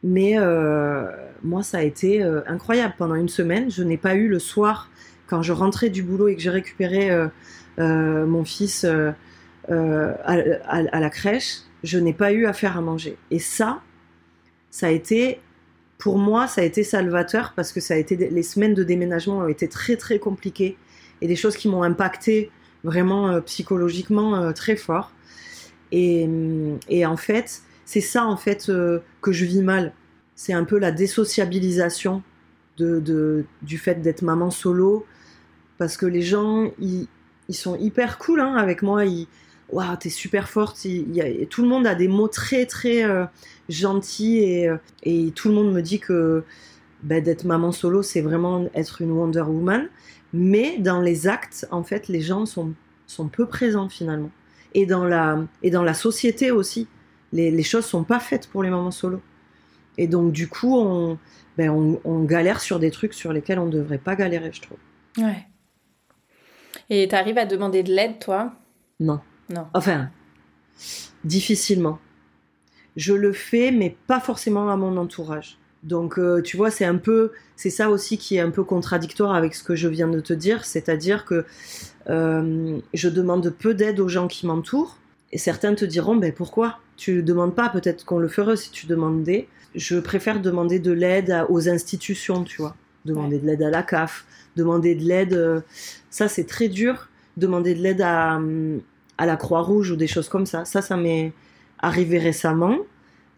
mais 0.04 0.38
euh, 0.38 1.06
moi 1.44 1.64
ça 1.64 1.80
a 1.80 1.82
été 1.82 2.24
euh, 2.24 2.42
incroyable. 2.48 2.96
Pendant 2.98 3.16
une 3.16 3.30
semaine, 3.30 3.70
je 3.70 3.84
n'ai 3.84 3.98
pas 3.98 4.16
eu 4.16 4.28
le 4.28 4.40
soir 4.40 4.90
quand 5.28 5.42
je 5.42 5.54
rentrais 5.54 5.90
du 5.90 6.04
boulot 6.04 6.30
et 6.30 6.36
que 6.36 6.42
j'ai 6.42 6.50
récupéré 6.50 7.10
mon 7.78 8.46
fils 8.46 8.86
à 9.68 9.68
la 9.68 11.10
crèche, 11.10 11.62
je 11.84 11.98
n'ai 11.98 12.14
pas 12.14 12.32
eu 12.32 12.46
à 12.46 12.54
faire 12.54 12.78
à 12.78 12.82
manger. 12.82 13.18
Et 13.32 13.40
ça, 13.40 13.82
ça 14.70 14.88
a 14.88 14.92
été 14.92 15.40
pour 15.98 16.18
moi, 16.18 16.48
ça 16.48 16.62
a 16.62 16.64
été 16.64 16.84
salvateur 16.84 17.54
parce 17.56 17.72
que 17.72 17.80
ça 17.80 17.96
a 17.96 17.98
été 17.98 18.16
les 18.16 18.44
semaines 18.44 18.74
de 18.74 18.84
déménagement 18.84 19.40
ont 19.40 19.48
été 19.48 19.68
très 19.68 19.96
très 19.96 20.20
compliquées 20.20 20.78
et 21.22 21.28
des 21.28 21.36
choses 21.36 21.56
qui 21.56 21.68
m'ont 21.68 21.84
impacté 21.84 22.52
vraiment 22.86 23.30
euh, 23.30 23.42
psychologiquement 23.42 24.38
euh, 24.38 24.54
très 24.54 24.78
fort. 24.78 25.12
Et, 25.92 26.26
hum, 26.26 26.80
et 26.90 27.06
en 27.06 27.18
fait, 27.18 27.62
c'est 27.86 28.02
ça 28.02 28.26
en 28.26 28.38
fait 28.38 28.70
euh, 28.70 29.00
que 29.22 29.32
je 29.32 29.46
vis 29.46 29.62
mal. 29.62 29.94
C'est 30.36 30.54
un 30.54 30.66
peu 30.66 30.80
la 30.80 30.92
désociabilisation 30.92 32.24
de, 32.78 33.00
de- 33.00 33.46
du 33.62 33.78
fait 33.78 33.96
d'être 34.02 34.22
maman 34.24 34.52
solo 34.52 35.06
parce 35.78 35.98
que 35.98 36.06
les 36.06 36.22
gens 36.22 36.72
ils, 36.80 37.08
ils 37.50 37.56
sont 37.56 37.76
hyper 37.78 38.18
cool 38.18 38.42
hein, 38.42 38.56
avec 38.56 38.82
moi. 38.82 39.06
Ils, 39.06 39.28
Waouh, 39.72 39.96
t'es 39.98 40.10
super 40.12 40.48
forte. 40.50 40.86
Il, 40.86 41.16
y 41.16 41.22
a- 41.22 41.46
tout 41.48 41.64
le 41.64 41.68
monde 41.70 41.88
a 41.88 41.96
des 41.96 42.08
mots 42.08 42.28
très 42.28 42.66
très 42.68 43.04
gentils 43.70 44.40
et, 44.40 44.70
et 45.04 45.32
tout 45.32 45.50
le 45.50 45.56
monde 45.56 45.74
me 45.74 45.82
dit 45.82 46.00
que 46.00 46.44
ben, 47.04 47.24
d'être 47.24 47.46
maman 47.46 47.72
solo, 47.72 48.02
c'est 48.04 48.22
vraiment 48.22 48.70
être 48.76 49.02
une 49.02 49.12
Wonder 49.12 49.42
Woman. 49.42 49.90
Mais 50.38 50.80
dans 50.80 51.00
les 51.00 51.28
actes, 51.30 51.66
en 51.72 51.82
fait, 51.84 52.10
les 52.10 52.20
gens 52.20 52.46
sont, 52.46 52.74
sont 53.08 53.30
peu 53.30 53.48
présents 53.48 53.88
finalement. 53.88 54.32
Et 54.74 54.86
dans 54.86 55.06
la, 55.06 55.40
et 55.64 55.72
dans 55.72 55.84
la 55.84 55.94
société 55.94 56.52
aussi, 56.52 56.90
les, 57.32 57.52
les 57.52 57.64
choses 57.64 57.86
sont 57.86 58.04
pas 58.04 58.20
faites 58.20 58.48
pour 58.48 58.62
les 58.62 58.70
mamans 58.70 58.92
solo. 58.92 59.22
Et 59.98 60.08
donc, 60.08 60.34
du 60.34 60.50
coup, 60.50 60.76
on, 60.76 61.18
ben, 61.58 61.70
on, 61.70 62.02
on 62.04 62.24
galère 62.26 62.60
sur 62.60 62.80
des 62.80 62.92
trucs 62.92 63.14
sur 63.14 63.32
lesquels 63.32 63.60
on 63.60 63.68
ne 63.68 63.72
devrait 63.72 63.98
pas 63.98 64.18
galérer, 64.18 64.52
je 64.52 64.62
trouve. 64.62 64.78
Ouais. 65.18 65.48
Et 66.90 67.08
t'arrives 67.08 67.38
à 67.38 67.46
demander 67.46 67.82
de 67.82 67.94
l'aide, 67.94 68.20
toi? 68.20 68.54
Non. 69.00 69.22
Non. 69.50 69.68
Enfin, 69.74 70.10
difficilement. 71.24 72.00
Je 72.98 73.14
le 73.14 73.32
fais, 73.32 73.72
mais 73.72 73.96
pas 74.08 74.20
forcément 74.20 74.70
à 74.70 74.76
mon 74.76 74.98
entourage. 74.98 75.58
Donc, 75.86 76.18
euh, 76.18 76.42
tu 76.42 76.58
vois, 76.58 76.72
c'est 76.72 76.84
un 76.86 76.98
peu, 76.98 77.32
c'est 77.56 77.70
ça 77.70 77.92
aussi 77.92 78.18
qui 78.18 78.38
est 78.38 78.40
un 78.40 78.50
peu 78.50 78.64
contradictoire 78.64 79.36
avec 79.36 79.54
ce 79.54 79.64
que 79.64 79.76
je 79.76 79.88
viens 79.88 80.08
de 80.08 80.20
te 80.20 80.34
dire, 80.34 80.66
c'est-à-dire 80.66 81.26
que 81.26 81.46
euh, 82.10 82.80
je 82.94 83.08
demande 83.08 83.48
peu 83.52 83.76
d'aide 83.76 84.00
aux 84.00 84.08
gens 84.08 84.28
qui 84.28 84.48
m'entourent, 84.48 84.98
et 85.32 85.38
certains 85.38 85.76
te 85.76 85.86
diront, 85.86 86.16
ben 86.16 86.34
pourquoi? 86.34 86.80
Tu 86.98 87.14
ne 87.16 87.22
demandes 87.22 87.54
pas 87.54 87.70
Peut-être 87.70 88.04
qu'on 88.04 88.18
le 88.18 88.28
ferait 88.28 88.56
si 88.58 88.72
tu 88.72 88.88
demandais. 88.88 89.48
Je 89.76 90.00
préfère 90.00 90.40
demander 90.42 90.80
de 90.80 90.92
l'aide 90.92 91.46
aux 91.50 91.70
institutions, 91.70 92.44
tu 92.44 92.62
vois. 92.62 92.76
Demander 93.04 93.38
de 93.38 93.46
l'aide 93.46 93.62
à 93.62 93.70
la 93.70 93.84
CAF, 93.84 94.26
demander 94.56 94.96
de 94.96 95.04
l'aide, 95.04 95.34
euh, 95.34 95.62
ça 96.10 96.28
c'est 96.28 96.46
très 96.46 96.68
dur. 96.68 97.10
Demander 97.38 97.76
de 97.76 97.82
l'aide 97.82 98.02
à, 98.02 98.40
à 99.18 99.26
la 99.26 99.36
Croix-Rouge 99.36 99.92
ou 99.92 99.96
des 99.98 100.08
choses 100.08 100.30
comme 100.30 100.46
ça. 100.48 100.66
Ça, 100.66 100.82
ça 100.82 100.98
m'est 100.98 101.34
arrivé 101.80 102.18
récemment. 102.18 102.78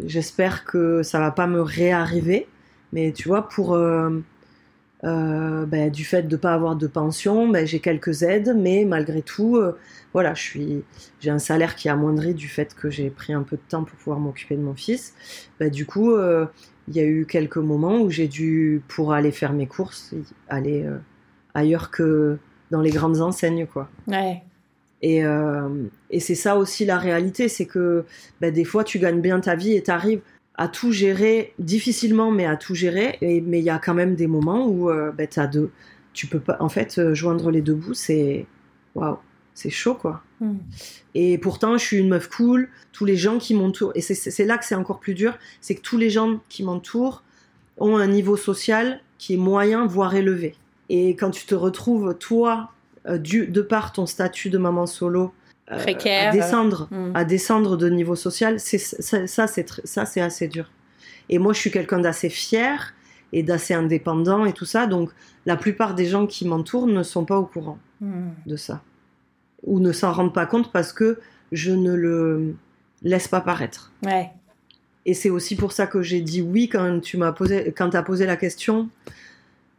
J'espère 0.06 0.66
que 0.66 1.04
ça 1.04 1.20
va 1.20 1.32
pas 1.32 1.48
me 1.48 1.62
réarriver. 1.62 2.48
Mais 2.94 3.12
tu 3.12 3.28
vois, 3.28 3.50
pour 3.50 3.74
euh, 3.74 4.24
euh, 5.04 5.66
ben, 5.66 5.92
du 5.92 6.06
fait 6.06 6.24
de 6.24 6.38
pas 6.38 6.54
avoir 6.54 6.76
de 6.76 6.88
pension, 6.88 7.48
ben, 7.50 7.66
j'ai 7.66 7.80
quelques 7.80 8.24
aides, 8.24 8.56
mais 8.58 8.86
malgré 8.86 9.22
tout, 9.22 9.58
euh, 9.58 9.78
voilà, 10.14 10.34
je 10.34 10.42
suis, 10.42 10.84
j'ai 11.20 11.30
un 11.30 11.40
salaire 11.40 11.76
qui 11.76 11.88
est 11.88 11.92
amoindri 11.92 12.34
du 12.34 12.48
fait 12.48 12.74
que 12.74 12.90
j'ai 12.90 13.10
pris 13.10 13.34
un 13.34 13.44
peu 13.44 13.58
de 13.58 13.62
temps 13.68 13.84
pour 13.84 13.98
pouvoir 13.98 14.20
m'occuper 14.20 14.56
de 14.56 14.62
mon 14.62 14.76
fils. 14.76 15.14
Ben, 15.60 15.70
du 15.70 15.86
coup, 15.86 16.16
il 16.16 16.96
y 16.96 17.00
a 17.00 17.06
eu 17.06 17.26
quelques 17.26 17.58
moments 17.58 18.00
où 18.00 18.10
j'ai 18.10 18.28
dû, 18.28 18.82
pour 18.88 19.14
aller 19.14 19.32
faire 19.32 19.54
mes 19.54 19.68
courses, 19.68 20.14
aller 20.48 20.86
ailleurs 21.54 21.92
que 21.92 22.38
dans 22.72 22.82
les 22.82 22.92
grandes 22.92 23.22
enseignes, 23.22 23.66
quoi. 23.66 23.90
Ouais. 24.08 24.44
Et, 25.02 25.24
euh, 25.24 25.70
et 26.10 26.20
c'est 26.20 26.36
ça 26.36 26.58
aussi 26.58 26.86
la 26.86 26.98
réalité, 26.98 27.50
c'est 27.50 27.66
que 27.66 28.04
ben, 28.42 28.52
des 28.52 28.64
fois 28.66 28.84
tu 28.84 29.00
gagnes 29.00 29.22
bien 29.22 29.40
ta 29.40 29.56
vie 29.56 29.74
et 29.74 29.84
tu 29.84 29.92
arrives 29.92 30.22
à 30.56 30.68
tout 30.68 30.92
gérer 30.92 31.54
difficilement, 31.60 32.32
mais 32.32 32.46
à 32.46 32.58
tout 32.58 32.74
gérer. 32.74 33.18
Et, 33.22 33.42
mais 33.42 33.60
il 33.60 33.66
y 33.66 33.70
a 33.70 33.78
quand 33.80 33.94
même 33.94 34.16
des 34.16 34.28
moments 34.28 34.68
où 34.68 34.90
euh, 34.90 35.12
ben, 35.12 35.28
t'as 35.28 35.48
deux, 35.48 35.72
tu 36.14 36.28
peux 36.28 36.40
pas. 36.40 36.58
En 36.60 36.70
fait, 36.70 36.98
euh, 36.98 37.14
joindre 37.14 37.52
les 37.52 37.62
deux 37.62 37.76
bouts, 37.76 37.94
c'est 37.94 38.48
waouh, 38.96 39.18
c'est 39.54 39.70
chaud 39.70 39.94
quoi. 39.94 40.24
Hmm. 40.40 40.58
Et 41.14 41.38
pourtant, 41.38 41.78
je 41.78 41.84
suis 41.84 41.98
une 41.98 42.10
meuf 42.10 42.28
cool. 42.30 42.70
Tous 42.92 43.06
les 43.06 43.16
gens 43.18 43.38
qui 43.38 43.54
m'entourent, 43.54 43.92
et 43.96 44.02
c'est- 44.02 44.46
là 44.46 44.58
que 44.58 44.66
c'est 44.66 44.76
encore 44.76 45.00
plus 45.00 45.14
dur, 45.14 45.38
c'est 45.62 45.76
que 45.76 45.82
tous 45.82 45.98
les 45.98 46.10
gens 46.10 46.40
qui 46.50 46.64
m'entourent 46.64 47.24
ont 47.78 47.98
un 47.98 48.08
niveau 48.08 48.38
social 48.38 49.00
qui 49.20 49.36
est 49.36 49.38
moyen, 49.38 49.86
voire 49.86 50.16
élevé. 50.16 50.56
Et 50.90 51.16
quand 51.16 51.32
tu 51.32 51.46
te 51.46 51.56
retrouves, 51.56 52.16
toi, 52.18 52.72
du, 53.16 53.48
de 53.48 53.62
par 53.62 53.94
ton 53.94 54.06
statut 54.06 54.50
de 54.50 54.58
maman 54.58 54.86
solo, 54.86 55.34
euh, 55.72 55.78
Précaire. 55.78 56.30
à 56.30 56.32
descendre, 56.34 56.88
Mm. 56.92 57.12
à 57.16 57.24
descendre 57.26 57.78
de 57.78 57.90
niveau 57.90 58.16
social, 58.16 58.60
c'est 58.60 58.78
ça, 58.78 59.26
ça 59.28 59.48
c'est 59.48 59.66
ça 59.86 60.06
c'est 60.06 60.22
assez 60.22 60.48
dur. 60.48 60.70
Et 61.30 61.40
moi, 61.40 61.54
je 61.54 61.60
suis 61.60 61.72
quelqu'un 61.72 62.00
d'assez 62.00 62.30
fier 62.30 62.94
et 63.34 63.44
d'assez 63.44 63.74
indépendant 63.74 64.46
et 64.46 64.54
tout 64.54 64.66
ça, 64.66 64.88
donc 64.88 65.12
la 65.46 65.56
plupart 65.58 65.94
des 65.96 66.06
gens 66.06 66.26
qui 66.28 66.48
m'entourent 66.48 66.88
ne 66.88 67.04
sont 67.04 67.26
pas 67.26 67.38
au 67.38 67.46
courant 67.46 67.78
Hmm. 68.02 68.30
de 68.46 68.56
ça 68.58 68.82
ou 69.64 69.80
ne 69.80 69.92
s'en 69.92 70.12
rendent 70.14 70.34
pas 70.34 70.46
compte 70.46 70.72
parce 70.72 70.94
que 70.94 71.20
je 71.52 71.72
ne 71.72 71.94
le 71.94 72.54
laisse 73.02 73.28
pas 73.28 73.42
paraître. 73.42 73.92
Ouais. 74.06 74.30
Et 75.08 75.14
c'est 75.16 75.30
aussi 75.32 75.56
pour 75.56 75.72
ça 75.72 75.88
que 75.88 76.02
j'ai 76.04 76.22
dit 76.22 76.42
oui 76.44 76.70
quand 76.70 77.00
tu 77.02 77.18
m'as 77.18 77.32
posé, 77.32 77.74
quand 77.76 77.96
as 77.96 78.04
posé 78.04 78.26
la 78.28 78.36
question, 78.38 78.90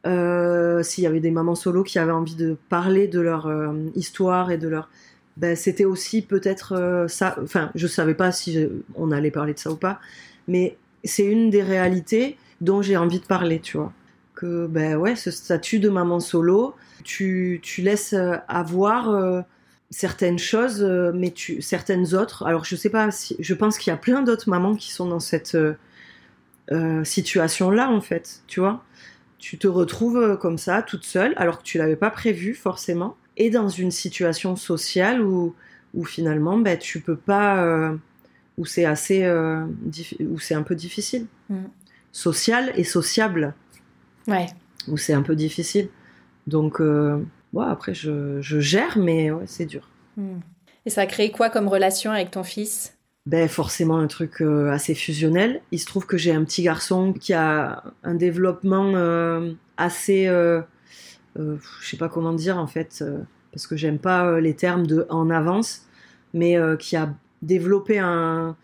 euh, 0.08 0.82
s'il 0.82 1.04
y 1.04 1.06
avait 1.06 1.20
des 1.20 1.30
mamans 1.30 1.54
solo 1.54 1.82
qui 1.82 1.98
avaient 1.98 2.12
envie 2.12 2.34
de 2.34 2.56
parler 2.68 3.08
de 3.08 3.20
leur 3.20 3.46
euh, 3.46 3.72
histoire 3.94 4.50
et 4.50 4.58
de 4.58 4.68
leur, 4.68 4.90
ben, 5.36 5.54
c'était 5.54 5.84
aussi 5.84 6.22
peut-être 6.22 6.72
euh, 6.72 7.08
ça. 7.08 7.36
Enfin, 7.42 7.70
je 7.74 7.86
savais 7.86 8.14
pas 8.14 8.32
si 8.32 8.66
on 8.94 9.12
allait 9.12 9.30
parler 9.30 9.54
de 9.54 9.58
ça 9.58 9.70
ou 9.70 9.76
pas, 9.76 10.00
mais 10.46 10.76
c'est 11.04 11.24
une 11.24 11.50
des 11.50 11.62
réalités 11.62 12.36
dont 12.60 12.82
j'ai 12.82 12.96
envie 12.96 13.20
de 13.20 13.26
parler, 13.26 13.60
tu 13.60 13.76
vois. 13.76 13.92
Que 14.34 14.66
ben 14.66 14.96
ouais, 14.96 15.16
ce 15.16 15.30
statut 15.30 15.80
de 15.80 15.88
maman 15.88 16.20
solo, 16.20 16.74
tu, 17.04 17.60
tu 17.62 17.82
laisses 17.82 18.14
avoir 18.46 19.44
certaines 19.90 20.38
choses, 20.38 20.82
mais 21.14 21.34
certaines 21.58 22.14
autres. 22.14 22.46
Alors 22.46 22.64
je 22.64 22.76
sais 22.76 22.90
pas, 22.90 23.10
si, 23.10 23.34
je 23.40 23.54
pense 23.54 23.78
qu'il 23.78 23.90
y 23.90 23.94
a 23.94 23.96
plein 23.96 24.22
d'autres 24.22 24.48
mamans 24.48 24.76
qui 24.76 24.92
sont 24.92 25.06
dans 25.06 25.18
cette 25.18 25.56
euh, 26.70 27.02
situation-là 27.02 27.90
en 27.90 28.02
fait, 28.02 28.42
tu 28.46 28.60
vois. 28.60 28.84
Tu 29.38 29.56
te 29.58 29.66
retrouves 29.68 30.16
euh, 30.18 30.36
comme 30.36 30.58
ça, 30.58 30.82
toute 30.82 31.04
seule, 31.04 31.32
alors 31.36 31.58
que 31.58 31.62
tu 31.62 31.78
l'avais 31.78 31.96
pas 31.96 32.10
prévu 32.10 32.54
forcément, 32.54 33.16
et 33.36 33.50
dans 33.50 33.68
une 33.68 33.90
situation 33.92 34.56
sociale 34.56 35.22
où, 35.22 35.54
où 35.94 36.04
finalement, 36.04 36.58
ben, 36.58 36.76
tu 36.78 37.00
peux 37.00 37.16
pas, 37.16 37.62
euh, 37.64 37.96
où 38.58 38.64
c'est 38.66 38.84
assez, 38.84 39.24
euh, 39.24 39.64
où 40.20 40.38
c'est 40.40 40.54
un 40.54 40.62
peu 40.62 40.74
difficile, 40.74 41.26
Mm. 41.48 41.64
social 42.12 42.72
et 42.76 42.84
sociable 42.84 43.54
Ouais. 44.26 44.46
où 44.88 44.96
c'est 44.96 45.14
un 45.14 45.22
peu 45.22 45.36
difficile. 45.36 45.88
Donc, 46.46 46.80
euh, 46.80 47.24
ouais, 47.52 47.64
après, 47.68 47.94
je, 47.94 48.40
je 48.42 48.58
gère, 48.60 48.98
mais 48.98 49.30
ouais, 49.30 49.44
c'est 49.46 49.66
dur. 49.66 49.88
Hmm. 50.16 50.40
Et 50.84 50.90
ça 50.90 51.02
a 51.02 51.06
créé 51.06 51.30
quoi 51.30 51.48
comme 51.48 51.68
relation 51.68 52.10
avec 52.10 52.30
ton 52.32 52.42
fils? 52.42 52.97
Ben, 53.28 53.46
forcément, 53.46 53.98
un 53.98 54.06
truc 54.06 54.40
euh, 54.40 54.70
assez 54.70 54.94
fusionnel. 54.94 55.60
Il 55.70 55.78
se 55.78 55.84
trouve 55.84 56.06
que 56.06 56.16
j'ai 56.16 56.32
un 56.32 56.44
petit 56.44 56.62
garçon 56.62 57.12
qui 57.12 57.34
a 57.34 57.84
un 58.02 58.14
développement 58.14 58.94
euh, 58.94 59.52
assez. 59.76 60.26
euh, 60.26 60.62
euh, 61.38 61.56
je 61.82 61.88
sais 61.90 61.98
pas 61.98 62.08
comment 62.08 62.32
dire, 62.32 62.56
en 62.56 62.66
fait, 62.66 63.04
parce 63.52 63.66
que 63.66 63.76
j'aime 63.76 63.98
pas 63.98 64.40
les 64.40 64.54
termes 64.54 64.86
de 64.86 65.06
en 65.10 65.28
avance, 65.28 65.82
mais 66.32 66.56
qui 66.78 66.96
a 66.96 67.14
développé 67.42 67.98
un. 67.98 68.56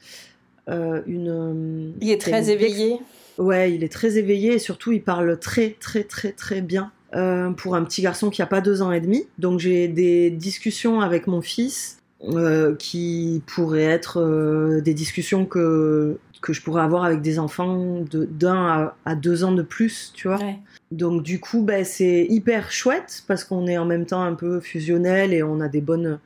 une, 0.67 1.95
Il 2.01 2.11
est 2.11 2.19
très 2.21 2.49
éveillé. 2.51 3.01
Ouais, 3.37 3.75
il 3.75 3.85
est 3.85 3.93
très 3.93 4.17
éveillé 4.17 4.55
et 4.55 4.59
surtout 4.59 4.93
il 4.93 5.03
parle 5.03 5.39
très 5.39 5.77
très 5.81 6.05
très 6.05 6.33
très 6.33 6.63
bien 6.63 6.91
euh, 7.15 7.51
pour 7.51 7.75
un 7.75 7.85
petit 7.85 8.03
garçon 8.03 8.31
qui 8.31 8.43
a 8.43 8.47
pas 8.47 8.61
deux 8.61 8.81
ans 8.81 8.93
et 8.93 9.01
demi. 9.01 9.27
Donc 9.39 9.61
j'ai 9.61 9.89
des 9.89 10.31
discussions 10.31 11.01
avec 11.01 11.27
mon 11.27 11.43
fils 11.43 11.99
euh, 12.29 12.75
qui 12.77 13.43
pourraient 13.47 13.83
être 13.83 14.21
euh, 14.21 14.81
des 14.81 14.95
discussions 14.95 15.45
que 15.47 16.19
que 16.41 16.53
je 16.53 16.61
pourrais 16.61 16.83
avoir 16.83 17.05
avec 17.05 17.23
des 17.23 17.39
enfants 17.39 18.03
de 18.03 18.27
d'un 18.27 18.67
à, 18.67 18.97
à 19.07 19.15
deux 19.15 19.45
ans 19.45 19.53
de 19.53 19.63
plus, 19.63 20.13
tu 20.15 20.29
vois. 20.29 20.39
Ouais. 20.39 20.59
Donc 20.93 21.23
du 21.23 21.41
coup, 21.41 21.63
ben, 21.63 21.85
c'est 21.87 22.27
hyper 22.29 22.71
chouette 22.71 23.25
parce 23.27 23.45
qu'on 23.45 23.67
est 23.67 23.79
en 23.79 23.87
même 23.87 24.05
temps 24.05 24.23
un 24.23 24.35
peu 24.35 24.61
fusionnel 24.61 25.33
et 25.33 25.43
on 25.43 25.61
a 25.61 25.69
des 25.69 25.81
bonnes, 25.81 26.19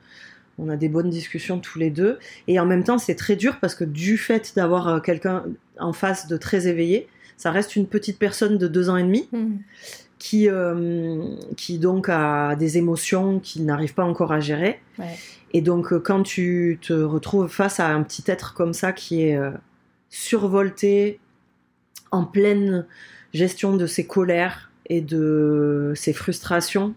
on 0.59 0.69
a 0.71 0.77
des 0.77 0.89
bonnes 0.89 1.09
discussions 1.11 1.61
tous 1.61 1.79
les 1.79 1.91
deux. 1.91 2.19
Et 2.49 2.59
en 2.59 2.67
même 2.67 2.83
temps, 2.83 2.99
c'est 2.99 3.15
très 3.15 3.37
dur 3.37 3.59
parce 3.61 3.77
que 3.77 3.85
du 3.85 4.19
fait 4.19 4.53
d'avoir 4.57 4.89
euh, 4.89 4.99
quelqu'un 5.01 5.45
en 5.79 5.93
face 5.93 6.27
de 6.27 6.37
très 6.37 6.67
éveillé, 6.67 7.07
ça 7.37 7.53
reste 7.53 7.77
une 7.77 7.87
petite 7.87 8.19
personne 8.19 8.59
de 8.59 8.67
deux 8.67 8.91
ans 8.91 8.97
et 8.97 9.05
demi 9.05 9.29
Hmm. 9.31 9.59
qui, 10.19 10.49
euh, 10.49 11.23
qui 11.57 11.79
donc 11.79 12.09
a 12.09 12.57
des 12.57 12.77
émotions 12.77 13.39
qu'il 13.39 13.65
n'arrive 13.67 13.95
pas 13.95 14.05
encore 14.05 14.33
à 14.33 14.41
gérer. 14.41 14.81
Ouais. 14.99 15.15
Et 15.53 15.61
donc 15.61 15.93
euh, 15.93 15.99
quand 15.99 16.23
tu 16.23 16.79
te 16.81 16.93
retrouves 16.93 17.49
face 17.49 17.81
à 17.81 17.89
un 17.89 18.03
petit 18.03 18.25
être 18.27 18.55
comme 18.55 18.75
ça 18.75 18.93
qui 18.93 19.23
est 19.23 19.37
euh, 19.37 19.51
survolté, 20.11 21.21
en 22.11 22.25
pleine 22.25 22.87
gestion 23.35 23.77
de 23.77 23.87
ses 23.87 24.07
colères 24.07 24.71
et 24.87 25.01
de 25.01 25.93
ses 25.95 26.13
frustrations, 26.13 26.95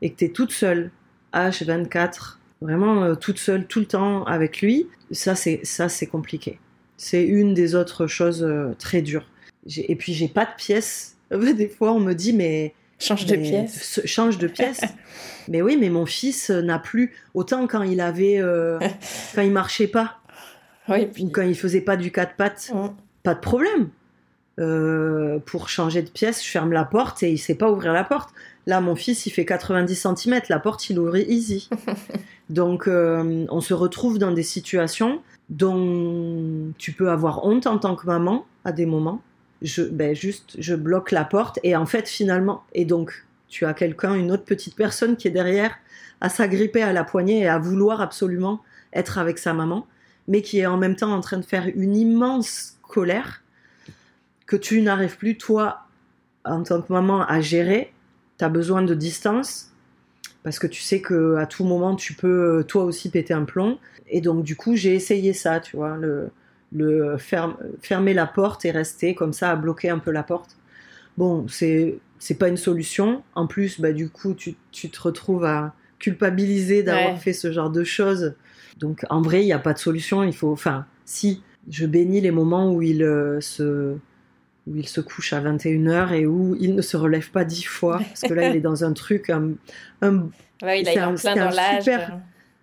et 0.00 0.10
que 0.10 0.18
tu 0.18 0.24
es 0.26 0.28
toute 0.28 0.52
seule, 0.52 0.90
H24, 1.32 2.36
vraiment 2.60 3.02
euh, 3.02 3.14
toute 3.14 3.38
seule 3.38 3.66
tout 3.66 3.80
le 3.80 3.86
temps 3.86 4.24
avec 4.24 4.62
lui, 4.62 4.88
ça 5.10 5.34
c'est 5.34 6.06
compliqué. 6.06 6.58
C'est 6.96 7.24
une 7.24 7.54
des 7.54 7.74
autres 7.74 8.06
choses 8.06 8.46
très 8.78 9.02
dures. 9.02 9.28
Et 9.76 9.96
puis 9.96 10.12
j'ai 10.12 10.28
pas 10.28 10.44
de 10.44 10.54
pièce. 10.56 11.16
Des 11.30 11.68
fois 11.68 11.92
on 11.92 12.00
me 12.00 12.12
dit 12.12 12.32
mais 12.32 12.74
Change 13.02 13.26
de 13.26 13.36
pièce. 13.36 13.82
ce- 13.82 14.06
change 14.06 14.38
de 14.38 14.46
pièce. 14.48 14.80
mais 15.48 15.60
oui, 15.62 15.76
mais 15.80 15.88
mon 15.90 16.06
fils 16.06 16.50
n'a 16.50 16.78
plus 16.78 17.12
autant 17.34 17.66
quand 17.66 17.82
il 17.82 18.00
avait 18.00 18.38
euh, 18.40 18.78
quand 19.34 19.42
il 19.42 19.50
marchait 19.52 19.86
pas 19.88 20.18
Oui, 20.88 21.02
ou 21.02 21.06
puis. 21.12 21.30
quand 21.32 21.42
il 21.42 21.56
faisait 21.56 21.80
pas 21.80 21.96
du 21.96 22.10
quatre 22.12 22.36
pattes, 22.36 22.70
Hmm. 22.72 22.88
pas 23.22 23.34
de 23.34 23.40
problème. 23.40 23.88
Euh, 24.60 25.38
pour 25.46 25.68
changer 25.70 26.02
de 26.02 26.10
pièce, 26.10 26.44
je 26.44 26.50
ferme 26.50 26.72
la 26.72 26.84
porte 26.84 27.22
et 27.22 27.30
il 27.32 27.38
sait 27.38 27.54
pas 27.54 27.70
ouvrir 27.70 27.92
la 27.94 28.04
porte. 28.04 28.30
Là, 28.66 28.80
mon 28.82 28.94
fils, 28.94 29.26
il 29.26 29.30
fait 29.30 29.46
90 29.46 29.94
cm, 29.96 30.40
la 30.50 30.58
porte, 30.60 30.88
il 30.90 30.98
ouvrit 30.98 31.22
easy. 31.26 31.68
Donc, 32.50 32.86
euh, 32.86 33.46
on 33.48 33.60
se 33.62 33.72
retrouve 33.74 34.18
dans 34.18 34.30
des 34.30 34.42
situations 34.42 35.22
dont 35.48 36.72
tu 36.78 36.92
peux 36.92 37.10
avoir 37.10 37.44
honte 37.46 37.66
en 37.66 37.78
tant 37.78 37.96
que 37.96 38.06
maman 38.06 38.44
à 38.64 38.72
des 38.72 38.86
moments. 38.86 39.22
Je, 39.62 39.82
ben 39.82 40.14
juste, 40.14 40.56
je 40.58 40.74
bloque 40.74 41.10
la 41.10 41.24
porte 41.24 41.58
et 41.62 41.76
en 41.76 41.86
fait, 41.86 42.08
finalement, 42.08 42.64
et 42.74 42.84
donc, 42.84 43.24
tu 43.48 43.66
as 43.66 43.74
quelqu'un, 43.74 44.14
une 44.14 44.32
autre 44.32 44.44
petite 44.44 44.76
personne 44.76 45.16
qui 45.16 45.28
est 45.28 45.32
derrière, 45.32 45.74
à 46.20 46.28
s'agripper 46.28 46.82
à 46.82 46.92
la 46.92 47.04
poignée 47.04 47.40
et 47.40 47.48
à 47.48 47.58
vouloir 47.58 48.00
absolument 48.00 48.62
être 48.92 49.18
avec 49.18 49.38
sa 49.38 49.52
maman, 49.52 49.86
mais 50.28 50.42
qui 50.42 50.60
est 50.60 50.66
en 50.66 50.78
même 50.78 50.96
temps 50.96 51.12
en 51.12 51.20
train 51.20 51.38
de 51.38 51.44
faire 51.44 51.66
une 51.74 51.96
immense 51.96 52.78
colère 52.82 53.42
que 54.46 54.56
tu 54.56 54.80
n'arrives 54.82 55.16
plus, 55.16 55.36
toi, 55.36 55.86
en 56.44 56.62
tant 56.62 56.82
que 56.82 56.92
maman, 56.92 57.22
à 57.22 57.40
gérer. 57.40 57.92
Tu 58.38 58.44
as 58.44 58.48
besoin 58.48 58.82
de 58.82 58.94
distance 58.94 59.72
parce 60.42 60.58
que 60.58 60.66
tu 60.66 60.82
sais 60.82 61.00
que 61.00 61.36
à 61.36 61.46
tout 61.46 61.64
moment, 61.64 61.94
tu 61.94 62.14
peux 62.14 62.64
toi 62.66 62.84
aussi 62.84 63.10
péter 63.10 63.34
un 63.34 63.44
plomb. 63.44 63.78
Et 64.08 64.20
donc, 64.20 64.44
du 64.44 64.56
coup, 64.56 64.76
j'ai 64.76 64.94
essayé 64.94 65.32
ça, 65.32 65.60
tu 65.60 65.76
vois, 65.76 65.96
le, 65.96 66.30
le 66.74 67.16
ferme- 67.18 67.56
fermer 67.80 68.14
la 68.14 68.26
porte 68.26 68.64
et 68.64 68.70
rester 68.70 69.14
comme 69.14 69.32
ça, 69.32 69.50
à 69.50 69.56
bloquer 69.56 69.90
un 69.90 69.98
peu 69.98 70.10
la 70.10 70.22
porte. 70.22 70.56
Bon, 71.18 71.46
c'est 71.48 71.98
c'est 72.18 72.34
pas 72.38 72.48
une 72.48 72.56
solution. 72.56 73.22
En 73.34 73.46
plus, 73.48 73.80
bah, 73.80 73.92
du 73.92 74.08
coup, 74.08 74.32
tu, 74.34 74.54
tu 74.70 74.90
te 74.90 75.00
retrouves 75.02 75.44
à 75.44 75.74
culpabiliser 75.98 76.82
d'avoir 76.84 77.14
Ouais. 77.14 77.18
fait 77.18 77.32
ce 77.32 77.50
genre 77.52 77.70
de 77.70 77.82
choses. 77.84 78.34
Donc, 78.78 79.04
en 79.10 79.20
vrai, 79.22 79.42
il 79.42 79.46
n'y 79.46 79.52
a 79.52 79.58
pas 79.58 79.72
de 79.72 79.78
solution. 79.78 80.22
Il 80.22 80.32
faut, 80.34 80.52
enfin, 80.52 80.86
si 81.04 81.42
je 81.70 81.84
bénis 81.86 82.20
les 82.20 82.30
moments 82.30 82.72
où 82.72 82.80
il 82.82 83.02
euh, 83.02 83.40
se 83.40 83.94
où 84.68 84.76
il 84.76 84.86
se 84.86 85.00
couche 85.00 85.32
à 85.32 85.40
21h 85.40 86.12
et 86.12 86.24
où 86.26 86.56
il 86.60 86.76
ne 86.76 86.82
se 86.82 86.96
relève 86.96 87.30
pas 87.32 87.44
dix 87.44 87.64
fois 87.64 87.98
parce 87.98 88.20
que 88.20 88.32
là 88.32 88.48
il 88.48 88.54
est 88.56 88.60
dans 88.60 88.84
un 88.84 88.92
truc 88.92 89.28
un, 89.28 89.50
un, 90.02 90.28
Ouais, 90.62 90.82
il 90.82 90.88
a 90.88 91.08
un- 91.08 91.14
plein 91.16 91.32
un 91.32 91.46
dans 91.50 91.80
super- 91.80 92.18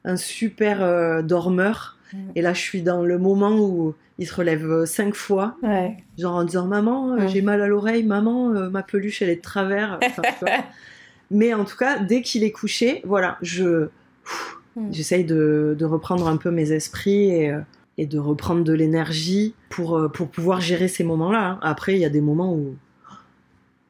un 0.05 0.15
super 0.15 0.81
euh, 0.81 1.21
dormeur. 1.21 1.97
Et 2.35 2.41
là 2.41 2.53
je 2.53 2.59
suis 2.61 2.81
dans 2.81 3.03
le 3.03 3.17
moment 3.17 3.57
où 3.59 3.93
il 4.17 4.27
se 4.27 4.33
relève 4.35 4.69
euh, 4.69 4.85
cinq 4.85 5.13
fois 5.15 5.55
Ouais. 5.63 5.97
genre 6.17 6.35
en 6.35 6.43
disant 6.43 6.65
maman 6.67 7.13
euh, 7.13 7.25
Mm. 7.25 7.27
j'ai 7.29 7.41
mal 7.41 7.61
à 7.61 7.67
l'oreille 7.67 8.03
maman 8.03 8.51
euh, 8.53 8.69
ma 8.69 8.83
peluche 8.83 9.21
elle 9.21 9.29
est 9.29 9.35
de 9.37 9.41
travers 9.41 9.99
Enfin, 10.03 10.21
mais 11.31 11.53
en 11.53 11.65
tout 11.65 11.77
cas 11.77 11.99
dès 11.99 12.21
qu'il 12.21 12.43
est 12.43 12.51
couché 12.51 13.01
voilà 13.05 13.37
je 13.41 13.89
Mm. 14.75 14.89
j'essaye 14.91 15.23
de, 15.25 15.75
de 15.77 15.85
reprendre 15.85 16.27
un 16.27 16.37
peu 16.37 16.51
mes 16.51 16.71
esprits 16.71 17.31
et, 17.31 17.55
et 17.97 18.05
de 18.05 18.19
reprendre 18.19 18.63
de 18.63 18.71
l'énergie 18.73 19.55
pour, 19.69 20.09
pour 20.13 20.29
pouvoir 20.29 20.61
gérer 20.61 20.87
ces 20.87 21.03
moments-là. 21.03 21.43
hein. 21.53 21.59
Après, 21.63 21.93
il 21.95 21.99
y 21.99 22.05
a 22.05 22.09
des 22.09 22.21
moments 22.21 22.53
où 22.53 22.75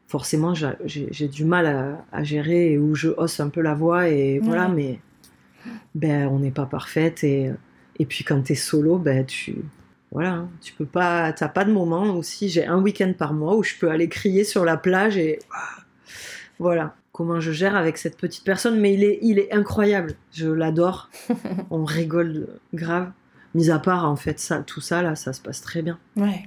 forcément 0.08 0.54
j'a- 0.56 0.78
j'ai 0.86 1.08
j'ai 1.12 1.28
du 1.28 1.44
mal 1.46 1.66
à, 1.68 2.06
à 2.12 2.24
gérer 2.24 2.72
et 2.74 2.78
où 2.78 2.96
je 2.96 3.10
hausse 3.10 3.40
un 3.42 3.50
peu 3.50 3.62
la 3.62 3.76
voix 3.76 4.08
et 4.08 4.40
voilà, 4.40 4.68
Ouais. 4.70 4.74
mais 4.76 5.00
ben, 5.96 6.28
on 6.30 6.40
n'est 6.40 6.50
pas 6.52 6.66
parfaite 6.66 7.24
et, 7.26 7.52
et 8.00 8.06
puis 8.06 8.24
quand 8.24 8.42
tu 8.42 8.54
es 8.54 8.56
solo, 8.56 8.98
ben, 8.98 9.26
tu 9.26 9.58
voilà, 10.12 10.32
hein, 10.32 10.50
tu 10.62 10.74
peux 10.74 10.86
pas, 10.88 11.32
t'as 11.34 11.50
pas 11.50 11.66
de 11.66 11.72
moment 11.72 12.16
aussi. 12.16 12.50
J'ai 12.50 12.66
un 12.66 12.80
week-end 12.82 13.14
par 13.18 13.34
mois 13.34 13.56
où 13.56 13.64
je 13.64 13.76
peux 13.80 13.92
aller 13.92 14.10
crier 14.10 14.44
sur 14.44 14.66
la 14.66 14.76
plage 14.78 15.18
et 15.18 15.38
voilà 16.58 16.96
comment 17.12 17.40
je 17.40 17.52
gère 17.52 17.76
avec 17.76 17.98
cette 17.98 18.18
petite 18.18 18.44
personne. 18.44 18.80
Mais 18.80 18.94
il 18.94 19.04
est, 19.04 19.20
il 19.22 19.38
est 19.40 19.52
incroyable. 19.54 20.14
Je 20.32 20.48
l'adore. 20.48 21.10
On 21.70 21.84
rigole 21.86 22.48
grave. 22.74 23.12
Mis 23.56 23.70
à 23.72 23.80
part 23.80 24.06
en 24.10 24.16
fait 24.16 24.40
ça, 24.40 24.62
tout 24.64 24.82
ça 24.82 25.02
là, 25.02 25.16
ça 25.16 25.34
se 25.34 25.42
passe 25.42 25.62
très 25.62 25.82
bien. 25.82 26.00
Ouais. 26.16 26.44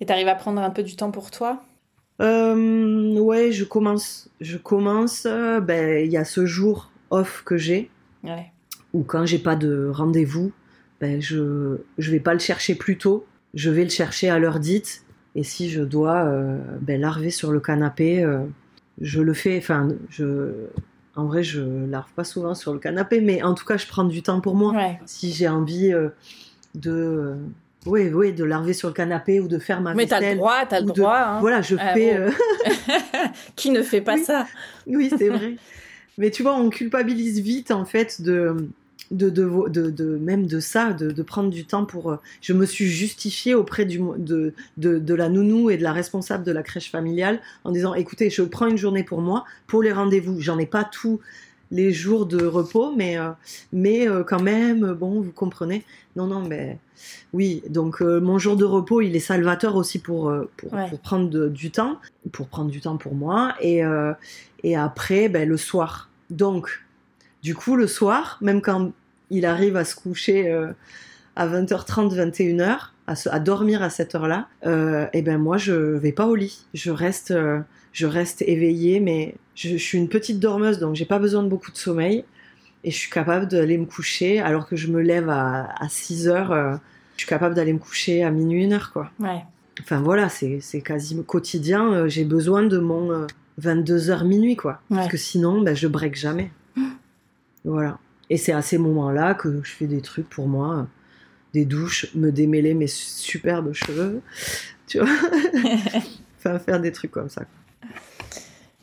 Et 0.00 0.06
t'arrives 0.06 0.28
à 0.28 0.34
prendre 0.34 0.60
un 0.60 0.70
peu 0.70 0.82
du 0.82 0.96
temps 0.96 1.10
pour 1.10 1.30
toi? 1.30 1.62
Euh, 2.20 3.18
Ouais, 3.18 3.52
je 3.52 3.64
commence. 3.64 4.28
Je 4.40 4.56
commence. 4.56 5.24
euh, 5.26 5.60
ben, 5.60 6.04
il 6.04 6.10
y 6.12 6.16
a 6.16 6.24
ce 6.24 6.46
jour 6.46 6.90
off 7.10 7.42
que 7.44 7.56
j'ai, 7.56 7.90
Ouais. 8.22 8.50
Où 8.94 9.02
quand 9.02 9.26
j'ai 9.26 9.38
pas 9.38 9.56
de 9.56 9.90
rendez-vous, 9.92 10.50
ben, 11.00 11.20
je 11.20 11.76
je 11.98 12.10
vais 12.10 12.20
pas 12.20 12.32
le 12.32 12.38
chercher 12.40 12.74
plus 12.74 12.96
tôt. 12.96 13.26
Je 13.52 13.68
vais 13.70 13.84
le 13.84 13.90
chercher 13.90 14.30
à 14.30 14.38
l'heure 14.38 14.58
dite. 14.60 15.02
Et 15.34 15.42
si 15.44 15.68
je 15.68 15.82
dois 15.82 16.24
euh, 16.24 16.56
ben, 16.80 16.98
larver 17.00 17.30
sur 17.30 17.52
le 17.52 17.60
canapé, 17.60 18.22
euh, 18.24 18.38
je 19.00 19.20
le 19.20 19.34
fais. 19.34 19.58
Enfin, 19.58 19.88
je. 20.10 20.52
En 21.16 21.26
vrai, 21.26 21.42
je 21.44 21.60
larve 21.88 22.10
pas 22.16 22.24
souvent 22.24 22.54
sur 22.56 22.72
le 22.72 22.80
canapé, 22.80 23.20
mais 23.20 23.42
en 23.42 23.54
tout 23.54 23.64
cas, 23.64 23.76
je 23.76 23.86
prends 23.86 24.02
du 24.04 24.22
temps 24.22 24.40
pour 24.40 24.56
moi. 24.56 24.72
Ouais. 24.72 24.98
Si 25.06 25.32
j'ai 25.32 25.46
envie 25.48 25.92
euh, 25.92 26.08
de, 26.74 27.34
oui, 27.86 28.10
oui, 28.12 28.32
de 28.32 28.42
larver 28.42 28.72
sur 28.72 28.88
le 28.88 28.94
canapé 28.94 29.38
ou 29.40 29.46
de 29.46 29.58
faire 29.60 29.80
ma 29.80 29.94
Mais 29.94 30.06
t'as 30.06 30.20
le 30.20 30.34
droit, 30.36 30.66
t'as 30.68 30.80
le 30.80 30.86
ou 30.86 30.90
de- 30.92 31.00
droit. 31.00 31.16
hein. 31.18 31.40
Voilà, 31.40 31.62
je 31.62 31.76
Ah 31.78 31.94
fais. 31.94 32.18
bon. 32.18 32.32
Qui 33.56 33.70
ne 33.70 33.82
fait 33.82 34.00
pas 34.00 34.14
Oui. 34.14 34.24
ça? 34.24 34.46
Oui, 34.88 35.10
c'est 35.16 35.28
vrai. 35.28 35.54
Mais 36.18 36.30
tu 36.30 36.42
vois, 36.42 36.54
on 36.56 36.68
culpabilise 36.70 37.40
vite 37.40 37.70
en 37.70 37.84
fait 37.84 38.20
de. 38.22 38.68
De, 39.10 39.28
de, 39.28 39.68
de, 39.68 39.90
de- 39.90 40.16
même 40.16 40.46
de 40.46 40.60
ça, 40.60 40.92
de, 40.94 41.10
de 41.10 41.22
prendre 41.22 41.50
du 41.50 41.66
temps 41.66 41.84
pour. 41.84 42.10
euh, 42.10 42.16
Je 42.40 42.52
me 42.54 42.64
suis 42.64 42.86
justifiée 42.86 43.54
auprès 43.54 43.84
du, 43.84 44.00
de, 44.18 44.54
de, 44.78 44.98
de 44.98 45.14
la 45.14 45.28
nounou 45.28 45.68
et 45.70 45.76
de 45.76 45.82
la 45.82 45.92
responsable 45.92 46.42
de 46.42 46.52
la 46.52 46.62
crèche 46.62 46.90
familiale 46.90 47.40
en 47.64 47.70
disant 47.70 47.94
écoutez, 47.94 48.30
je 48.30 48.42
prends 48.42 48.66
une 48.66 48.78
journée 48.78 49.04
pour 49.04 49.20
moi, 49.20 49.44
pour 49.66 49.82
les 49.82 49.92
rendez-vous. 49.92 50.40
J'en 50.40 50.58
ai 50.58 50.66
pas 50.66 50.84
tous 50.84 51.20
les 51.70 51.92
jours 51.92 52.24
de 52.26 52.44
repos, 52.46 52.92
mais, 52.96 53.18
euh, 53.18 53.30
mais 53.72 54.08
euh, 54.08 54.22
quand 54.24 54.40
même, 54.42 54.92
bon, 54.94 55.20
vous 55.20 55.32
comprenez. 55.32 55.84
Non, 56.16 56.26
non, 56.26 56.40
mais 56.46 56.78
oui, 57.32 57.62
donc 57.68 58.00
euh, 58.00 58.20
mon 58.20 58.38
jour 58.38 58.56
de 58.56 58.64
repos, 58.64 59.00
il 59.02 59.14
est 59.16 59.20
salvateur 59.20 59.76
aussi 59.76 59.98
pour, 59.98 60.32
pour, 60.56 60.72
Ouais. 60.72 60.88
pour 60.88 61.00
prendre 61.00 61.28
de- 61.28 61.48
du 61.48 61.70
temps, 61.70 61.98
pour 62.32 62.48
prendre 62.48 62.70
du 62.70 62.80
temps 62.80 62.96
pour 62.96 63.14
moi. 63.14 63.54
Et, 63.60 63.82
et 64.62 64.76
après, 64.76 65.28
ben, 65.28 65.46
le 65.48 65.56
soir. 65.56 66.08
Donc, 66.30 66.83
du 67.44 67.54
coup, 67.54 67.76
le 67.76 67.86
soir, 67.86 68.38
même 68.40 68.60
quand 68.60 68.90
il 69.30 69.46
arrive 69.46 69.76
à 69.76 69.84
se 69.84 69.94
coucher 69.94 70.50
euh, 70.50 70.72
à 71.36 71.46
20h30, 71.46 72.12
21h, 72.14 72.76
à, 73.06 73.14
se- 73.16 73.28
à 73.28 73.38
dormir 73.38 73.82
à 73.82 73.90
cette 73.90 74.14
heure-là, 74.16 74.48
euh, 74.66 75.06
et 75.12 75.22
ben 75.22 75.38
moi, 75.38 75.56
je 75.58 75.72
vais 75.72 76.12
pas 76.12 76.26
au 76.26 76.34
lit. 76.34 76.64
Je 76.74 76.90
reste, 76.90 77.30
euh, 77.30 77.60
je 77.92 78.06
reste 78.06 78.42
éveillée, 78.42 78.98
mais 78.98 79.34
je, 79.54 79.68
je 79.70 79.76
suis 79.76 79.98
une 79.98 80.08
petite 80.08 80.40
dormeuse, 80.40 80.78
donc 80.78 80.94
j'ai 80.96 81.04
pas 81.04 81.18
besoin 81.20 81.42
de 81.42 81.48
beaucoup 81.48 81.70
de 81.70 81.76
sommeil. 81.76 82.24
Et 82.82 82.90
je 82.90 82.96
suis 82.96 83.10
capable 83.10 83.46
d'aller 83.48 83.78
me 83.78 83.86
coucher, 83.86 84.40
alors 84.40 84.66
que 84.66 84.76
je 84.76 84.88
me 84.88 85.00
lève 85.00 85.28
à, 85.30 85.68
à 85.80 85.88
6 85.88 86.28
heures, 86.28 86.52
euh, 86.52 86.74
je 87.16 87.20
suis 87.22 87.28
capable 87.28 87.54
d'aller 87.54 87.72
me 87.72 87.78
coucher 87.78 88.24
à 88.24 88.30
minuit, 88.30 88.64
une 88.64 88.72
heure, 88.72 88.90
quoi. 88.92 89.10
Ouais. 89.20 89.42
Enfin 89.80 90.00
voilà, 90.00 90.28
c'est 90.28 90.60
quasi 90.82 91.16
quotidien. 91.24 92.06
J'ai 92.08 92.24
besoin 92.24 92.62
de 92.62 92.78
mon 92.78 93.26
22h 93.60 94.24
minuit, 94.24 94.56
quoi. 94.56 94.80
Ouais. 94.90 94.96
Parce 94.98 95.08
que 95.08 95.16
sinon, 95.16 95.60
ben, 95.62 95.74
je 95.76 95.86
break 95.88 96.14
jamais. 96.14 96.50
Voilà. 97.64 97.98
Et 98.30 98.36
c'est 98.36 98.52
à 98.52 98.62
ces 98.62 98.78
moments-là 98.78 99.34
que 99.34 99.60
je 99.62 99.70
fais 99.70 99.86
des 99.86 100.00
trucs 100.00 100.28
pour 100.28 100.46
moi. 100.46 100.86
Des 101.52 101.64
douches, 101.64 102.14
me 102.14 102.30
démêler 102.30 102.74
mes 102.74 102.86
superbes 102.86 103.72
cheveux. 103.72 104.20
Tu 104.86 104.98
vois 104.98 105.08
Enfin, 106.38 106.58
faire 106.58 106.78
des 106.78 106.92
trucs 106.92 107.10
comme 107.10 107.30
ça. 107.30 107.44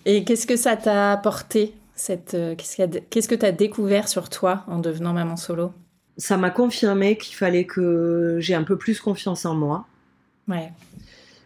Et 0.05 0.23
qu'est-ce 0.23 0.47
que 0.47 0.55
ça 0.55 0.75
t'a 0.75 1.11
apporté 1.11 1.75
cette, 1.93 2.33
euh, 2.33 2.55
Qu'est-ce 2.55 3.27
que 3.27 3.35
t'as 3.35 3.51
découvert 3.51 4.07
sur 4.07 4.29
toi 4.29 4.63
en 4.67 4.79
devenant 4.79 5.13
maman 5.13 5.37
solo? 5.37 5.71
Ça 6.17 6.37
m'a 6.37 6.49
confirmé 6.49 7.17
qu'il 7.17 7.35
fallait 7.35 7.65
que 7.65 8.37
j'ai 8.39 8.55
un 8.55 8.63
peu 8.63 8.77
plus 8.77 8.99
confiance 8.99 9.45
en 9.45 9.53
moi. 9.53 9.85
Ouais. 10.47 10.71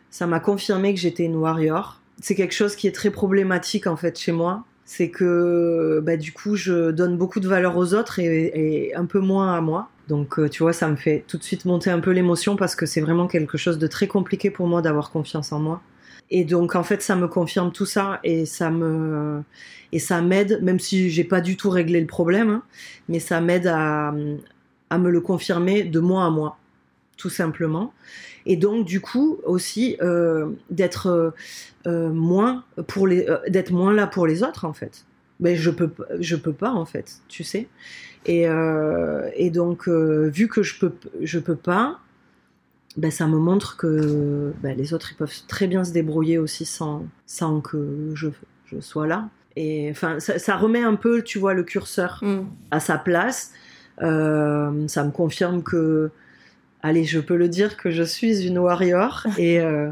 Ça 0.09 0.25
m'a 0.25 0.39
confirmé 0.39 0.93
que 0.93 0.99
j'étais 1.01 1.25
une 1.25 1.36
warrior. 1.36 1.99
C'est 2.21 2.36
quelque 2.36 2.53
chose 2.53 2.77
qui 2.77 2.88
est 2.88 2.93
très 2.93 3.09
problématique 3.11 3.88
en 3.88 3.97
fait 3.97 4.17
chez 4.17 4.31
moi. 4.31 4.63
C'est 4.86 5.09
que 5.09 5.99
bah, 6.03 6.15
du 6.15 6.31
coup 6.31 6.55
je 6.55 6.91
donne 6.91 7.17
beaucoup 7.17 7.39
de 7.39 7.47
valeur 7.47 7.75
aux 7.77 7.93
autres 7.93 8.19
et, 8.19 8.93
un 8.95 9.05
peu 9.05 9.19
moins 9.19 9.55
à 9.55 9.61
moi. 9.61 9.89
Donc 10.07 10.39
euh, 10.39 10.47
tu 10.47 10.61
vois, 10.63 10.73
ça 10.73 10.88
me 10.88 10.95
fait 10.95 11.23
tout 11.27 11.38
de 11.38 11.43
suite 11.43 11.65
monter 11.65 11.89
un 11.89 11.99
peu 11.99 12.11
l'émotion 12.11 12.55
parce 12.55 12.75
que 12.75 12.86
c'est 12.86 13.01
vraiment 13.01 13.27
quelque 13.27 13.57
chose 13.57 13.79
de 13.79 13.88
très 13.88 14.07
compliqué 14.07 14.51
pour 14.51 14.67
moi 14.67 14.81
d'avoir 14.81 15.11
confiance 15.11 15.51
en 15.51 15.59
moi. 15.59 15.81
Et 16.31 16.43
donc 16.43 16.75
en 16.75 16.83
fait 16.83 17.01
ça 17.01 17.15
me 17.15 17.27
confirme 17.27 17.71
tout 17.71 17.86
ça 17.86 18.19
et 18.23 18.45
ça 18.45 18.71
me 18.71 19.43
et 19.91 19.99
ça 19.99 20.21
m'aide, 20.21 20.61
même 20.61 20.79
si 20.79 21.09
j'ai 21.09 21.23
pas 21.23 21.41
du 21.41 21.57
tout 21.57 21.69
réglé 21.69 22.01
le 22.01 22.07
problème, 22.07 22.49
hein, 22.49 22.63
mais 23.09 23.19
ça 23.19 23.41
m'aide 23.41 23.67
à, 23.67 24.13
à 24.89 24.97
me 24.97 25.09
le 25.09 25.21
confirmer 25.21 25.83
de 25.83 25.99
moi 25.99 26.25
à 26.25 26.29
moi, 26.29 26.57
tout 27.17 27.29
simplement. 27.29 27.93
Et 28.46 28.58
donc 28.58 28.86
du 28.86 29.02
coup 29.02 29.39
aussi 29.43 29.98
euh, 30.02 30.50
d'être 30.70 31.08
euh, 31.08 31.32
euh, 31.88 32.10
moins 32.10 32.64
pour 32.88 33.08
les 33.08 33.28
d'être 33.48 33.72
moins 33.72 33.93
là 33.93 34.08
pour 34.08 34.28
les 34.28 34.43
autres 34.43 34.66
en 34.66 34.74
fait. 34.74 35.06
Mais 35.39 35.56
je 35.56 35.70
peux 35.70 35.91
je 36.20 36.36
peux 36.36 36.54
pas 36.54 36.72
en 36.72 36.86
fait, 36.86 37.20
tu 37.28 37.43
sais. 37.43 37.68
Et, 38.28 38.48
et 39.36 39.50
donc 39.52 39.88
vu 39.88 40.48
que 40.48 40.64
je 40.64 40.80
peux 40.80 40.93
je 41.22 41.38
peux 41.38 41.56
pas, 41.56 42.00
ben, 42.98 43.12
ça 43.12 43.28
me 43.28 43.38
montre 43.38 43.78
que 43.78 44.54
ben, 44.64 44.76
les 44.76 44.93
autres 44.96 45.12
ils 45.12 45.16
peuvent 45.16 45.46
très 45.48 45.68
bien 45.68 45.84
se 45.84 45.91
débrouiller 45.91 46.38
aussi 46.38 46.66
sans 46.66 47.06
sans 47.28 47.62
que 47.62 48.12
je 48.16 48.30
je 48.66 48.80
sois 48.80 49.08
là. 49.08 49.30
Et 49.58 49.89
enfin 49.91 50.20
ça, 50.20 50.39
ça 50.39 50.56
remet 50.56 50.84
un 50.84 50.96
peu 50.96 51.22
tu 51.22 51.38
vois 51.38 51.54
le 51.54 51.64
curseur 51.64 52.20
Mm. 52.24 52.46
à 52.72 52.80
sa 52.80 52.98
place. 52.98 53.52
Ça 54.00 55.04
me 55.04 55.12
confirme 55.12 55.62
que, 55.64 56.12
allez, 56.86 57.03
je 57.03 57.19
peux 57.19 57.36
le 57.36 57.49
dire 57.49 57.77
que 57.77 57.89
je 57.91 58.03
suis 58.03 58.45
une 58.45 58.59
warrior 58.59 59.25
et 59.38 59.59
euh, 59.59 59.89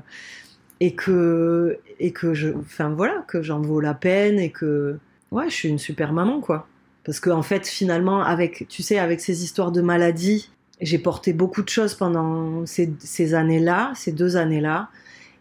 et 0.79 0.93
que 0.93 1.79
et 1.99 2.11
que 2.11 2.33
je, 2.33 2.49
enfin 2.49 2.89
voilà, 2.89 3.23
que 3.27 3.41
j'en 3.41 3.61
vaux 3.61 3.79
la 3.79 3.93
peine 3.93 4.39
et 4.39 4.51
que 4.51 4.97
ouais, 5.31 5.49
je 5.49 5.55
suis 5.55 5.69
une 5.69 5.79
super 5.79 6.13
maman 6.13 6.39
quoi. 6.39 6.67
Parce 7.03 7.19
que 7.19 7.29
en 7.29 7.41
fait, 7.41 7.67
finalement, 7.67 8.21
avec, 8.21 8.65
tu 8.69 8.81
sais, 8.81 8.97
avec 8.97 9.19
ces 9.19 9.43
histoires 9.43 9.73
de 9.73 9.81
maladie, 9.81 10.49
j'ai 10.79 10.97
porté 10.97 11.33
beaucoup 11.33 11.61
de 11.61 11.67
choses 11.67 11.95
pendant 11.95 12.65
ces, 12.65 12.93
ces 12.99 13.33
années-là, 13.33 13.91
ces 13.95 14.13
deux 14.13 14.37
années-là. 14.37 14.89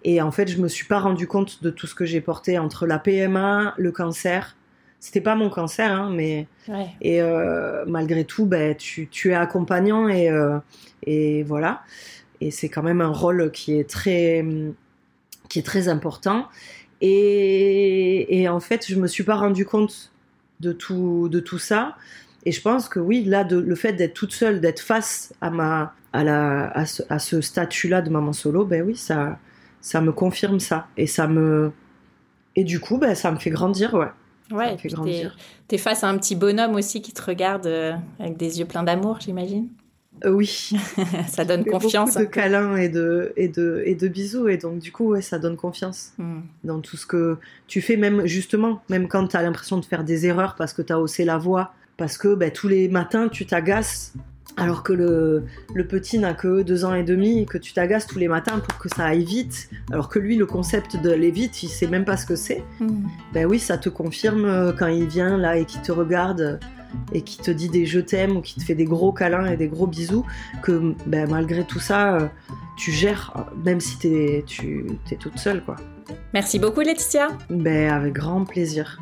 Et 0.02 0.20
en 0.20 0.32
fait, 0.32 0.48
je 0.48 0.60
me 0.60 0.66
suis 0.66 0.86
pas 0.86 0.98
rendu 0.98 1.28
compte 1.28 1.62
de 1.62 1.70
tout 1.70 1.86
ce 1.86 1.94
que 1.94 2.04
j'ai 2.04 2.20
porté 2.20 2.58
entre 2.58 2.86
la 2.86 2.98
PMA, 2.98 3.74
le 3.78 3.92
cancer. 3.92 4.56
C'était 5.04 5.20
pas 5.20 5.34
mon 5.34 5.50
cancer, 5.50 5.90
hein, 5.90 6.12
mais 6.14 6.46
Ouais. 6.68 6.86
et 7.00 7.20
euh, 7.20 7.84
malgré 7.88 8.24
tout, 8.24 8.46
ben, 8.46 8.76
tu, 8.76 9.08
tu 9.08 9.32
es 9.32 9.34
accompagnant 9.34 10.06
et, 10.06 10.30
euh, 10.30 10.58
et 11.04 11.42
voilà. 11.42 11.82
Et 12.40 12.52
c'est 12.52 12.68
quand 12.68 12.84
même 12.84 13.00
un 13.00 13.08
rôle 13.08 13.50
qui 13.50 13.76
est 13.76 13.90
très, 13.90 14.44
qui 15.48 15.58
est 15.58 15.64
très 15.66 15.88
important. 15.88 16.46
Et, 17.00 18.40
et 18.42 18.48
en 18.48 18.60
fait, 18.60 18.86
je 18.88 18.94
me 18.94 19.08
suis 19.08 19.24
pas 19.24 19.34
rendu 19.34 19.64
compte 19.64 20.12
de 20.60 20.72
tout, 20.72 21.28
de 21.28 21.40
tout 21.40 21.58
ça. 21.58 21.96
Et 22.44 22.52
je 22.52 22.60
pense 22.62 22.88
que 22.88 23.00
oui, 23.00 23.24
là, 23.24 23.42
de- 23.42 23.58
le 23.58 23.74
fait 23.74 23.92
d'être 23.94 24.14
toute 24.14 24.32
seule, 24.32 24.60
d'être 24.60 24.80
face 24.80 25.34
à 25.40 25.50
ma, 25.50 25.94
à 26.12 26.22
la, 26.22 26.70
à 26.70 26.86
ce, 26.86 27.02
à 27.08 27.18
ce 27.18 27.40
statut-là 27.40 28.02
de 28.02 28.10
maman 28.10 28.32
solo, 28.32 28.64
ben 28.64 28.82
oui, 28.82 28.94
ça, 28.96 29.38
ça 29.80 30.00
me 30.00 30.12
confirme 30.12 30.60
ça. 30.60 30.86
Et 30.96 31.08
ça 31.08 31.26
me, 31.26 31.72
et 32.54 32.62
du 32.62 32.78
coup, 32.78 32.98
ben, 32.98 33.16
ça 33.16 33.32
me 33.32 33.38
fait 33.38 33.50
grandir, 33.50 33.94
ouais. 33.94 34.06
Ouais, 34.52 34.76
grandir. 34.84 35.36
t'es 35.68 35.78
face 35.78 36.04
à 36.04 36.08
un 36.08 36.16
petit 36.18 36.36
bonhomme 36.36 36.74
aussi 36.74 37.02
qui 37.02 37.12
te 37.12 37.22
regarde 37.22 37.66
euh, 37.66 37.92
avec 38.18 38.36
des 38.36 38.58
yeux 38.60 38.66
pleins 38.66 38.82
d'amour, 38.82 39.18
j'imagine. 39.20 39.68
Euh, 40.24 40.30
oui. 40.30 40.70
ça 41.28 41.44
donne 41.44 41.64
confiance. 41.64 42.10
Beaucoup 42.14 42.26
de 42.26 42.30
câlins 42.30 42.76
et 42.76 42.88
de, 42.88 43.32
et, 43.36 43.48
de, 43.48 43.82
et 43.86 43.94
de 43.94 44.08
bisous. 44.08 44.48
Et 44.48 44.56
donc, 44.56 44.78
du 44.78 44.92
coup, 44.92 45.08
ouais, 45.08 45.22
ça 45.22 45.38
donne 45.38 45.56
confiance 45.56 46.12
Mm. 46.18 46.40
dans 46.64 46.80
tout 46.80 46.96
ce 46.96 47.06
que 47.06 47.38
tu 47.66 47.80
fais, 47.80 47.96
même 47.96 48.26
justement, 48.26 48.82
même 48.88 49.08
quand 49.08 49.26
tu 49.28 49.36
as 49.36 49.42
l'impression 49.42 49.78
de 49.78 49.84
faire 49.84 50.04
des 50.04 50.26
erreurs 50.26 50.54
parce 50.56 50.72
que 50.72 50.82
tu 50.82 50.92
as 50.92 51.00
haussé 51.00 51.24
la 51.24 51.38
voix, 51.38 51.72
parce 51.96 52.18
que 52.18 52.34
ben, 52.34 52.50
tous 52.50 52.68
les 52.68 52.88
matins, 52.88 53.28
tu 53.28 53.46
t'agaces. 53.46 54.12
Alors 54.56 54.82
que 54.82 54.92
le, 54.92 55.44
le 55.74 55.86
petit 55.86 56.18
n'a 56.18 56.34
que 56.34 56.62
deux 56.62 56.84
ans 56.84 56.94
et 56.94 57.02
demi, 57.02 57.40
et 57.40 57.46
que 57.46 57.58
tu 57.58 57.72
t'agaces 57.72 58.06
tous 58.06 58.18
les 58.18 58.28
matins 58.28 58.58
pour 58.58 58.78
que 58.78 58.88
ça 58.88 59.06
aille 59.06 59.24
vite. 59.24 59.70
Alors 59.90 60.08
que 60.08 60.18
lui, 60.18 60.36
le 60.36 60.46
concept 60.46 60.96
d'aller 60.96 61.30
vite, 61.30 61.62
il 61.62 61.68
sait 61.68 61.86
même 61.86 62.04
pas 62.04 62.16
ce 62.16 62.26
que 62.26 62.36
c'est. 62.36 62.62
Mm. 62.80 63.06
Ben 63.32 63.46
oui, 63.46 63.58
ça 63.58 63.78
te 63.78 63.88
confirme 63.88 64.44
euh, 64.44 64.72
quand 64.72 64.88
il 64.88 65.06
vient 65.06 65.38
là 65.38 65.56
et 65.56 65.64
qu'il 65.64 65.80
te 65.80 65.92
regarde 65.92 66.40
euh, 66.40 66.56
et 67.12 67.22
qui 67.22 67.38
te 67.38 67.50
dit 67.50 67.68
des 67.68 67.86
je 67.86 68.00
t'aime 68.00 68.36
ou 68.36 68.42
qui 68.42 68.54
te 68.56 68.64
fait 68.64 68.74
des 68.74 68.84
gros 68.84 69.12
câlins 69.12 69.46
et 69.46 69.56
des 69.56 69.68
gros 69.68 69.86
bisous, 69.86 70.26
que 70.62 70.94
ben, 71.06 71.28
malgré 71.30 71.64
tout 71.64 71.80
ça, 71.80 72.16
euh, 72.16 72.26
tu 72.76 72.90
gères, 72.90 73.32
même 73.64 73.80
si 73.80 73.98
t'es, 73.98 74.44
tu 74.46 74.86
es 75.10 75.16
toute 75.16 75.38
seule, 75.38 75.64
quoi. 75.64 75.76
Merci 76.34 76.58
beaucoup, 76.58 76.80
Laetitia. 76.80 77.28
Ben, 77.48 77.90
avec 77.90 78.12
grand 78.12 78.44
plaisir. 78.44 79.00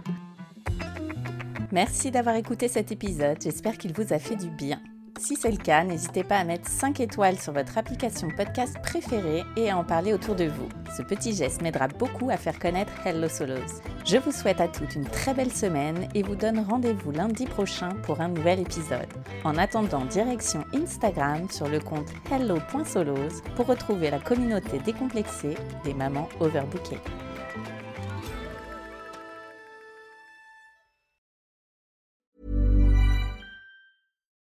Merci 1.73 2.11
d'avoir 2.11 2.35
écouté 2.37 2.69
cet 2.69 2.91
épisode, 2.91 3.37
j'espère 3.43 3.79
qu'il 3.79 3.93
vous 3.93 4.13
a 4.13 4.19
fait 4.19 4.37
du 4.37 4.49
bien. 4.49 4.81
Si 5.19 5.37
c'est 5.37 5.51
le 5.51 5.57
cas, 5.57 5.85
n'hésitez 5.85 6.25
pas 6.25 6.39
à 6.39 6.45
mettre 6.45 6.69
5 6.69 7.01
étoiles 7.01 7.39
sur 7.39 7.53
votre 7.53 7.77
application 7.79 8.29
podcast 8.37 8.77
préférée 8.83 9.45
et 9.57 9.71
à 9.71 9.77
en 9.77 9.85
parler 9.85 10.13
autour 10.13 10.35
de 10.35 10.45
vous. 10.45 10.69
Ce 10.97 11.03
petit 11.03 11.35
geste 11.35 11.63
m'aidera 11.63 11.89
beaucoup 11.89 12.31
à 12.31 12.37
faire 12.37 12.59
connaître 12.59 12.93
Hello 13.07 13.29
Solos. 13.29 13.83
Je 14.05 14.17
vous 14.17 14.33
souhaite 14.33 14.61
à 14.61 14.69
toutes 14.69 14.95
une 14.95 15.05
très 15.05 15.35
belle 15.35 15.53
semaine 15.53 16.09
et 16.15 16.23
vous 16.23 16.37
donne 16.37 16.61
rendez-vous 16.61 17.13
lundi 17.13 17.47
prochain 17.47 17.91
pour 18.03 18.21
un 18.21 18.29
nouvel 18.29 18.61
épisode. 18.61 19.09
En 19.45 19.57
attendant, 19.57 20.05
direction 20.05 20.65
Instagram 20.75 21.51
sur 21.51 21.69
le 21.69 21.81
compte 21.81 22.09
hello.solos 22.31 23.43
pour 23.57 23.67
retrouver 23.67 24.11
la 24.11 24.19
communauté 24.19 24.79
décomplexée 24.79 25.57
des 25.85 25.95
mamans 25.95 26.29
overbookées. 26.41 27.01